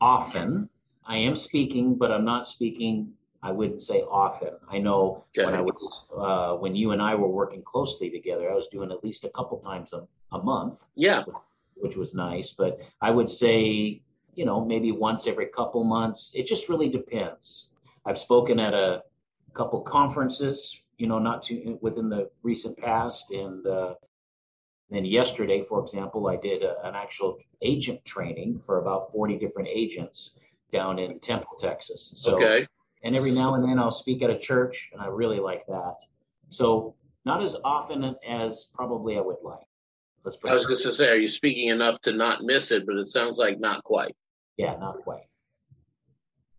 often. 0.00 0.68
I 1.04 1.16
am 1.16 1.36
speaking, 1.36 1.96
but 1.96 2.10
I'm 2.10 2.24
not 2.24 2.46
speaking 2.46 3.12
I 3.42 3.52
wouldn't 3.52 3.82
say 3.82 4.02
often. 4.02 4.50
I 4.68 4.78
know 4.78 5.24
okay. 5.36 5.46
when 5.46 5.54
I 5.54 5.62
was 5.62 6.04
uh, 6.16 6.56
when 6.56 6.74
you 6.74 6.92
and 6.92 7.00
I 7.00 7.14
were 7.14 7.28
working 7.28 7.62
closely 7.62 8.10
together, 8.10 8.50
I 8.50 8.54
was 8.54 8.68
doing 8.68 8.90
at 8.90 9.02
least 9.02 9.24
a 9.24 9.30
couple 9.30 9.58
times 9.58 9.92
a, 9.92 10.06
a 10.32 10.42
month. 10.42 10.84
Yeah, 10.94 11.24
which, 11.24 11.36
which 11.76 11.96
was 11.96 12.14
nice. 12.14 12.52
But 12.52 12.80
I 13.00 13.10
would 13.10 13.28
say, 13.28 14.02
you 14.34 14.44
know, 14.44 14.64
maybe 14.64 14.92
once 14.92 15.26
every 15.26 15.46
couple 15.46 15.82
months. 15.84 16.32
It 16.34 16.46
just 16.46 16.68
really 16.68 16.88
depends. 16.88 17.70
I've 18.04 18.18
spoken 18.18 18.60
at 18.60 18.74
a 18.74 19.04
couple 19.54 19.80
conferences, 19.80 20.82
you 20.98 21.06
know, 21.06 21.18
not 21.18 21.42
too 21.42 21.78
within 21.80 22.10
the 22.10 22.30
recent 22.42 22.76
past. 22.76 23.30
And 23.30 23.66
uh, 23.66 23.94
then 24.90 25.04
yesterday, 25.04 25.62
for 25.62 25.80
example, 25.80 26.26
I 26.26 26.36
did 26.36 26.62
a, 26.62 26.76
an 26.86 26.94
actual 26.94 27.38
agent 27.62 28.04
training 28.04 28.58
for 28.58 28.78
about 28.78 29.12
40 29.12 29.38
different 29.38 29.68
agents 29.68 30.32
down 30.72 30.98
in 30.98 31.18
Temple, 31.20 31.56
Texas. 31.58 32.12
So, 32.16 32.34
okay. 32.34 32.66
And 33.02 33.16
every 33.16 33.30
now 33.30 33.54
and 33.54 33.64
then 33.64 33.78
I'll 33.78 33.90
speak 33.90 34.22
at 34.22 34.30
a 34.30 34.38
church, 34.38 34.90
and 34.92 35.00
I 35.00 35.06
really 35.06 35.40
like 35.40 35.66
that. 35.66 35.94
So 36.50 36.94
not 37.24 37.42
as 37.42 37.56
often 37.64 38.14
as 38.26 38.66
probably 38.74 39.16
I 39.16 39.20
would 39.20 39.36
like. 39.42 39.58
Let's 40.24 40.36
I 40.46 40.52
was 40.52 40.66
just 40.66 40.82
to 40.82 40.92
say, 40.92 41.08
are 41.08 41.16
you 41.16 41.28
speaking 41.28 41.68
enough 41.68 42.00
to 42.02 42.12
not 42.12 42.42
miss 42.42 42.72
it? 42.72 42.84
But 42.84 42.96
it 42.96 43.06
sounds 43.06 43.38
like 43.38 43.58
not 43.58 43.82
quite. 43.84 44.14
Yeah, 44.58 44.76
not 44.76 44.98
quite. 45.02 45.22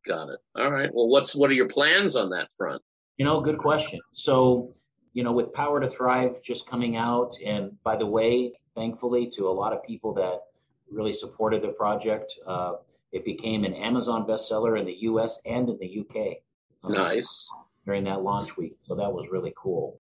Got 0.06 0.30
it. 0.30 0.40
All 0.56 0.72
right. 0.72 0.90
Well, 0.92 1.10
what's 1.10 1.36
what 1.36 1.52
are 1.52 1.54
your 1.54 1.68
plans 1.68 2.16
on 2.16 2.32
that 2.32 2.52
front? 2.58 2.82
You 3.18 3.26
know, 3.26 3.40
good 3.40 3.60
question. 3.60 4.00
So, 4.14 4.74
you 5.14 5.24
know, 5.24 5.32
with 5.32 5.54
Power 5.54 5.80
to 5.80 5.90
Thrive 5.90 6.42
just 6.42 6.68
coming 6.68 6.96
out, 6.96 7.36
and 7.46 7.72
by 7.84 7.96
the 7.96 8.06
way, 8.06 8.54
thankfully 8.76 9.28
to 9.32 9.48
a 9.48 9.52
lot 9.52 9.74
of 9.74 9.84
people 9.84 10.14
that 10.14 10.42
really 10.90 11.14
supported 11.14 11.62
the 11.62 11.70
project, 11.70 12.34
uh, 12.46 12.74
it 13.12 13.26
became 13.26 13.64
an 13.64 13.74
Amazon 13.74 14.26
bestseller 14.26 14.80
in 14.80 14.86
the 14.86 14.96
U.S. 15.02 15.40
and 15.46 15.70
in 15.70 15.78
the 15.80 16.00
UK. 16.00 16.38
Um, 16.84 16.94
nice. 16.94 17.50
During 17.86 18.04
that 18.06 18.22
launch 18.22 18.58
week, 18.58 18.78
so 18.84 18.96
that 18.96 19.12
was 19.12 19.28
really 19.32 19.54
cool. 19.58 20.00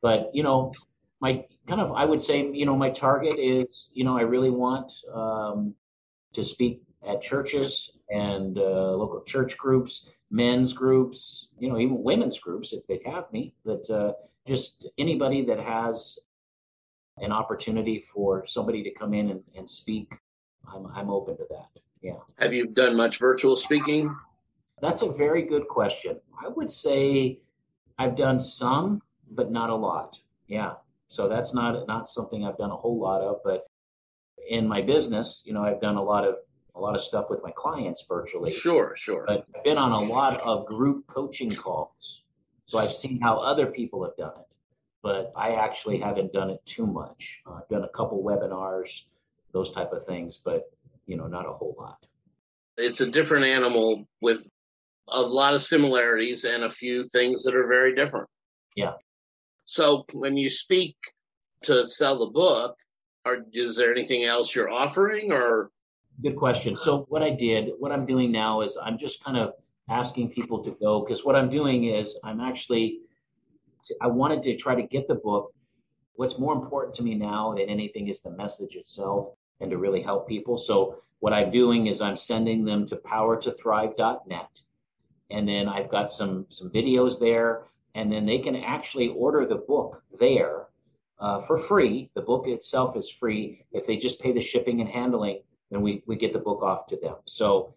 But 0.00 0.30
you 0.32 0.42
know, 0.42 0.72
my 1.20 1.44
kind 1.66 1.80
of 1.80 1.92
I 1.92 2.04
would 2.04 2.20
say 2.20 2.48
you 2.52 2.64
know 2.64 2.76
my 2.76 2.90
target 2.90 3.34
is 3.38 3.90
you 3.92 4.04
know 4.04 4.16
I 4.16 4.22
really 4.22 4.50
want 4.50 4.92
um, 5.12 5.74
to 6.32 6.44
speak 6.44 6.82
at 7.06 7.20
churches 7.20 7.92
and 8.10 8.58
uh, 8.58 8.92
local 8.96 9.22
church 9.22 9.56
groups, 9.56 10.08
men's 10.30 10.72
groups, 10.72 11.48
you 11.58 11.68
know, 11.68 11.78
even 11.78 12.02
women's 12.02 12.38
groups 12.38 12.72
if 12.72 12.86
they 12.86 13.00
have 13.04 13.30
me. 13.32 13.54
But 13.64 13.88
uh, 13.90 14.12
just 14.48 14.88
anybody 14.96 15.44
that 15.44 15.60
has 15.60 16.18
an 17.18 17.30
opportunity 17.32 18.04
for 18.12 18.46
somebody 18.46 18.82
to 18.82 18.90
come 18.90 19.12
in 19.12 19.30
and, 19.30 19.42
and 19.54 19.68
speak, 19.68 20.12
I'm 20.72 20.86
I'm 20.86 21.10
open 21.10 21.36
to 21.36 21.44
that. 21.50 21.68
Yeah. 22.00 22.20
Have 22.38 22.54
you 22.54 22.66
done 22.66 22.96
much 22.96 23.18
virtual 23.18 23.56
speaking? 23.56 24.14
That's 24.80 25.02
a 25.02 25.10
very 25.10 25.42
good 25.42 25.68
question. 25.68 26.18
I 26.40 26.48
would 26.48 26.70
say 26.70 27.40
I've 27.98 28.16
done 28.16 28.38
some, 28.40 29.02
but 29.32 29.50
not 29.50 29.70
a 29.70 29.74
lot. 29.74 30.18
Yeah. 30.46 30.74
So 31.08 31.28
that's 31.28 31.52
not 31.52 31.86
not 31.86 32.08
something 32.08 32.44
I've 32.44 32.58
done 32.58 32.70
a 32.70 32.76
whole 32.76 32.98
lot 32.98 33.20
of, 33.20 33.40
but 33.44 33.66
in 34.48 34.66
my 34.66 34.80
business, 34.80 35.42
you 35.44 35.52
know, 35.52 35.62
I've 35.62 35.80
done 35.80 35.96
a 35.96 36.02
lot 36.02 36.24
of 36.24 36.36
a 36.74 36.80
lot 36.80 36.94
of 36.94 37.02
stuff 37.02 37.26
with 37.28 37.42
my 37.42 37.50
clients 37.50 38.04
virtually. 38.08 38.52
Sure, 38.52 38.94
sure. 38.96 39.24
But 39.26 39.44
I've 39.54 39.64
been 39.64 39.78
on 39.78 39.92
a 39.92 40.00
lot 40.00 40.40
of 40.40 40.64
group 40.64 41.06
coaching 41.08 41.50
calls. 41.50 42.22
So 42.68 42.78
I've 42.78 42.92
seen 42.92 43.18
how 43.20 43.38
other 43.38 43.66
people 43.66 44.04
have 44.04 44.14
done 44.16 44.32
it, 44.38 44.54
but 45.02 45.32
I 45.34 45.54
actually 45.54 45.98
haven't 45.98 46.34
done 46.34 46.50
it 46.50 46.64
too 46.66 46.86
much. 46.86 47.40
Uh, 47.46 47.54
I've 47.54 47.68
done 47.68 47.84
a 47.84 47.88
couple 47.88 48.22
webinars, 48.22 49.06
those 49.52 49.72
type 49.72 49.92
of 49.92 50.04
things, 50.04 50.38
but 50.44 50.70
you 51.06 51.16
know, 51.16 51.26
not 51.26 51.46
a 51.46 51.52
whole 51.52 51.74
lot. 51.78 52.04
It's 52.76 53.00
a 53.00 53.10
different 53.10 53.46
animal 53.46 54.06
with 54.20 54.50
a 55.08 55.22
lot 55.22 55.54
of 55.54 55.62
similarities 55.62 56.44
and 56.44 56.64
a 56.64 56.70
few 56.70 57.08
things 57.08 57.42
that 57.44 57.54
are 57.54 57.66
very 57.66 57.94
different. 57.94 58.28
Yeah. 58.76 58.92
So 59.64 60.04
when 60.12 60.36
you 60.36 60.50
speak 60.50 60.96
to 61.62 61.86
sell 61.86 62.18
the 62.18 62.30
book, 62.30 62.76
are, 63.24 63.38
is 63.54 63.76
there 63.76 63.90
anything 63.90 64.24
else 64.24 64.54
you're 64.54 64.70
offering 64.70 65.32
or? 65.32 65.70
Good 66.22 66.36
question. 66.36 66.76
So 66.76 67.06
what 67.08 67.22
I 67.22 67.30
did, 67.30 67.70
what 67.78 67.92
I'm 67.92 68.04
doing 68.04 68.30
now 68.30 68.60
is 68.60 68.76
I'm 68.76 68.98
just 68.98 69.24
kind 69.24 69.38
of 69.38 69.54
asking 69.88 70.30
people 70.30 70.62
to 70.64 70.70
go 70.72 71.00
because 71.00 71.24
what 71.24 71.36
I'm 71.36 71.48
doing 71.48 71.84
is 71.84 72.18
I'm 72.24 72.40
actually 72.40 73.00
I 74.00 74.06
wanted 74.06 74.42
to 74.44 74.56
try 74.56 74.74
to 74.74 74.82
get 74.82 75.08
the 75.08 75.14
book. 75.14 75.52
What's 76.14 76.38
more 76.38 76.54
important 76.54 76.94
to 76.96 77.02
me 77.02 77.14
now 77.14 77.54
than 77.54 77.68
anything 77.68 78.08
is 78.08 78.20
the 78.20 78.30
message 78.30 78.74
itself 78.76 79.34
and 79.60 79.70
to 79.70 79.78
really 79.78 80.02
help 80.02 80.28
people. 80.28 80.58
So 80.58 80.96
what 81.20 81.32
I'm 81.32 81.50
doing 81.50 81.86
is 81.86 82.00
I'm 82.00 82.16
sending 82.16 82.64
them 82.64 82.86
to 82.86 82.96
powertothrive.net. 82.96 84.60
And 85.30 85.48
then 85.48 85.68
I've 85.68 85.90
got 85.90 86.10
some 86.10 86.46
some 86.48 86.70
videos 86.70 87.20
there, 87.20 87.64
and 87.94 88.10
then 88.10 88.24
they 88.24 88.38
can 88.38 88.56
actually 88.56 89.08
order 89.08 89.46
the 89.46 89.56
book 89.56 90.02
there 90.18 90.68
uh, 91.18 91.40
for 91.40 91.58
free. 91.58 92.10
The 92.14 92.22
book 92.22 92.46
itself 92.46 92.96
is 92.96 93.10
free. 93.10 93.64
If 93.72 93.86
they 93.86 93.96
just 93.96 94.20
pay 94.20 94.32
the 94.32 94.40
shipping 94.40 94.80
and 94.80 94.88
handling, 94.88 95.42
then 95.70 95.82
we, 95.82 96.02
we 96.06 96.16
get 96.16 96.32
the 96.32 96.38
book 96.38 96.62
off 96.62 96.86
to 96.86 96.96
them. 96.96 97.16
So 97.26 97.74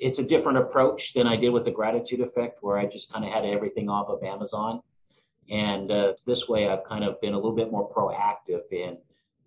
it's 0.00 0.18
a 0.18 0.22
different 0.22 0.58
approach 0.58 1.14
than 1.14 1.26
I 1.26 1.36
did 1.36 1.50
with 1.50 1.64
the 1.64 1.70
gratitude 1.70 2.20
effect, 2.20 2.58
where 2.62 2.78
I 2.78 2.86
just 2.86 3.12
kind 3.12 3.24
of 3.24 3.32
had 3.32 3.44
everything 3.44 3.88
off 3.88 4.08
of 4.08 4.22
Amazon. 4.22 4.80
And 5.50 5.90
uh, 5.90 6.14
this 6.26 6.48
way, 6.48 6.68
I've 6.68 6.84
kind 6.84 7.04
of 7.04 7.20
been 7.20 7.32
a 7.32 7.36
little 7.36 7.54
bit 7.54 7.70
more 7.70 7.88
proactive 7.88 8.62
in 8.72 8.98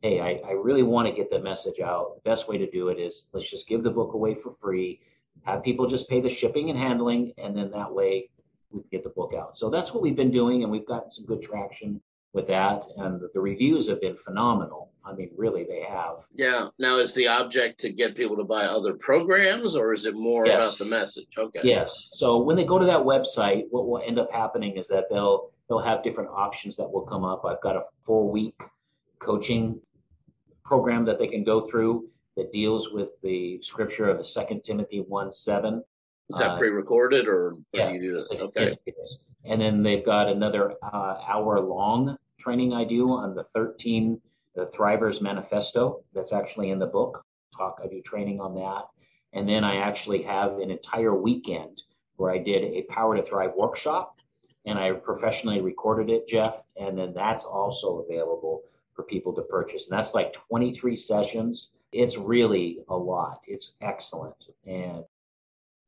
hey, 0.02 0.22
I, 0.22 0.40
I 0.48 0.52
really 0.54 0.84
want 0.84 1.08
to 1.08 1.14
get 1.14 1.30
the 1.30 1.40
message 1.40 1.80
out. 1.80 2.16
The 2.16 2.30
best 2.30 2.48
way 2.48 2.58
to 2.58 2.70
do 2.70 2.88
it 2.90 3.00
is 3.00 3.26
let's 3.34 3.50
just 3.50 3.68
give 3.68 3.84
the 3.84 3.90
book 3.90 4.14
away 4.14 4.36
for 4.36 4.56
free, 4.62 5.02
have 5.44 5.64
people 5.64 5.88
just 5.88 6.10
pay 6.10 6.22
the 6.22 6.30
shipping 6.30 6.70
and 6.70 6.80
handling, 6.80 7.34
and 7.38 7.56
then 7.56 7.72
that 7.72 7.94
way 7.94 8.30
we 8.72 8.82
can 8.82 8.90
get 8.92 9.04
the 9.04 9.10
book 9.10 9.34
out. 9.34 9.58
So 9.58 9.70
that's 9.70 9.94
what 9.94 10.02
we've 10.02 10.16
been 10.16 10.32
doing, 10.32 10.64
and 10.64 10.72
we've 10.72 10.88
gotten 10.88 11.12
some 11.12 11.26
good 11.26 11.42
traction 11.42 12.02
with 12.34 12.48
that. 12.48 12.84
And 12.98 13.22
the 13.34 13.40
reviews 13.40 13.88
have 13.90 14.02
been 14.02 14.16
phenomenal. 14.16 14.92
I 15.04 15.14
mean, 15.14 15.32
really, 15.36 15.64
they 15.64 15.82
have. 15.82 16.28
Yeah. 16.34 16.68
Now, 16.78 16.98
is 16.98 17.14
the 17.14 17.28
object 17.28 17.80
to 17.82 17.92
get 17.92 18.16
people 18.16 18.38
to 18.38 18.44
buy 18.44 18.66
other 18.66 18.94
programs, 18.94 19.76
or 19.76 19.94
is 19.94 20.06
it 20.06 20.14
more 20.16 20.46
yes. 20.46 20.56
about 20.56 20.78
the 20.78 20.86
message? 20.86 21.30
Okay. 21.38 21.62
Yes. 21.64 22.10
So 22.12 22.38
when 22.38 22.56
they 22.56 22.66
go 22.66 22.78
to 22.78 22.86
that 22.86 23.00
website, 23.00 23.64
what 23.72 23.88
will 23.88 24.02
end 24.06 24.20
up 24.20 24.32
happening 24.32 24.78
is 24.78 24.88
that 24.90 25.06
they'll 25.10 25.52
they'll 25.68 25.80
have 25.80 26.04
different 26.04 26.30
options 26.32 26.76
that 26.78 26.92
will 26.92 27.04
come 27.06 27.24
up. 27.24 27.44
I've 27.46 27.62
got 27.62 27.76
a 27.76 27.84
four 28.06 28.30
week 28.30 28.56
coaching 29.20 29.80
program 30.64 31.06
that 31.06 31.18
they 31.18 31.28
can 31.28 31.44
go 31.44 31.62
through 31.62 32.08
that 32.36 32.52
deals 32.52 32.92
with 32.92 33.10
the 33.24 33.60
scripture 33.62 34.10
of 34.10 34.18
the 34.18 34.24
Second 34.24 34.64
Timothy 34.64 35.00
one 35.00 35.32
seven. 35.32 35.84
Is 36.30 36.38
that 36.38 36.52
uh, 36.52 36.58
pre-recorded 36.60 37.28
or 37.28 37.56
yeah, 37.74 37.88
do 37.88 37.96
you 37.96 38.02
do 38.02 38.14
this? 38.14 38.30
Okay. 38.32 38.76
Yes, 38.86 39.24
and 39.46 39.62
then 39.62 39.84
they've 39.84 40.06
got 40.06 40.28
another 40.28 40.76
uh, 40.84 41.22
hour 41.28 41.60
long 41.60 42.18
training 42.38 42.74
I 42.74 42.84
do 42.84 43.10
on 43.10 43.36
the 43.36 43.44
13 43.54 44.20
the 44.56 44.66
Thrivers 44.68 45.22
Manifesto 45.22 46.04
that's 46.14 46.34
actually 46.34 46.72
in 46.72 46.80
the 46.80 46.88
book. 46.88 47.24
Talk 47.56 47.80
I 47.84 47.88
do 47.88 48.02
training 48.02 48.40
on 48.42 48.56
that, 48.56 48.88
and 49.34 49.48
then 49.48 49.64
I 49.64 49.78
actually 49.78 50.24
have 50.24 50.60
an 50.60 50.72
entire 50.72 51.14
weekend 51.14 51.84
where 52.18 52.32
I 52.32 52.38
did 52.38 52.64
a 52.64 52.84
Power 52.84 53.16
to 53.16 53.24
Thrive 53.24 53.54
workshop, 53.56 54.20
and 54.66 54.78
I 54.78 54.92
professionally 54.92 55.62
recorded 55.62 56.10
it, 56.10 56.28
Jeff, 56.28 56.64
and 56.78 56.98
then 56.98 57.14
that's 57.14 57.46
also 57.46 58.00
available 58.00 58.64
for 58.94 59.04
people 59.04 59.34
to 59.34 59.42
purchase. 59.44 59.90
And 59.90 59.98
that's 59.98 60.14
like 60.14 60.34
23 60.34 60.96
sessions. 60.96 61.72
It's 61.94 62.18
really 62.18 62.80
a 62.90 62.96
lot. 62.96 63.44
It's 63.48 63.76
excellent. 63.82 64.50
And 64.66 65.06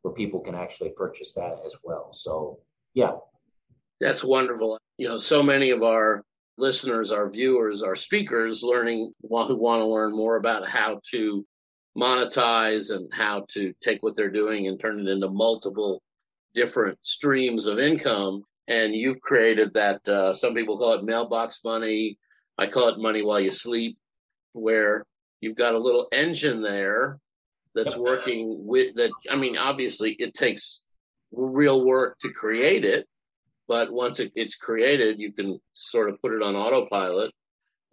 where 0.01 0.13
people 0.13 0.39
can 0.39 0.55
actually 0.55 0.89
purchase 0.91 1.33
that 1.33 1.61
as 1.65 1.75
well. 1.83 2.13
So, 2.13 2.59
yeah. 2.93 3.17
That's 4.01 4.23
wonderful. 4.23 4.79
You 4.97 5.07
know, 5.07 5.17
so 5.19 5.43
many 5.43 5.69
of 5.69 5.83
our 5.83 6.23
listeners, 6.57 7.11
our 7.11 7.29
viewers, 7.29 7.83
our 7.83 7.95
speakers 7.95 8.63
learning 8.63 9.13
who 9.21 9.29
want 9.29 9.81
to 9.81 9.85
learn 9.85 10.11
more 10.11 10.37
about 10.37 10.67
how 10.67 10.99
to 11.11 11.45
monetize 11.95 12.93
and 12.93 13.13
how 13.13 13.45
to 13.49 13.73
take 13.81 14.01
what 14.01 14.15
they're 14.15 14.31
doing 14.31 14.67
and 14.67 14.79
turn 14.79 14.99
it 14.99 15.07
into 15.07 15.29
multiple 15.29 16.01
different 16.55 16.97
streams 17.01 17.67
of 17.67 17.79
income. 17.79 18.43
And 18.67 18.95
you've 18.95 19.21
created 19.21 19.75
that, 19.75 20.07
uh, 20.07 20.33
some 20.33 20.55
people 20.55 20.79
call 20.79 20.93
it 20.93 21.03
mailbox 21.03 21.59
money, 21.63 22.17
I 22.57 22.67
call 22.67 22.89
it 22.89 22.99
money 22.99 23.21
while 23.21 23.39
you 23.39 23.51
sleep, 23.51 23.97
where 24.53 25.05
you've 25.41 25.55
got 25.55 25.75
a 25.75 25.79
little 25.79 26.07
engine 26.11 26.61
there 26.61 27.19
that's 27.75 27.95
working 27.95 28.65
with 28.65 28.95
that. 28.95 29.11
I 29.29 29.35
mean, 29.35 29.57
obviously, 29.57 30.13
it 30.13 30.33
takes 30.33 30.83
real 31.31 31.85
work 31.85 32.17
to 32.19 32.31
create 32.31 32.85
it, 32.85 33.07
but 33.71 33.89
once 33.89 34.19
it, 34.19 34.34
it's 34.36 34.55
created, 34.55 35.17
you 35.17 35.31
can 35.31 35.57
sort 35.71 36.10
of 36.10 36.21
put 36.21 36.34
it 36.34 36.43
on 36.43 36.57
autopilot, 36.57 37.31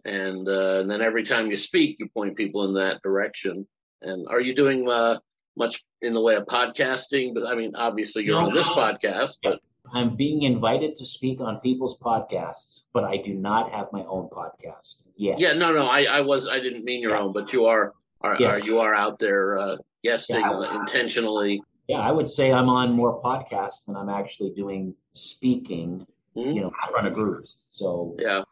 and, 0.03 0.45
uh, 0.45 0.79
and 0.81 0.91
then 0.91 0.99
every 0.99 1.23
time 1.23 1.49
you 1.49 1.55
speak, 1.55 1.95
you 1.99 2.09
point 2.09 2.35
people 2.35 2.65
in 2.65 2.73
that 2.73 3.01
direction. 3.01 3.65
And 4.01 4.27
are 4.27 4.41
you 4.41 4.53
doing 4.53 4.89
uh, 4.89 5.19
much 5.55 5.81
in 6.01 6.13
the 6.13 6.19
way 6.19 6.35
of 6.35 6.47
podcasting? 6.47 7.33
But 7.33 7.47
I 7.47 7.55
mean, 7.55 7.77
obviously, 7.77 8.25
you're 8.25 8.41
no, 8.41 8.47
on 8.47 8.53
this 8.53 8.67
podcast, 8.67 9.37
but 9.41 9.61
I'm 9.93 10.17
being 10.17 10.41
invited 10.41 10.97
to 10.97 11.05
speak 11.05 11.39
on 11.39 11.61
people's 11.61 11.97
podcasts, 11.97 12.87
but 12.93 13.05
I 13.05 13.15
do 13.15 13.33
not 13.33 13.71
have 13.71 13.87
my 13.93 14.03
own 14.03 14.27
podcast 14.27 15.03
yet. 15.15 15.39
Yeah, 15.39 15.53
no, 15.53 15.71
no, 15.71 15.87
I, 15.87 16.03
I 16.03 16.19
was, 16.19 16.49
I 16.49 16.59
didn't 16.59 16.83
mean 16.83 17.01
your 17.01 17.15
own, 17.15 17.31
but 17.31 17.53
you 17.53 17.67
are, 17.67 17.93
are, 18.19 18.35
yes. 18.37 18.51
are, 18.51 18.59
you 18.65 18.79
are 18.79 18.93
out 18.93 19.17
there 19.17 19.57
uh, 19.57 19.77
guesting 20.03 20.41
yeah, 20.41 20.77
intentionally. 20.77 21.63
Yeah, 21.89 21.99
I 21.99 22.11
would 22.11 22.29
say 22.29 22.53
I'm 22.53 22.69
on 22.69 22.93
more 22.93 23.21
podcasts 23.21 23.85
than 23.85 23.97
I'm 23.97 24.09
actually 24.09 24.51
doing 24.51 24.95
speaking, 25.11 26.07
mm-hmm. 26.37 26.51
you 26.51 26.61
know, 26.61 26.67
in 26.67 26.91
front 26.91 27.07
of 27.07 27.13
groups. 27.13 27.63
So 27.69 28.15
yeah, 28.17 28.43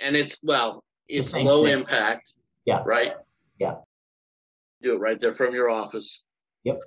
and 0.00 0.16
it's 0.16 0.38
well, 0.42 0.82
it's, 1.08 1.34
it's 1.34 1.44
low 1.44 1.64
thing. 1.64 1.80
impact. 1.80 2.32
Yeah. 2.64 2.82
Right. 2.86 3.12
Yeah. 3.58 3.74
Do 4.82 4.94
it 4.94 5.00
right 5.00 5.20
there 5.20 5.32
from 5.32 5.54
your 5.54 5.68
office. 5.68 6.22
Yep 6.64 6.80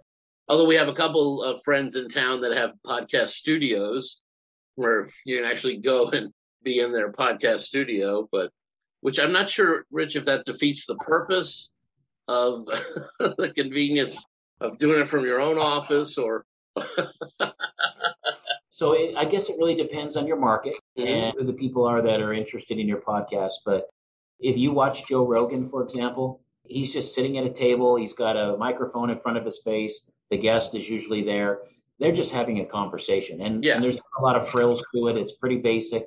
although 0.50 0.66
we 0.66 0.76
have 0.76 0.90
a 0.90 0.94
couple 0.94 1.44
of 1.44 1.64
friends 1.64 1.96
in 1.96 2.10
town 2.10 2.42
that 2.42 2.58
have 2.58 2.74
podcast 2.86 3.30
studios 3.30 4.22
where 4.76 5.08
you 5.26 5.38
can 5.38 5.46
actually 5.46 5.78
go 5.78 6.10
and 6.14 6.34
be 6.64 6.80
in 6.80 6.92
their 6.92 7.14
podcast 7.14 7.60
studio, 7.60 8.28
but 8.32 8.52
which 9.02 9.20
I'm 9.20 9.32
not 9.32 9.50
sure, 9.50 9.86
Rich, 9.92 10.18
if 10.18 10.26
that 10.26 10.44
defeats 10.44 10.86
the 10.86 10.98
purpose 10.98 11.72
of 12.28 12.66
the 13.20 13.54
convenience 13.56 14.26
of 14.62 14.78
doing 14.78 15.00
it 15.02 15.08
from 15.08 15.26
your 15.26 15.42
own 15.42 15.58
office 15.58 16.18
or. 16.18 16.46
so 18.70 18.94
it, 18.94 19.16
I 19.18 19.26
guess 19.26 19.50
it 19.50 19.58
really 19.58 19.76
depends 19.76 20.16
on 20.16 20.26
your 20.28 20.38
market 20.38 20.76
Mhm. 20.98 21.08
and 21.08 21.34
who 21.38 21.44
the 21.46 21.54
people 21.54 21.86
are 21.86 22.02
that 22.02 22.22
are 22.22 22.34
interested 22.34 22.78
in 22.80 22.88
your 22.88 23.02
podcast. 23.02 23.54
But 23.66 23.88
if 24.40 24.58
you 24.58 24.72
watch 24.72 25.06
Joe 25.08 25.26
Rogan, 25.26 25.70
for 25.70 25.84
example, 25.84 26.42
he's 26.66 26.94
just 26.94 27.14
sitting 27.16 27.38
at 27.38 27.46
a 27.46 27.50
table. 27.50 27.96
He's 27.96 28.14
got 28.14 28.38
a 28.38 28.56
microphone 28.58 29.10
in 29.10 29.20
front 29.20 29.38
of 29.38 29.46
his 29.46 29.62
face. 29.64 30.10
The 30.30 30.38
guest 30.38 30.76
is 30.76 30.90
usually 30.90 31.24
there. 31.24 31.62
They're 32.00 32.14
just 32.14 32.32
having 32.32 32.60
a 32.60 32.66
conversation, 32.66 33.42
and, 33.42 33.64
Yeah. 33.66 33.76
and 33.76 33.84
there's 33.84 33.96
a 33.98 34.22
lot 34.22 34.38
of 34.38 34.48
frills 34.48 34.82
to 34.96 35.08
it. 35.08 35.18
It's 35.18 35.34
pretty 35.34 35.58
basic. 35.58 36.06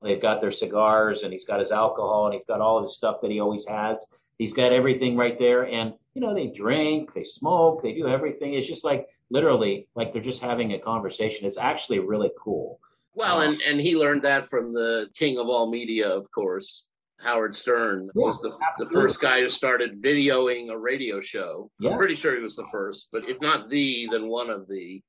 They've 0.00 0.20
got 0.22 0.40
their 0.40 0.50
cigars, 0.52 1.22
and 1.22 1.32
he's 1.32 1.44
got 1.44 1.58
his 1.58 1.72
alcohol, 1.72 2.26
and 2.26 2.34
he's 2.34 2.44
got 2.46 2.60
all 2.62 2.80
his 2.80 2.96
stuff 2.96 3.20
that 3.20 3.30
he 3.30 3.40
always 3.40 3.66
has. 3.66 4.06
He's 4.38 4.54
got 4.54 4.72
everything 4.72 5.16
right 5.16 5.38
there, 5.38 5.66
and 5.66 5.92
you 6.14 6.20
know 6.20 6.34
they 6.34 6.46
drink, 6.46 7.12
they 7.12 7.24
smoke, 7.24 7.82
they 7.82 7.92
do 7.92 8.08
everything. 8.08 8.54
It's 8.54 8.66
just 8.66 8.84
like 8.84 9.08
literally 9.30 9.88
like 9.94 10.12
they're 10.12 10.22
just 10.22 10.40
having 10.40 10.72
a 10.72 10.78
conversation. 10.78 11.46
It's 11.46 11.58
actually 11.58 11.98
really 11.98 12.30
cool. 12.38 12.80
Well, 13.14 13.42
and, 13.42 13.60
and 13.66 13.80
he 13.80 13.96
learned 13.96 14.22
that 14.22 14.46
from 14.46 14.72
the 14.72 15.08
king 15.14 15.38
of 15.38 15.48
all 15.48 15.70
media, 15.70 16.08
of 16.08 16.30
course. 16.32 16.84
Howard 17.20 17.54
Stern 17.54 18.10
Yeah, 18.14 18.24
was 18.24 18.40
the, 18.40 18.56
the 18.78 18.90
first 18.90 19.20
guy 19.20 19.40
who 19.40 19.48
started 19.48 20.02
videoing 20.02 20.70
a 20.70 20.76
radio 20.76 21.20
show. 21.20 21.70
Yeah. 21.78 21.90
I'm 21.90 21.96
pretty 21.96 22.16
sure 22.16 22.34
he 22.34 22.42
was 22.42 22.56
the 22.56 22.66
first, 22.72 23.08
but 23.12 23.28
if 23.28 23.40
not 23.40 23.68
the, 23.68 24.08
then 24.10 24.28
one 24.28 24.50
of 24.50 24.68
the. 24.68 25.00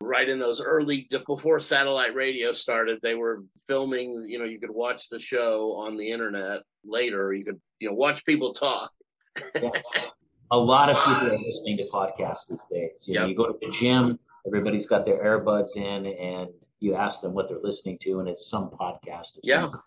Right 0.00 0.28
in 0.28 0.40
those 0.40 0.60
early, 0.60 1.08
before 1.26 1.60
satellite 1.60 2.16
radio 2.16 2.50
started, 2.50 2.98
they 3.02 3.14
were 3.14 3.44
filming. 3.68 4.24
You 4.26 4.40
know, 4.40 4.46
you 4.46 4.58
could 4.58 4.72
watch 4.72 5.08
the 5.08 5.20
show 5.20 5.76
on 5.76 5.96
the 5.96 6.10
internet 6.10 6.62
later. 6.84 7.32
You 7.32 7.44
could, 7.44 7.60
you 7.78 7.88
know, 7.88 7.94
watch 7.94 8.24
people 8.24 8.52
talk. 8.52 8.90
A 10.50 10.58
lot 10.58 10.90
of 10.90 10.98
people 10.98 11.32
are 11.32 11.38
listening 11.38 11.78
to 11.78 11.84
podcasts 11.84 12.48
these 12.48 12.64
days. 12.70 13.02
You 13.04 13.14
know, 13.14 13.26
you 13.26 13.34
go 13.34 13.46
to 13.46 13.58
the 13.60 13.70
gym, 13.70 14.18
everybody's 14.46 14.86
got 14.86 15.06
their 15.06 15.24
earbuds 15.24 15.76
in, 15.76 16.06
and 16.06 16.50
you 16.80 16.94
ask 16.94 17.22
them 17.22 17.32
what 17.32 17.48
they're 17.48 17.62
listening 17.62 17.98
to, 18.02 18.20
and 18.20 18.28
it's 18.28 18.48
some 18.48 18.70
podcast. 18.70 19.38
Yeah. 19.42 19.62
some. 19.62 19.82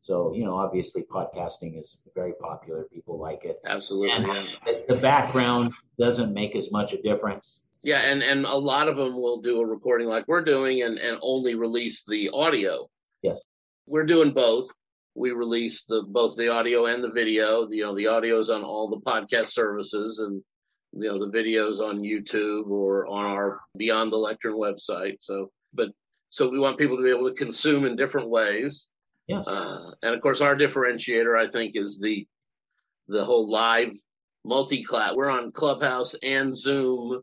So 0.00 0.32
you 0.34 0.44
know, 0.44 0.54
obviously, 0.54 1.02
podcasting 1.02 1.76
is 1.76 1.98
very 2.14 2.34
popular. 2.40 2.84
People 2.84 3.18
like 3.18 3.44
it, 3.44 3.58
Absolutely. 3.66 4.10
and 4.12 4.26
yeah. 4.26 4.44
the, 4.64 4.94
the 4.94 5.00
background 5.00 5.72
doesn't 5.98 6.32
make 6.32 6.54
as 6.54 6.70
much 6.70 6.92
a 6.92 7.02
difference. 7.02 7.64
Yeah, 7.82 8.02
and 8.02 8.22
and 8.22 8.44
a 8.44 8.54
lot 8.54 8.86
of 8.86 8.96
them 8.96 9.14
will 9.20 9.40
do 9.40 9.60
a 9.60 9.66
recording 9.66 10.06
like 10.06 10.28
we're 10.28 10.44
doing, 10.44 10.82
and 10.82 10.98
and 10.98 11.18
only 11.22 11.56
release 11.56 12.04
the 12.04 12.30
audio. 12.32 12.88
Yes. 13.22 13.44
we're 13.88 14.06
doing 14.06 14.30
both. 14.30 14.70
We 15.16 15.30
release 15.30 15.84
the 15.84 16.04
both 16.06 16.36
the 16.36 16.48
audio 16.48 16.86
and 16.86 17.02
the 17.02 17.10
video. 17.10 17.68
You 17.70 17.84
know, 17.84 17.94
the 17.94 18.08
audio's 18.08 18.50
on 18.50 18.62
all 18.62 18.88
the 18.88 19.00
podcast 19.00 19.48
services, 19.48 20.18
and 20.18 20.42
you 20.92 21.08
know 21.08 21.18
the 21.18 21.32
videos 21.32 21.80
on 21.80 22.00
YouTube 22.00 22.68
or 22.68 23.06
on 23.06 23.24
our 23.24 23.60
Behind 23.76 24.12
the 24.12 24.18
Lectern 24.18 24.54
website. 24.54 25.16
So, 25.20 25.50
but 25.72 25.90
so 26.28 26.48
we 26.48 26.58
want 26.58 26.78
people 26.78 26.96
to 26.96 27.02
be 27.02 27.10
able 27.10 27.28
to 27.28 27.34
consume 27.34 27.86
in 27.86 27.96
different 27.96 28.28
ways. 28.28 28.88
Yes. 29.26 29.48
Uh, 29.48 29.90
and 30.02 30.14
of 30.14 30.20
course, 30.20 30.40
our 30.40 30.54
differentiator, 30.54 31.38
I 31.38 31.48
think, 31.48 31.76
is 31.76 31.98
the 32.00 32.26
the 33.08 33.24
whole 33.24 33.50
live 33.50 33.92
multi-class. 34.44 35.14
We're 35.14 35.30
on 35.30 35.52
Clubhouse 35.52 36.14
and 36.22 36.56
Zoom 36.56 37.20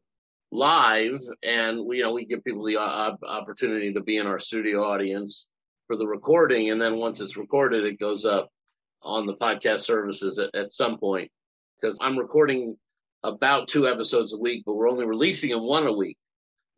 live, 0.52 1.22
and 1.44 1.86
we 1.86 1.98
you 1.98 2.04
know 2.04 2.14
we 2.14 2.26
give 2.26 2.44
people 2.44 2.66
the 2.66 2.78
op- 2.78 3.24
opportunity 3.24 3.94
to 3.94 4.02
be 4.02 4.18
in 4.18 4.28
our 4.28 4.40
studio 4.40 4.84
audience 4.84 5.48
for 5.94 5.98
the 5.98 6.08
recording, 6.08 6.72
and 6.72 6.82
then 6.82 6.96
once 6.96 7.22
it's 7.22 7.38
recorded, 7.38 7.86
it 7.86 8.00
goes 8.00 8.26
up 8.26 8.50
on 9.04 9.28
the 9.28 9.36
podcast 9.36 9.82
services 9.82 10.40
at, 10.40 10.50
at 10.56 10.72
some 10.72 10.98
point. 10.98 11.30
Because 11.80 12.00
I'm 12.02 12.18
recording 12.18 12.78
about 13.22 13.68
two 13.68 13.88
episodes 13.88 14.34
a 14.34 14.40
week, 14.40 14.64
but 14.66 14.74
we're 14.74 14.90
only 14.90 15.06
releasing 15.06 15.52
them 15.52 15.62
one 15.62 15.86
a 15.86 15.94
week 15.94 16.18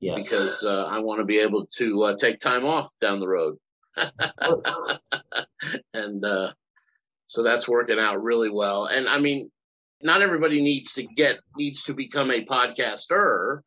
yes. 0.01 0.21
because 0.21 0.65
uh, 0.65 0.83
I 0.83 0.99
want 0.99 1.19
to 1.19 1.25
be 1.25 1.39
able 1.39 1.65
to 1.77 2.03
uh, 2.03 2.17
take 2.17 2.41
time 2.41 2.65
off 2.65 2.89
down 2.99 3.21
the 3.21 3.29
road. 3.29 3.55
and 5.93 6.25
uh, 6.25 6.51
so 7.27 7.41
that's 7.41 7.69
working 7.69 7.99
out 7.99 8.21
really 8.21 8.49
well. 8.49 8.87
And 8.87 9.07
I 9.07 9.19
mean, 9.19 9.49
not 10.01 10.23
everybody 10.23 10.61
needs 10.61 10.95
to 10.95 11.03
get 11.03 11.39
needs 11.55 11.83
to 11.83 11.93
become 11.93 12.31
a 12.31 12.43
podcaster, 12.43 13.61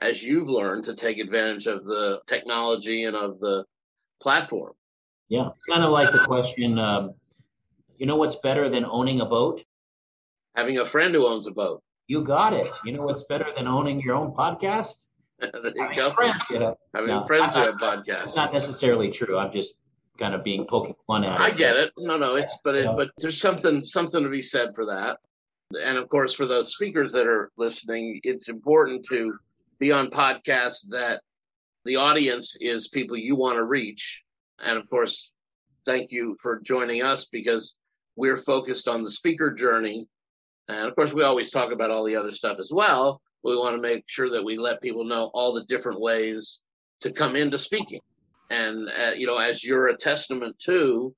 as 0.00 0.20
you've 0.24 0.48
learned 0.48 0.86
to 0.86 0.96
take 0.96 1.18
advantage 1.18 1.68
of 1.68 1.84
the 1.84 2.20
technology 2.26 3.04
and 3.04 3.14
of 3.14 3.38
the 3.38 3.64
platform. 4.20 4.72
Yeah. 5.28 5.48
Kind 5.68 5.84
of 5.84 5.90
like 5.90 6.12
the 6.12 6.20
question. 6.26 6.78
Um, 6.78 7.14
you 7.96 8.06
know 8.06 8.16
what's 8.16 8.36
better 8.36 8.68
than 8.68 8.84
owning 8.84 9.20
a 9.20 9.26
boat? 9.26 9.64
Having 10.54 10.78
a 10.78 10.84
friend 10.84 11.14
who 11.14 11.26
owns 11.26 11.46
a 11.46 11.52
boat. 11.52 11.82
You 12.06 12.22
got 12.22 12.52
it. 12.54 12.68
You 12.84 12.92
know 12.92 13.02
what's 13.02 13.24
better 13.24 13.46
than 13.56 13.66
owning 13.66 14.00
your 14.00 14.14
own 14.16 14.32
podcast? 14.32 15.08
there 15.40 15.50
you 15.54 15.82
Having 15.82 15.96
go. 15.96 16.12
friends, 16.14 16.42
you 16.50 16.58
know. 16.58 16.78
Having 16.94 17.08
No, 17.10 17.22
friends 17.26 17.54
who 17.54 17.62
have 17.62 17.74
podcasts. 17.74 18.34
not 18.34 18.52
necessarily 18.52 19.10
true. 19.10 19.36
I'm 19.38 19.52
just 19.52 19.74
kind 20.18 20.34
of 20.34 20.42
being 20.42 20.64
poking 20.66 20.94
fun 21.06 21.24
at 21.24 21.34
it. 21.34 21.40
I 21.40 21.50
get 21.50 21.76
it. 21.76 21.92
No, 21.98 22.16
no, 22.16 22.34
it's 22.36 22.58
but 22.64 22.74
it, 22.74 22.86
but 22.96 23.10
there's 23.18 23.40
something 23.40 23.84
something 23.84 24.22
to 24.22 24.28
be 24.28 24.42
said 24.42 24.70
for 24.74 24.86
that. 24.86 25.18
And 25.84 25.98
of 25.98 26.08
course, 26.08 26.34
for 26.34 26.46
those 26.46 26.72
speakers 26.74 27.12
that 27.12 27.26
are 27.26 27.52
listening, 27.56 28.20
it's 28.24 28.48
important 28.48 29.04
to 29.10 29.34
be 29.78 29.92
on 29.92 30.08
podcasts 30.10 30.88
that 30.90 31.20
the 31.84 31.96
audience 31.96 32.56
is 32.60 32.88
people 32.88 33.16
you 33.16 33.36
want 33.36 33.56
to 33.56 33.64
reach. 33.64 34.24
And 34.64 34.78
of 34.78 34.88
course, 34.90 35.32
thank 35.84 36.10
you 36.10 36.36
for 36.42 36.60
joining 36.60 37.02
us 37.02 37.26
because 37.26 37.76
we're 38.16 38.36
focused 38.36 38.88
on 38.88 39.02
the 39.02 39.10
speaker 39.10 39.52
journey. 39.52 40.08
And 40.68 40.88
of 40.88 40.94
course, 40.94 41.12
we 41.12 41.22
always 41.22 41.50
talk 41.50 41.72
about 41.72 41.90
all 41.90 42.04
the 42.04 42.16
other 42.16 42.32
stuff 42.32 42.58
as 42.58 42.70
well. 42.72 43.20
We 43.44 43.56
want 43.56 43.76
to 43.76 43.82
make 43.82 44.04
sure 44.06 44.30
that 44.30 44.44
we 44.44 44.58
let 44.58 44.82
people 44.82 45.04
know 45.04 45.30
all 45.32 45.52
the 45.52 45.64
different 45.64 46.00
ways 46.00 46.62
to 47.00 47.12
come 47.12 47.36
into 47.36 47.56
speaking. 47.58 48.00
And, 48.50 48.88
uh, 48.88 49.12
you 49.16 49.26
know, 49.26 49.38
as 49.38 49.62
you're 49.62 49.88
a 49.88 49.96
testament 49.96 50.58
to, 50.64 51.14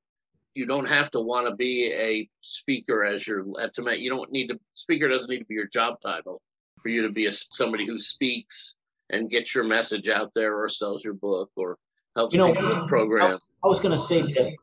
you 0.54 0.66
don't 0.66 0.88
have 0.88 1.10
to 1.12 1.20
want 1.20 1.46
to 1.46 1.54
be 1.54 1.92
a 1.92 2.28
speaker 2.40 3.04
as 3.04 3.26
your 3.26 3.44
to 3.72 3.82
make 3.82 4.00
you 4.00 4.10
don't 4.10 4.32
need 4.32 4.48
to 4.48 4.58
speaker 4.74 5.08
doesn't 5.08 5.30
need 5.30 5.38
to 5.38 5.44
be 5.44 5.54
your 5.54 5.68
job 5.68 5.94
title 6.04 6.40
for 6.82 6.88
you 6.88 7.02
to 7.02 7.10
be 7.10 7.26
a, 7.26 7.32
somebody 7.32 7.86
who 7.86 7.98
speaks 7.98 8.76
and 9.10 9.30
gets 9.30 9.54
your 9.54 9.64
message 9.64 10.08
out 10.08 10.32
there 10.34 10.60
or 10.60 10.68
sells 10.68 11.04
your 11.04 11.14
book 11.14 11.50
or 11.56 11.76
helps 12.16 12.34
You 12.34 12.38
know, 12.38 12.50
with 12.50 12.88
programs. 12.88 13.40
I 13.62 13.68
was 13.68 13.80
going 13.80 13.96
to 13.96 14.02
say 14.02 14.22
that 14.22 14.54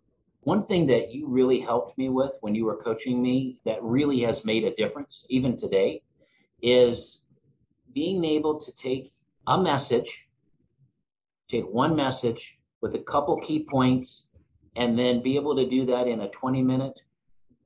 one 0.41 0.65
thing 0.65 0.87
that 0.87 1.13
you 1.13 1.27
really 1.27 1.59
helped 1.59 1.97
me 1.97 2.09
with 2.09 2.31
when 2.41 2.55
you 2.55 2.65
were 2.65 2.77
coaching 2.77 3.21
me 3.21 3.59
that 3.65 3.83
really 3.83 4.21
has 4.21 4.45
made 4.45 4.63
a 4.63 4.73
difference, 4.75 5.25
even 5.29 5.55
today, 5.55 6.01
is 6.61 7.21
being 7.93 8.23
able 8.23 8.59
to 8.59 8.71
take 8.73 9.11
a 9.47 9.61
message, 9.61 10.27
take 11.49 11.65
one 11.65 11.95
message 11.95 12.57
with 12.81 12.95
a 12.95 12.99
couple 12.99 13.37
key 13.39 13.65
points, 13.69 14.27
and 14.75 14.97
then 14.97 15.21
be 15.21 15.35
able 15.35 15.55
to 15.55 15.67
do 15.67 15.85
that 15.85 16.07
in 16.07 16.21
a 16.21 16.29
20 16.29 16.61
minute, 16.61 17.01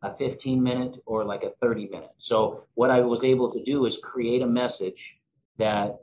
a 0.01 0.15
15 0.15 0.61
minute, 0.61 0.97
or 1.05 1.23
like 1.23 1.43
a 1.43 1.51
30 1.61 1.87
minute. 1.89 2.11
So, 2.17 2.65
what 2.73 2.89
I 2.89 3.01
was 3.01 3.23
able 3.23 3.51
to 3.51 3.63
do 3.63 3.85
is 3.85 3.97
create 3.97 4.41
a 4.41 4.47
message 4.47 5.19
that, 5.57 5.99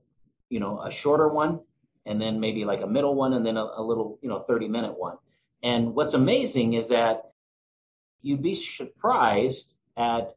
you 0.48 0.60
know, 0.60 0.80
a 0.82 0.90
shorter 0.90 1.28
one, 1.28 1.60
and 2.08 2.20
then 2.20 2.40
maybe 2.40 2.64
like 2.64 2.80
a 2.80 2.86
middle 2.86 3.14
one, 3.14 3.34
and 3.34 3.46
then 3.46 3.56
a, 3.56 3.68
a 3.76 3.82
little, 3.82 4.18
you 4.22 4.28
know, 4.28 4.40
30 4.40 4.66
minute 4.68 4.98
one. 4.98 5.16
And 5.62 5.94
what's 5.94 6.14
amazing 6.14 6.74
is 6.74 6.88
that 6.88 7.32
you'd 8.22 8.42
be 8.42 8.54
surprised 8.54 9.76
at 9.96 10.32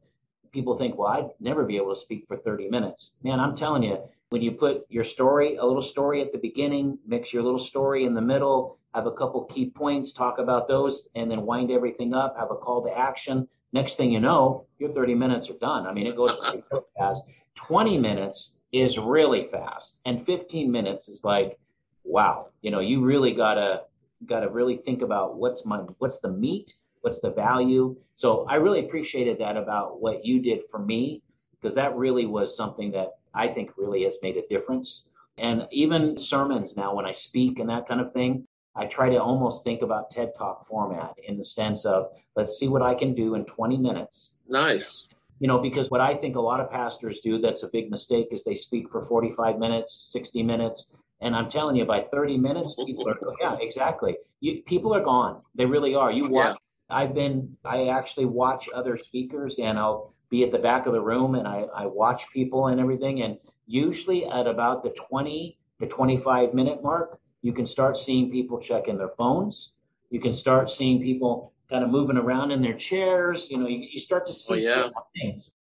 people 0.52 0.76
think, 0.76 0.98
well, 0.98 1.08
I'd 1.08 1.30
never 1.40 1.64
be 1.64 1.76
able 1.76 1.94
to 1.94 2.00
speak 2.00 2.26
for 2.28 2.36
30 2.36 2.68
minutes. 2.68 3.12
Man, 3.22 3.40
I'm 3.40 3.56
telling 3.56 3.82
you, 3.82 3.98
when 4.28 4.42
you 4.42 4.52
put 4.52 4.84
your 4.88 5.04
story, 5.04 5.56
a 5.56 5.64
little 5.64 5.82
story 5.82 6.20
at 6.22 6.32
the 6.32 6.38
beginning, 6.38 6.98
mix 7.06 7.32
your 7.32 7.42
little 7.42 7.58
story 7.58 8.04
in 8.04 8.14
the 8.14 8.20
middle, 8.20 8.78
have 8.94 9.06
a 9.06 9.12
couple 9.12 9.44
key 9.44 9.70
points, 9.70 10.12
talk 10.12 10.38
about 10.38 10.68
those, 10.68 11.08
and 11.14 11.30
then 11.30 11.46
wind 11.46 11.70
everything 11.70 12.14
up, 12.14 12.36
have 12.36 12.50
a 12.50 12.56
call 12.56 12.84
to 12.84 12.96
action. 12.96 13.48
Next 13.72 13.96
thing 13.96 14.12
you 14.12 14.20
know, 14.20 14.66
your 14.78 14.92
30 14.92 15.14
minutes 15.14 15.48
are 15.48 15.58
done. 15.58 15.86
I 15.86 15.92
mean, 15.92 16.06
it 16.06 16.16
goes 16.16 16.36
pretty 16.36 16.62
fast. 16.98 17.24
20 17.54 17.98
minutes 17.98 18.52
is 18.72 18.98
really 18.98 19.48
fast, 19.50 19.98
and 20.04 20.24
15 20.24 20.70
minutes 20.70 21.08
is 21.08 21.24
like, 21.24 21.58
wow, 22.04 22.48
you 22.62 22.70
know, 22.70 22.80
you 22.80 23.00
really 23.00 23.32
gotta 23.32 23.84
gotta 24.26 24.48
really 24.48 24.76
think 24.76 25.02
about 25.02 25.36
what's 25.36 25.64
my 25.64 25.78
what's 25.98 26.18
the 26.18 26.30
meat, 26.30 26.74
what's 27.00 27.20
the 27.20 27.30
value. 27.30 27.96
So 28.14 28.46
I 28.48 28.56
really 28.56 28.80
appreciated 28.80 29.38
that 29.38 29.56
about 29.56 30.00
what 30.00 30.24
you 30.24 30.40
did 30.40 30.62
for 30.70 30.78
me 30.78 31.22
because 31.52 31.74
that 31.74 31.96
really 31.96 32.26
was 32.26 32.56
something 32.56 32.90
that 32.92 33.12
I 33.34 33.48
think 33.48 33.72
really 33.76 34.04
has 34.04 34.18
made 34.22 34.36
a 34.36 34.46
difference. 34.48 35.08
And 35.38 35.66
even 35.70 36.16
sermons 36.18 36.76
now, 36.76 36.94
when 36.94 37.06
I 37.06 37.12
speak 37.12 37.58
and 37.58 37.68
that 37.70 37.88
kind 37.88 38.00
of 38.00 38.12
thing, 38.12 38.46
I 38.74 38.86
try 38.86 39.08
to 39.10 39.16
almost 39.16 39.64
think 39.64 39.82
about 39.82 40.10
TED 40.10 40.34
Talk 40.34 40.66
format 40.66 41.14
in 41.26 41.36
the 41.36 41.44
sense 41.44 41.84
of 41.84 42.10
let's 42.36 42.58
see 42.58 42.68
what 42.68 42.82
I 42.82 42.94
can 42.94 43.14
do 43.14 43.34
in 43.34 43.44
20 43.44 43.76
minutes. 43.76 44.34
Nice. 44.48 45.08
You 45.40 45.48
know, 45.48 45.58
because 45.58 45.90
what 45.90 46.00
I 46.00 46.14
think 46.14 46.36
a 46.36 46.40
lot 46.40 46.60
of 46.60 46.70
pastors 46.70 47.20
do 47.20 47.38
that's 47.38 47.64
a 47.64 47.68
big 47.68 47.90
mistake 47.90 48.28
is 48.30 48.44
they 48.44 48.54
speak 48.54 48.90
for 48.90 49.02
45 49.02 49.58
minutes, 49.58 50.10
60 50.12 50.42
minutes, 50.42 50.86
And 51.22 51.36
I'm 51.36 51.48
telling 51.48 51.76
you, 51.76 51.84
by 51.84 52.00
30 52.00 52.36
minutes, 52.36 52.74
people 52.74 53.08
are, 53.08 53.16
oh, 53.24 53.34
yeah, 53.40 53.56
exactly. 53.60 54.16
You, 54.40 54.62
people 54.66 54.92
are 54.94 55.02
gone. 55.02 55.40
They 55.54 55.64
really 55.64 55.94
are. 55.94 56.10
You 56.10 56.28
watch, 56.28 56.56
yeah. 56.90 56.96
I've 56.96 57.14
been, 57.14 57.56
I 57.64 57.86
actually 57.86 58.26
watch 58.26 58.68
other 58.74 58.98
speakers 58.98 59.58
and 59.58 59.78
I'll 59.78 60.12
be 60.30 60.42
at 60.42 60.50
the 60.50 60.58
back 60.58 60.86
of 60.86 60.92
the 60.92 61.00
room 61.00 61.36
and 61.36 61.46
I, 61.46 61.66
I 61.74 61.86
watch 61.86 62.28
people 62.32 62.66
and 62.66 62.80
everything. 62.80 63.22
And 63.22 63.38
usually 63.66 64.26
at 64.26 64.48
about 64.48 64.82
the 64.82 64.90
20 64.90 65.56
to 65.80 65.86
25 65.86 66.54
minute 66.54 66.82
mark, 66.82 67.20
you 67.40 67.52
can 67.52 67.66
start 67.66 67.96
seeing 67.96 68.30
people 68.30 68.58
checking 68.58 68.98
their 68.98 69.12
phones. 69.16 69.72
You 70.10 70.20
can 70.20 70.32
start 70.32 70.70
seeing 70.70 71.00
people 71.00 71.52
kind 71.70 71.84
of 71.84 71.90
moving 71.90 72.16
around 72.16 72.50
in 72.50 72.60
their 72.62 72.74
chairs. 72.74 73.48
You 73.48 73.58
know, 73.58 73.68
you, 73.68 73.86
you 73.92 74.00
start 74.00 74.26
to 74.26 74.32
oh, 74.32 74.34
see 74.34 74.68
oh, 74.68 74.90
yeah. 74.92 75.22
things. 75.22 75.52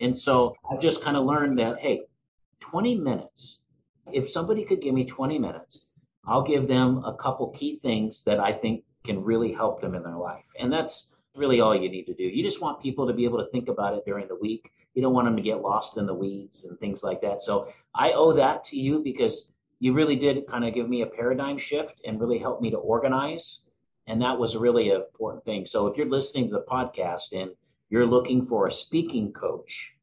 And 0.00 0.16
so 0.16 0.54
I've 0.70 0.80
just 0.80 1.02
kind 1.02 1.16
of 1.16 1.24
learned 1.24 1.58
that, 1.58 1.80
hey, 1.80 2.02
20 2.60 2.96
minutes, 2.96 3.60
if 4.12 4.30
somebody 4.30 4.64
could 4.64 4.80
give 4.80 4.94
me 4.94 5.04
20 5.04 5.38
minutes, 5.38 5.86
I'll 6.26 6.42
give 6.42 6.66
them 6.66 7.02
a 7.04 7.14
couple 7.14 7.50
key 7.50 7.78
things 7.82 8.22
that 8.24 8.40
I 8.40 8.52
think 8.52 8.84
can 9.04 9.22
really 9.22 9.52
help 9.52 9.80
them 9.80 9.94
in 9.94 10.02
their 10.02 10.16
life. 10.16 10.46
And 10.58 10.72
that's 10.72 11.14
really 11.36 11.60
all 11.60 11.74
you 11.74 11.88
need 11.88 12.06
to 12.06 12.14
do. 12.14 12.24
You 12.24 12.42
just 12.42 12.60
want 12.60 12.80
people 12.80 13.06
to 13.06 13.12
be 13.12 13.24
able 13.24 13.38
to 13.38 13.50
think 13.50 13.68
about 13.68 13.94
it 13.94 14.04
during 14.04 14.26
the 14.26 14.36
week. 14.36 14.70
You 14.94 15.02
don't 15.02 15.12
want 15.12 15.26
them 15.26 15.36
to 15.36 15.42
get 15.42 15.60
lost 15.60 15.98
in 15.98 16.06
the 16.06 16.14
weeds 16.14 16.64
and 16.64 16.78
things 16.78 17.04
like 17.04 17.20
that. 17.20 17.42
So 17.42 17.68
I 17.94 18.12
owe 18.12 18.32
that 18.32 18.64
to 18.64 18.76
you 18.76 19.00
because 19.00 19.50
you 19.78 19.92
really 19.92 20.16
did 20.16 20.46
kind 20.46 20.64
of 20.64 20.74
give 20.74 20.88
me 20.88 21.02
a 21.02 21.06
paradigm 21.06 21.58
shift 21.58 22.00
and 22.04 22.20
really 22.20 22.38
help 22.38 22.60
me 22.60 22.70
to 22.70 22.78
organize. 22.78 23.60
And 24.06 24.22
that 24.22 24.38
was 24.38 24.54
a 24.54 24.58
really 24.58 24.90
an 24.90 25.02
important 25.02 25.44
thing. 25.44 25.66
So 25.66 25.86
if 25.86 25.96
you're 25.96 26.08
listening 26.08 26.48
to 26.48 26.54
the 26.54 26.64
podcast 26.68 27.32
and 27.32 27.50
you're 27.90 28.06
looking 28.06 28.46
for 28.46 28.66
a 28.66 28.72
speaking 28.72 29.32
coach, 29.32 29.94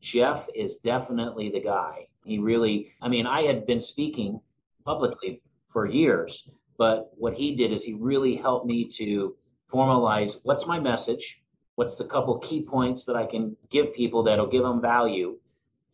Jeff 0.00 0.48
is 0.54 0.76
definitely 0.76 1.50
the 1.50 1.60
guy. 1.60 2.07
He 2.28 2.38
really, 2.38 2.88
I 3.00 3.08
mean, 3.08 3.26
I 3.26 3.44
had 3.44 3.64
been 3.64 3.80
speaking 3.80 4.40
publicly 4.84 5.40
for 5.70 5.86
years, 5.86 6.46
but 6.76 7.10
what 7.16 7.32
he 7.32 7.56
did 7.56 7.72
is 7.72 7.82
he 7.82 7.94
really 7.94 8.36
helped 8.36 8.66
me 8.66 8.84
to 8.98 9.34
formalize 9.72 10.36
what's 10.42 10.66
my 10.66 10.78
message, 10.78 11.40
what's 11.76 11.96
the 11.96 12.04
couple 12.04 12.38
key 12.38 12.60
points 12.60 13.06
that 13.06 13.16
I 13.16 13.24
can 13.24 13.56
give 13.70 13.94
people 13.94 14.24
that'll 14.24 14.46
give 14.46 14.62
them 14.62 14.82
value, 14.82 15.38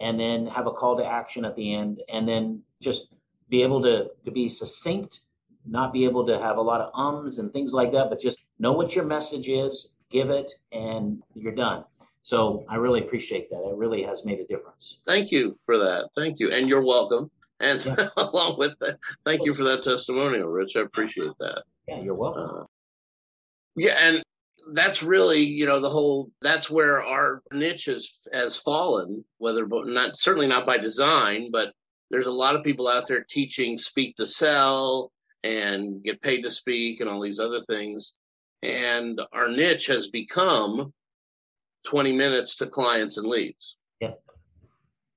and 0.01 0.18
then 0.18 0.49
have 0.49 0.66
a 0.66 0.73
call 0.73 0.97
to 0.97 1.07
action 1.07 1.44
at 1.44 1.55
the 1.55 1.73
end, 1.73 2.03
and 2.12 2.29
then 2.29 2.62
just 2.81 3.14
be 3.49 3.62
able 3.62 3.81
to, 3.83 4.11
to 4.25 4.31
be 4.33 4.49
succinct, 4.49 5.20
not 5.64 5.92
be 5.92 6.05
able 6.05 6.27
to 6.27 6.37
have 6.40 6.57
a 6.57 6.62
lot 6.62 6.81
of 6.81 6.92
ums 6.94 7.38
and 7.38 7.53
things 7.53 7.73
like 7.73 7.92
that, 7.92 8.11
but 8.11 8.18
just 8.18 8.38
know 8.59 8.73
what 8.73 8.97
your 8.97 9.05
message 9.05 9.49
is, 9.49 9.92
give 10.11 10.31
it, 10.31 10.53
and 10.73 11.23
you're 11.35 11.55
done. 11.55 11.85
So 12.25 12.65
I 12.71 12.77
really 12.77 13.01
appreciate 13.01 13.51
that. 13.51 13.63
It 13.69 13.77
really 13.77 14.03
has 14.03 14.25
made 14.25 14.41
a 14.41 14.47
difference. 14.47 14.99
Thank 15.07 15.31
you 15.31 15.59
for 15.67 15.77
that. 15.77 16.09
Thank 16.17 16.41
you. 16.41 16.51
And 16.51 16.67
you're 16.67 16.85
welcome. 16.85 17.31
And 17.61 17.85
yeah. 17.85 18.09
along 18.17 18.59
with 18.59 18.79
that, 18.81 18.99
thank 19.27 19.45
you 19.45 19.53
for 19.53 19.63
that 19.65 19.85
testimonial, 19.85 20.49
Rich. 20.49 20.77
I 20.77 20.81
appreciate 20.81 21.33
that. 21.41 21.65
Yeah, 21.87 22.01
you're 22.01 22.15
welcome. 22.15 22.63
Uh, 22.63 22.65
yeah, 23.77 23.99
and 24.01 24.23
that's 24.73 25.03
really, 25.03 25.41
you 25.41 25.67
know, 25.67 25.79
the 25.79 25.91
whole 25.91 26.31
that's 26.41 26.71
where 26.71 27.03
our 27.03 27.43
niche 27.53 27.85
has 27.85 28.27
has 28.33 28.57
fallen, 28.57 29.23
whether 29.37 29.67
not 29.67 30.17
certainly 30.17 30.47
not 30.47 30.65
by 30.65 30.79
design, 30.79 31.51
but 31.51 31.75
there's 32.11 32.27
a 32.27 32.33
lot 32.33 32.57
of 32.57 32.65
people 32.65 32.89
out 32.89 33.07
there 33.07 33.27
teaching 33.29 33.77
speak 33.77 34.17
to 34.17 34.27
sell 34.27 35.13
and 35.43 36.03
get 36.03 36.23
paid 36.23 36.41
to 36.41 36.51
speak 36.51 37.01
and 37.01 37.11
all 37.11 37.21
these 37.21 37.39
other 37.39 37.61
things. 37.61 38.15
And 38.63 39.21
our 39.35 39.49
niche 39.49 39.89
has 39.89 40.07
become 40.09 40.95
20 41.85 42.12
minutes 42.12 42.57
to 42.57 42.66
clients 42.66 43.16
and 43.18 43.27
leads. 43.27 43.77
Yeah. 44.01 44.12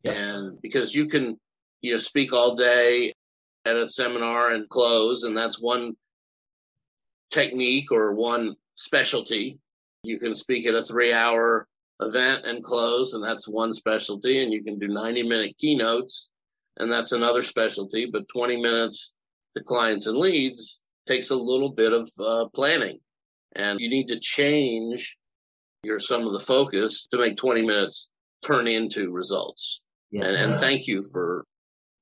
yeah. 0.03 0.11
And 0.11 0.61
because 0.61 0.93
you 0.93 1.07
can, 1.07 1.39
you 1.81 1.93
know, 1.93 1.99
speak 1.99 2.33
all 2.33 2.55
day 2.55 3.13
at 3.65 3.77
a 3.77 3.87
seminar 3.87 4.51
and 4.51 4.69
close, 4.69 5.23
and 5.23 5.35
that's 5.35 5.59
one 5.59 5.95
technique 7.31 7.91
or 7.91 8.13
one 8.13 8.55
specialty. 8.75 9.59
You 10.03 10.19
can 10.19 10.35
speak 10.35 10.65
at 10.65 10.75
a 10.75 10.83
three 10.83 11.11
hour 11.11 11.67
event 12.01 12.45
and 12.45 12.63
close, 12.63 13.13
and 13.13 13.23
that's 13.23 13.47
one 13.47 13.73
specialty. 13.73 14.43
And 14.43 14.51
you 14.51 14.63
can 14.63 14.79
do 14.79 14.87
90 14.87 15.23
minute 15.23 15.57
keynotes, 15.57 16.29
and 16.77 16.91
that's 16.91 17.11
another 17.11 17.43
specialty. 17.43 18.05
But 18.11 18.29
20 18.29 18.61
minutes 18.61 19.13
to 19.55 19.63
clients 19.63 20.07
and 20.07 20.17
leads 20.17 20.81
takes 21.07 21.29
a 21.29 21.35
little 21.35 21.71
bit 21.71 21.93
of 21.93 22.09
uh, 22.19 22.47
planning. 22.53 22.99
And 23.55 23.79
you 23.79 23.89
need 23.89 24.09
to 24.09 24.19
change 24.19 25.17
your 25.83 25.99
some 25.99 26.25
of 26.25 26.33
the 26.33 26.39
focus 26.39 27.07
to 27.11 27.17
make 27.17 27.37
20 27.37 27.61
minutes 27.63 28.07
turn 28.43 28.67
into 28.67 29.11
results. 29.11 29.81
Yeah. 30.11 30.25
And, 30.25 30.35
and 30.35 30.59
thank 30.59 30.87
you 30.87 31.03
for 31.11 31.45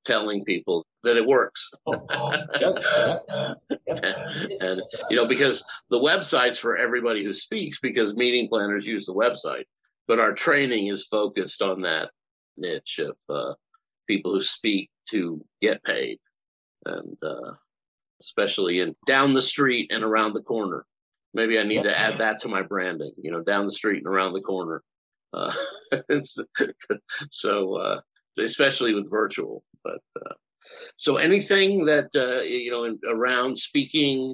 telling 0.05 0.43
people 0.45 0.85
that 1.03 1.17
it 1.17 1.25
works. 1.25 1.71
Oh, 1.87 2.05
oh, 2.13 3.55
and, 3.87 4.81
you 5.09 5.15
know, 5.15 5.27
because 5.27 5.63
the 5.89 5.99
website's 5.99 6.59
for 6.59 6.77
everybody 6.77 7.23
who 7.23 7.33
speaks 7.33 7.79
because 7.79 8.15
meeting 8.15 8.47
planners 8.47 8.85
use 8.85 9.05
the 9.05 9.13
website, 9.13 9.65
but 10.07 10.19
our 10.19 10.33
training 10.33 10.87
is 10.87 11.05
focused 11.05 11.61
on 11.61 11.81
that 11.81 12.11
niche 12.57 12.99
of 12.99 13.17
uh, 13.29 13.53
people 14.07 14.33
who 14.33 14.41
speak 14.41 14.89
to 15.09 15.43
get 15.61 15.83
paid 15.83 16.19
and 16.85 17.17
uh, 17.23 17.51
especially 18.21 18.79
in 18.79 18.95
down 19.05 19.33
the 19.33 19.41
street 19.41 19.91
and 19.91 20.03
around 20.03 20.33
the 20.33 20.41
corner. 20.41 20.85
Maybe 21.35 21.59
I 21.59 21.63
need 21.63 21.83
to 21.83 21.99
add 21.99 22.17
that 22.19 22.39
to 22.41 22.47
my 22.47 22.61
branding, 22.61 23.11
you 23.17 23.29
know, 23.29 23.41
down 23.41 23.65
the 23.65 23.71
street 23.71 23.97
and 23.97 24.07
around 24.07 24.31
the 24.31 24.41
corner. 24.41 24.81
Uh, 25.33 25.51
so, 27.29 27.75
uh, 27.75 27.99
especially 28.37 28.93
with 28.93 29.11
virtual, 29.11 29.61
but, 29.83 29.99
uh, 30.25 30.33
so 30.95 31.17
anything 31.17 31.85
that, 31.85 32.09
uh, 32.15 32.41
you 32.41 32.71
know, 32.71 32.85
in, 32.85 32.97
around 33.05 33.57
speaking 33.57 34.33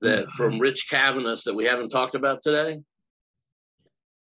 that 0.00 0.24
mm-hmm. 0.24 0.36
from 0.36 0.58
Rich 0.58 0.88
Cavaness 0.90 1.44
that 1.44 1.54
we 1.54 1.66
haven't 1.66 1.90
talked 1.90 2.14
about 2.14 2.42
today? 2.42 2.80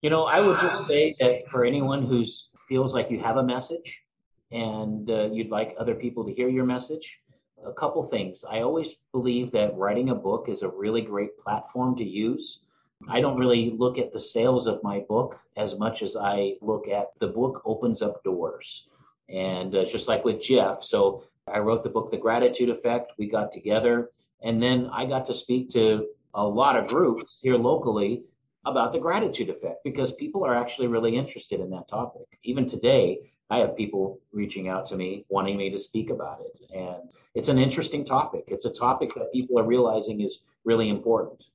You 0.01 0.09
know, 0.09 0.25
I 0.25 0.41
would 0.41 0.59
just 0.59 0.87
say 0.87 1.15
that 1.21 1.49
for 1.49 1.63
anyone 1.63 2.05
who 2.05 2.25
feels 2.67 2.93
like 2.93 3.09
you 3.09 3.19
have 3.19 3.37
a 3.37 3.43
message 3.43 4.03
and 4.51 5.09
uh, 5.09 5.29
you'd 5.31 5.51
like 5.51 5.73
other 5.79 5.95
people 5.95 6.25
to 6.25 6.33
hear 6.33 6.49
your 6.49 6.65
message, 6.65 7.19
a 7.65 7.73
couple 7.73 8.03
things. 8.03 8.45
I 8.49 8.61
always 8.61 8.95
believe 9.11 9.51
that 9.51 9.75
writing 9.75 10.09
a 10.09 10.15
book 10.15 10.49
is 10.49 10.61
a 10.61 10.69
really 10.69 11.01
great 11.01 11.37
platform 11.37 11.95
to 11.97 12.03
use. 12.03 12.61
I 13.07 13.21
don't 13.21 13.37
really 13.37 13.71
look 13.71 13.97
at 13.97 14.11
the 14.11 14.19
sales 14.19 14.67
of 14.67 14.83
my 14.83 14.99
book 15.07 15.39
as 15.55 15.77
much 15.77 16.01
as 16.01 16.15
I 16.15 16.55
look 16.61 16.87
at 16.87 17.17
the 17.19 17.27
book 17.27 17.61
opens 17.65 18.01
up 18.01 18.23
doors. 18.23 18.87
And 19.29 19.75
uh, 19.75 19.85
just 19.85 20.07
like 20.07 20.25
with 20.25 20.41
Jeff, 20.41 20.83
so 20.83 21.23
I 21.47 21.59
wrote 21.59 21.83
the 21.83 21.89
book, 21.89 22.11
The 22.11 22.17
Gratitude 22.17 22.69
Effect. 22.69 23.13
We 23.17 23.29
got 23.29 23.51
together, 23.51 24.09
and 24.41 24.61
then 24.61 24.89
I 24.91 25.05
got 25.05 25.25
to 25.27 25.33
speak 25.33 25.69
to 25.71 26.07
a 26.33 26.45
lot 26.45 26.77
of 26.77 26.87
groups 26.87 27.39
here 27.41 27.55
locally 27.55 28.23
about 28.65 28.91
the 28.91 28.99
gratitude 28.99 29.49
effect 29.49 29.83
because 29.83 30.11
people 30.13 30.45
are 30.45 30.53
actually 30.53 30.87
really 30.87 31.15
interested 31.15 31.59
in 31.59 31.69
that 31.71 31.87
topic. 31.87 32.27
Even 32.43 32.67
today, 32.67 33.31
I 33.49 33.57
have 33.57 33.75
people 33.75 34.19
reaching 34.31 34.67
out 34.67 34.85
to 34.87 34.95
me 34.95 35.25
wanting 35.29 35.57
me 35.57 35.69
to 35.71 35.77
speak 35.77 36.09
about 36.09 36.41
it. 36.41 36.75
And 36.75 37.11
it's 37.33 37.47
an 37.47 37.57
interesting 37.57 38.05
topic. 38.05 38.43
It's 38.47 38.65
a 38.65 38.73
topic 38.73 39.13
that 39.15 39.33
people 39.33 39.57
are 39.59 39.63
realizing 39.63 40.21
is 40.21 40.41
really 40.65 40.89
important. 40.89 41.45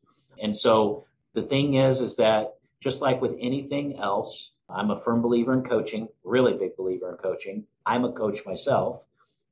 And 0.42 0.54
so 0.54 1.04
the 1.34 1.42
thing 1.42 1.74
is, 1.74 2.00
is 2.00 2.16
that 2.16 2.54
just 2.80 3.00
like 3.00 3.20
with 3.22 3.36
anything 3.40 3.98
else, 3.98 4.52
I'm 4.68 4.90
a 4.90 5.00
firm 5.00 5.22
believer 5.22 5.52
in 5.52 5.62
coaching, 5.62 6.08
really 6.24 6.54
big 6.54 6.76
believer 6.76 7.10
in 7.10 7.16
coaching. 7.16 7.64
I'm 7.86 8.04
a 8.04 8.12
coach 8.12 8.44
myself. 8.44 9.02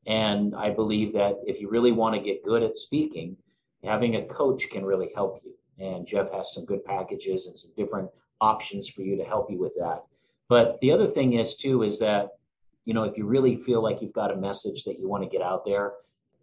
And 0.07 0.55
I 0.57 0.71
believe 0.71 1.13
that 1.13 1.37
if 1.47 1.61
you 1.61 1.71
really 1.71 1.93
want 1.93 2.17
to 2.17 2.21
get 2.21 2.45
good 2.45 2.63
at 2.63 2.77
speaking, 2.77 3.37
having 3.85 4.17
a 4.17 4.25
coach 4.25 4.69
can 4.69 4.85
really 4.85 5.13
help 5.15 5.41
you. 5.45 5.53
And 5.79 6.07
Jeff 6.07 6.31
has 6.33 6.53
some 6.53 6.65
good 6.65 6.85
packages 6.85 7.47
and 7.47 7.57
some 7.57 7.71
different 7.77 8.11
options 8.41 8.89
for 8.89 9.03
you 9.03 9.17
to 9.17 9.25
help 9.25 9.51
you 9.51 9.59
with 9.59 9.75
that. 9.79 10.05
But 10.53 10.83
the 10.83 10.93
other 10.93 11.07
thing 11.07 11.33
is 11.33 11.55
too 11.55 11.83
is 11.83 11.99
that 12.01 12.33
you 12.85 12.93
know 12.93 13.05
if 13.05 13.17
you 13.17 13.25
really 13.25 13.57
feel 13.57 13.83
like 13.83 14.03
you've 14.03 14.13
got 14.13 14.31
a 14.31 14.37
message 14.37 14.85
that 14.85 14.99
you 14.99 15.09
want 15.09 15.25
to 15.25 15.31
get 15.31 15.41
out 15.41 15.65
there, 15.65 15.95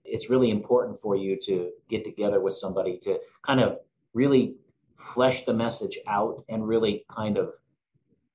it's 0.03 0.31
really 0.31 0.49
important 0.49 0.99
for 0.99 1.15
you 1.15 1.37
to 1.43 1.69
get 1.89 2.03
together 2.03 2.39
with 2.39 2.55
somebody 2.55 2.97
to 3.03 3.19
kind 3.43 3.59
of 3.59 3.77
really 4.15 4.55
flesh 4.97 5.45
the 5.45 5.53
message 5.53 5.99
out 6.07 6.43
and 6.49 6.67
really 6.67 7.05
kind 7.07 7.37
of 7.37 7.53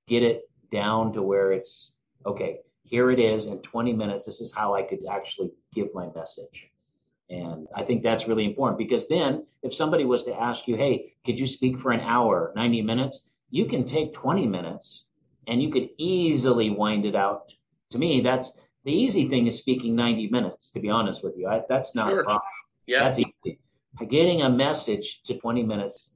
get 0.07 0.23
it 0.23 0.49
down 0.71 1.13
to 1.15 1.23
where 1.23 1.51
it's 1.51 1.95
okay. 2.25 2.61
Here 2.85 3.11
it 3.11 3.19
is 3.19 3.47
in 3.47 3.59
20 3.59 3.93
minutes. 3.95 4.27
This 4.27 4.41
is 4.41 4.55
how 4.55 4.77
I 4.77 4.83
could 4.83 5.05
actually 5.11 5.51
give 5.73 5.89
my 5.93 6.09
message. 6.15 6.71
And 7.31 7.67
I 7.75 7.83
think 7.83 8.05
that's 8.05 8.29
really 8.29 8.45
important 8.45 8.79
because 8.79 9.09
then 9.09 9.45
if 9.65 9.75
somebody 9.75 10.05
was 10.05 10.23
to 10.23 10.41
ask 10.41 10.69
you, 10.69 10.77
hey, 10.77 11.15
could 11.27 11.37
you 11.37 11.49
speak 11.49 11.81
for 11.81 11.91
an 11.91 12.03
hour, 12.03 12.53
90 12.55 12.81
minutes? 12.83 13.23
You 13.51 13.65
can 13.65 13.85
take 13.85 14.13
20 14.13 14.47
minutes 14.47 15.07
and 15.47 15.63
you 15.63 15.71
could 15.71 15.91
easily 15.99 16.71
wind 16.71 17.05
it 17.07 17.15
out. 17.15 17.53
To 17.91 17.99
me, 17.99 18.21
that's 18.21 18.59
the 18.85 18.93
easy 18.93 19.29
thing 19.29 19.47
is 19.47 19.59
speaking 19.59 19.97
90 19.97 20.29
minutes, 20.29 20.71
to 20.73 20.81
be 20.81 20.91
honest 20.91 21.25
with 21.25 21.37
you. 21.37 21.49
I, 21.49 21.63
that's 21.69 21.95
not 21.95 22.11
sure. 22.11 22.21
a 22.21 22.25
problem. 22.25 22.43
Yeah. 22.87 23.05
That's 23.05 23.19
easy. 23.19 23.59
Getting 24.09 24.43
a 24.43 24.51
message 24.51 25.23
to 25.25 25.39
20 25.39 25.63
minutes 25.63 26.15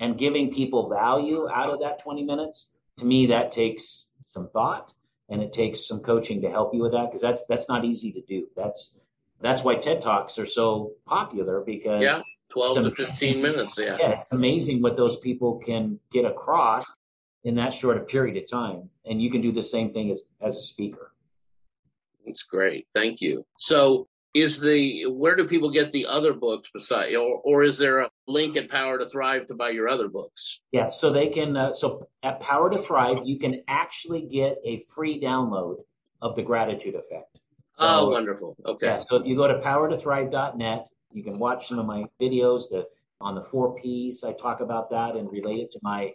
and 0.00 0.18
giving 0.18 0.52
people 0.52 0.88
value 0.88 1.48
out 1.48 1.70
of 1.70 1.80
that 1.80 2.00
20 2.00 2.24
minutes, 2.24 2.70
to 2.98 3.04
me, 3.04 3.26
that 3.26 3.52
takes 3.52 4.08
some 4.24 4.48
thought 4.50 4.92
and 5.28 5.42
it 5.42 5.52
takes 5.52 5.86
some 5.86 6.00
coaching 6.00 6.42
to 6.42 6.50
help 6.50 6.74
you 6.74 6.82
with 6.82 6.92
that 6.92 7.06
because 7.06 7.20
that's 7.20 7.46
that's 7.46 7.68
not 7.68 7.84
easy 7.84 8.12
to 8.12 8.20
do. 8.22 8.46
That's 8.56 8.98
That's 9.40 9.64
why 9.64 9.76
TED 9.76 10.00
Talks 10.00 10.38
are 10.38 10.46
so 10.46 10.92
popular 11.06 11.60
because 11.60 12.02
yeah, 12.02 12.22
12 12.50 12.84
to 12.84 12.90
15 12.90 13.40
minutes. 13.42 13.78
Yeah. 13.78 13.96
yeah, 13.98 14.20
it's 14.20 14.32
amazing 14.32 14.82
what 14.82 14.96
those 14.96 15.16
people 15.16 15.58
can 15.58 15.98
get 16.12 16.24
across 16.24 16.84
in 17.44 17.54
that 17.56 17.74
short 17.74 17.96
a 17.96 18.00
period 18.00 18.36
of 18.36 18.50
time. 18.50 18.88
And 19.04 19.22
you 19.22 19.30
can 19.30 19.40
do 19.40 19.52
the 19.52 19.62
same 19.62 19.92
thing 19.92 20.10
as, 20.10 20.22
as 20.40 20.56
a 20.56 20.62
speaker. 20.62 21.12
That's 22.26 22.42
great. 22.42 22.86
Thank 22.94 23.20
you. 23.20 23.44
So 23.58 24.08
is 24.34 24.58
the 24.58 25.06
where 25.06 25.36
do 25.36 25.46
people 25.46 25.70
get 25.70 25.92
the 25.92 26.06
other 26.06 26.32
books 26.32 26.68
beside 26.74 27.14
or, 27.14 27.40
or 27.44 27.62
is 27.62 27.78
there 27.78 28.00
a 28.00 28.10
link 28.26 28.56
at 28.56 28.68
power 28.68 28.98
to 28.98 29.06
thrive 29.06 29.46
to 29.46 29.54
buy 29.54 29.70
your 29.70 29.88
other 29.88 30.08
books 30.08 30.60
yeah 30.72 30.88
so 30.88 31.12
they 31.12 31.28
can 31.28 31.56
uh, 31.56 31.72
so 31.72 32.06
at 32.24 32.40
power 32.40 32.68
to 32.68 32.78
thrive 32.78 33.20
you 33.24 33.38
can 33.38 33.62
actually 33.68 34.22
get 34.22 34.58
a 34.64 34.84
free 34.94 35.20
download 35.20 35.76
of 36.20 36.34
the 36.34 36.42
gratitude 36.42 36.96
effect 36.96 37.40
so, 37.74 37.86
oh 37.86 38.10
wonderful 38.10 38.56
okay 38.66 38.86
yeah, 38.86 38.98
so 38.98 39.16
if 39.16 39.24
you 39.24 39.36
go 39.36 39.46
to 39.46 39.60
powertothrive.net 39.60 40.88
you 41.12 41.22
can 41.22 41.38
watch 41.38 41.68
some 41.68 41.78
of 41.78 41.86
my 41.86 42.04
videos 42.20 42.68
the, 42.70 42.84
on 43.20 43.36
the 43.36 43.42
four 43.42 43.76
p's 43.76 44.24
i 44.24 44.32
talk 44.32 44.60
about 44.60 44.90
that 44.90 45.14
and 45.14 45.30
relate 45.30 45.60
it 45.60 45.70
to 45.70 45.78
my 45.82 46.12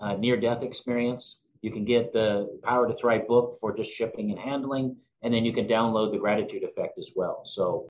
uh, 0.00 0.14
near 0.14 0.38
death 0.38 0.62
experience 0.62 1.40
you 1.62 1.70
can 1.70 1.84
get 1.84 2.12
the 2.12 2.58
power 2.62 2.88
to 2.88 2.94
thrive 2.94 3.28
book 3.28 3.58
for 3.60 3.76
just 3.76 3.90
shipping 3.90 4.30
and 4.30 4.38
handling 4.38 4.96
and 5.22 5.32
then 5.32 5.44
you 5.44 5.52
can 5.52 5.66
download 5.66 6.12
the 6.12 6.18
gratitude 6.18 6.62
effect 6.62 6.98
as 6.98 7.10
well. 7.14 7.42
So 7.44 7.88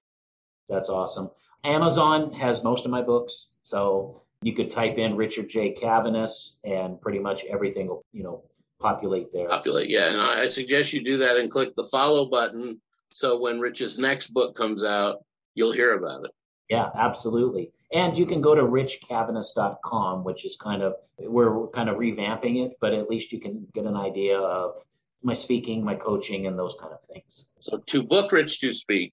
that's 0.68 0.88
awesome. 0.88 1.30
Amazon 1.64 2.32
has 2.32 2.64
most 2.64 2.84
of 2.84 2.90
my 2.90 3.02
books, 3.02 3.50
so 3.62 4.22
you 4.42 4.54
could 4.54 4.70
type 4.70 4.98
in 4.98 5.16
Richard 5.16 5.48
J. 5.48 5.74
Cavaness, 5.74 6.56
and 6.64 7.00
pretty 7.00 7.18
much 7.18 7.44
everything 7.44 7.88
will, 7.88 8.04
you 8.12 8.22
know, 8.22 8.44
populate 8.80 9.32
there. 9.32 9.48
Populate, 9.48 9.90
yeah. 9.90 10.10
And 10.10 10.20
I 10.20 10.46
suggest 10.46 10.92
you 10.92 11.04
do 11.04 11.18
that 11.18 11.36
and 11.36 11.50
click 11.50 11.74
the 11.74 11.84
follow 11.84 12.26
button, 12.26 12.80
so 13.10 13.38
when 13.38 13.60
Rich's 13.60 13.98
next 13.98 14.28
book 14.28 14.56
comes 14.56 14.84
out, 14.84 15.24
you'll 15.54 15.72
hear 15.72 15.94
about 15.94 16.24
it. 16.24 16.30
Yeah, 16.70 16.88
absolutely. 16.94 17.72
And 17.92 18.16
you 18.16 18.24
can 18.24 18.40
go 18.40 18.54
to 18.54 18.62
richcavaness.com, 18.62 20.22
which 20.22 20.44
is 20.44 20.56
kind 20.56 20.82
of 20.82 20.94
we're 21.18 21.66
kind 21.68 21.88
of 21.88 21.96
revamping 21.96 22.64
it, 22.64 22.76
but 22.80 22.94
at 22.94 23.08
least 23.08 23.32
you 23.32 23.40
can 23.40 23.66
get 23.74 23.84
an 23.84 23.96
idea 23.96 24.38
of 24.38 24.76
my 25.22 25.34
speaking, 25.34 25.84
my 25.84 25.94
coaching, 25.94 26.46
and 26.46 26.58
those 26.58 26.76
kind 26.80 26.92
of 26.92 27.02
things. 27.02 27.46
So 27.58 27.78
to 27.78 28.02
book 28.02 28.32
Rich 28.32 28.60
to 28.60 28.72
speak, 28.72 29.12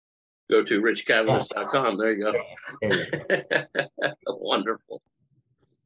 go 0.49 0.63
to 0.63 0.81
richcavaness.com. 0.81 1.97
There 1.97 2.13
you 2.13 2.21
go. 2.21 2.33
There 2.81 2.93
you 2.93 3.05
go. 3.29 4.13
Wonderful. 4.27 5.01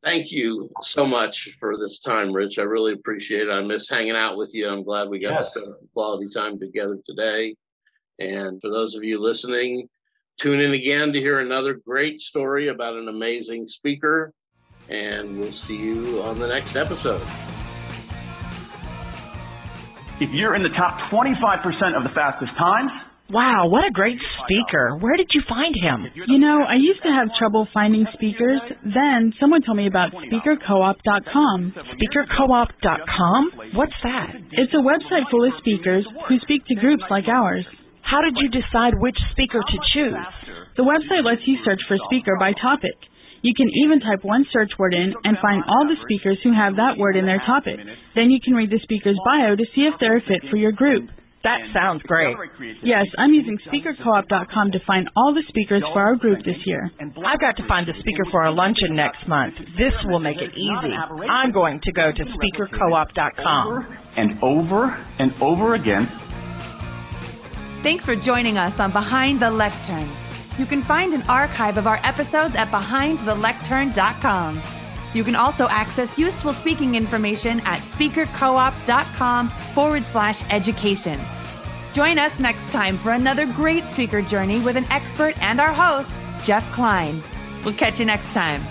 Thank 0.03 0.31
you 0.31 0.67
so 0.81 1.05
much 1.05 1.55
for 1.59 1.77
this 1.77 1.99
time, 1.99 2.33
Rich. 2.33 2.57
I 2.57 2.63
really 2.63 2.93
appreciate 2.93 3.47
it. 3.47 3.51
I 3.51 3.61
miss 3.61 3.87
hanging 3.87 4.15
out 4.15 4.35
with 4.35 4.53
you. 4.53 4.67
I'm 4.67 4.83
glad 4.83 5.09
we 5.09 5.19
got 5.19 5.39
yes. 5.39 5.53
to 5.53 5.59
spend 5.59 5.75
quality 5.93 6.27
time 6.27 6.59
together 6.59 6.97
today. 7.05 7.55
And 8.19 8.59
for 8.61 8.71
those 8.71 8.95
of 8.95 9.03
you 9.03 9.19
listening, 9.19 9.87
tune 10.41 10.59
in 10.59 10.73
again 10.73 11.13
to 11.13 11.19
hear 11.19 11.39
another 11.39 11.75
great 11.75 12.19
story 12.19 12.67
about 12.69 12.95
an 12.95 13.07
amazing 13.07 13.67
speaker. 13.67 14.33
And 14.89 15.39
we'll 15.39 15.51
see 15.51 15.77
you 15.77 16.21
on 16.23 16.39
the 16.39 16.47
next 16.47 16.75
episode. 16.75 17.21
If 20.19 20.33
you're 20.33 20.55
in 20.55 20.63
the 20.63 20.69
top 20.69 20.99
25% 21.09 21.95
of 21.95 22.03
the 22.03 22.09
fastest 22.13 22.51
times, 22.57 22.91
Wow, 23.31 23.69
what 23.69 23.85
a 23.87 23.91
great 23.91 24.17
speaker. 24.43 24.97
Where 24.99 25.15
did 25.15 25.29
you 25.33 25.41
find 25.47 25.73
him? 25.73 26.05
You 26.27 26.37
know, 26.37 26.63
I 26.67 26.75
used 26.75 27.01
to 27.03 27.07
have 27.07 27.29
trouble 27.39 27.65
finding 27.73 28.05
speakers. 28.13 28.59
Then 28.83 29.31
someone 29.39 29.61
told 29.61 29.77
me 29.77 29.87
about 29.87 30.11
speakercoop.com. 30.11 31.73
Speakercoop.com? 31.95 33.51
What's 33.73 33.95
that? 34.03 34.35
It's 34.51 34.73
a 34.73 34.83
website 34.83 35.31
full 35.31 35.45
of 35.47 35.53
speakers 35.59 36.05
who 36.27 36.39
speak 36.39 36.65
to 36.67 36.75
groups 36.75 37.03
like 37.09 37.29
ours. 37.29 37.65
How 38.11 38.19
did 38.19 38.35
you 38.35 38.51
decide 38.51 38.99
which 38.99 39.15
speaker 39.31 39.63
to 39.63 39.77
choose? 39.95 40.19
The 40.75 40.83
website 40.83 41.23
lets 41.23 41.47
you 41.47 41.55
search 41.63 41.79
for 41.87 41.95
a 41.95 42.03
speaker 42.11 42.35
by 42.35 42.51
topic. 42.59 42.99
You 43.41 43.53
can 43.55 43.71
even 43.87 44.01
type 44.01 44.19
one 44.23 44.45
search 44.51 44.71
word 44.77 44.93
in 44.93 45.15
and 45.23 45.37
find 45.41 45.63
all 45.63 45.87
the 45.87 45.95
speakers 46.03 46.37
who 46.43 46.51
have 46.53 46.75
that 46.75 46.99
word 46.99 47.15
in 47.15 47.25
their 47.25 47.39
topic. 47.39 47.79
Then 48.13 48.29
you 48.29 48.39
can 48.43 48.53
read 48.53 48.69
the 48.69 48.79
speaker's 48.83 49.17
bio 49.23 49.55
to 49.55 49.65
see 49.73 49.87
if 49.87 49.95
they're 49.99 50.17
a 50.17 50.21
fit 50.21 50.43
for 50.51 50.57
your 50.57 50.73
group. 50.73 51.09
That 51.43 51.57
sounds 51.73 52.03
great. 52.03 52.35
Yes, 52.83 53.07
I'm 53.17 53.33
using 53.33 53.57
speakercoop.com 53.65 54.71
to 54.73 54.79
find 54.85 55.09
all 55.15 55.33
the 55.33 55.41
speakers 55.47 55.81
for 55.91 55.99
our 55.99 56.15
group 56.15 56.45
this 56.45 56.59
year. 56.65 56.91
I've 56.99 57.39
got 57.39 57.57
to 57.57 57.67
find 57.67 57.89
a 57.89 57.93
speaker 57.99 58.25
for 58.29 58.43
our 58.43 58.51
luncheon 58.51 58.95
next 58.95 59.25
month. 59.27 59.55
This 59.79 59.93
will 60.05 60.19
make 60.19 60.37
it 60.37 60.51
easy. 60.51 60.93
I'm 61.29 61.51
going 61.51 61.79
to 61.81 61.91
go 61.93 62.11
to 62.11 62.23
speakercoop.com. 62.25 63.97
And 64.17 64.37
over 64.43 64.95
and 65.17 65.33
over 65.41 65.73
again. 65.73 66.07
Thanks 67.81 68.05
for 68.05 68.15
joining 68.15 68.57
us 68.57 68.79
on 68.79 68.91
Behind 68.91 69.39
the 69.39 69.49
Lectern. 69.49 70.07
You 70.59 70.67
can 70.67 70.83
find 70.83 71.15
an 71.15 71.23
archive 71.23 71.77
of 71.77 71.87
our 71.87 71.99
episodes 72.03 72.55
at 72.55 72.67
behindthelectern.com. 72.67 74.61
You 75.15 75.23
can 75.23 75.35
also 75.35 75.67
access 75.67 76.15
useful 76.17 76.53
speaking 76.53 76.93
information 76.93 77.59
at 77.61 77.79
speakercoop.com 77.79 79.49
forward 79.49 80.05
slash 80.05 80.43
education. 80.51 81.19
Join 81.93 82.19
us 82.19 82.39
next 82.39 82.71
time 82.71 82.99
for 82.99 83.13
another 83.13 83.47
great 83.47 83.85
speaker 83.85 84.21
journey 84.21 84.59
with 84.59 84.77
an 84.77 84.85
expert 84.91 85.35
and 85.41 85.59
our 85.59 85.73
host, 85.73 86.15
Jeff 86.45 86.71
Klein. 86.71 87.21
We'll 87.65 87.73
catch 87.73 87.99
you 87.99 88.05
next 88.05 88.31
time. 88.31 88.61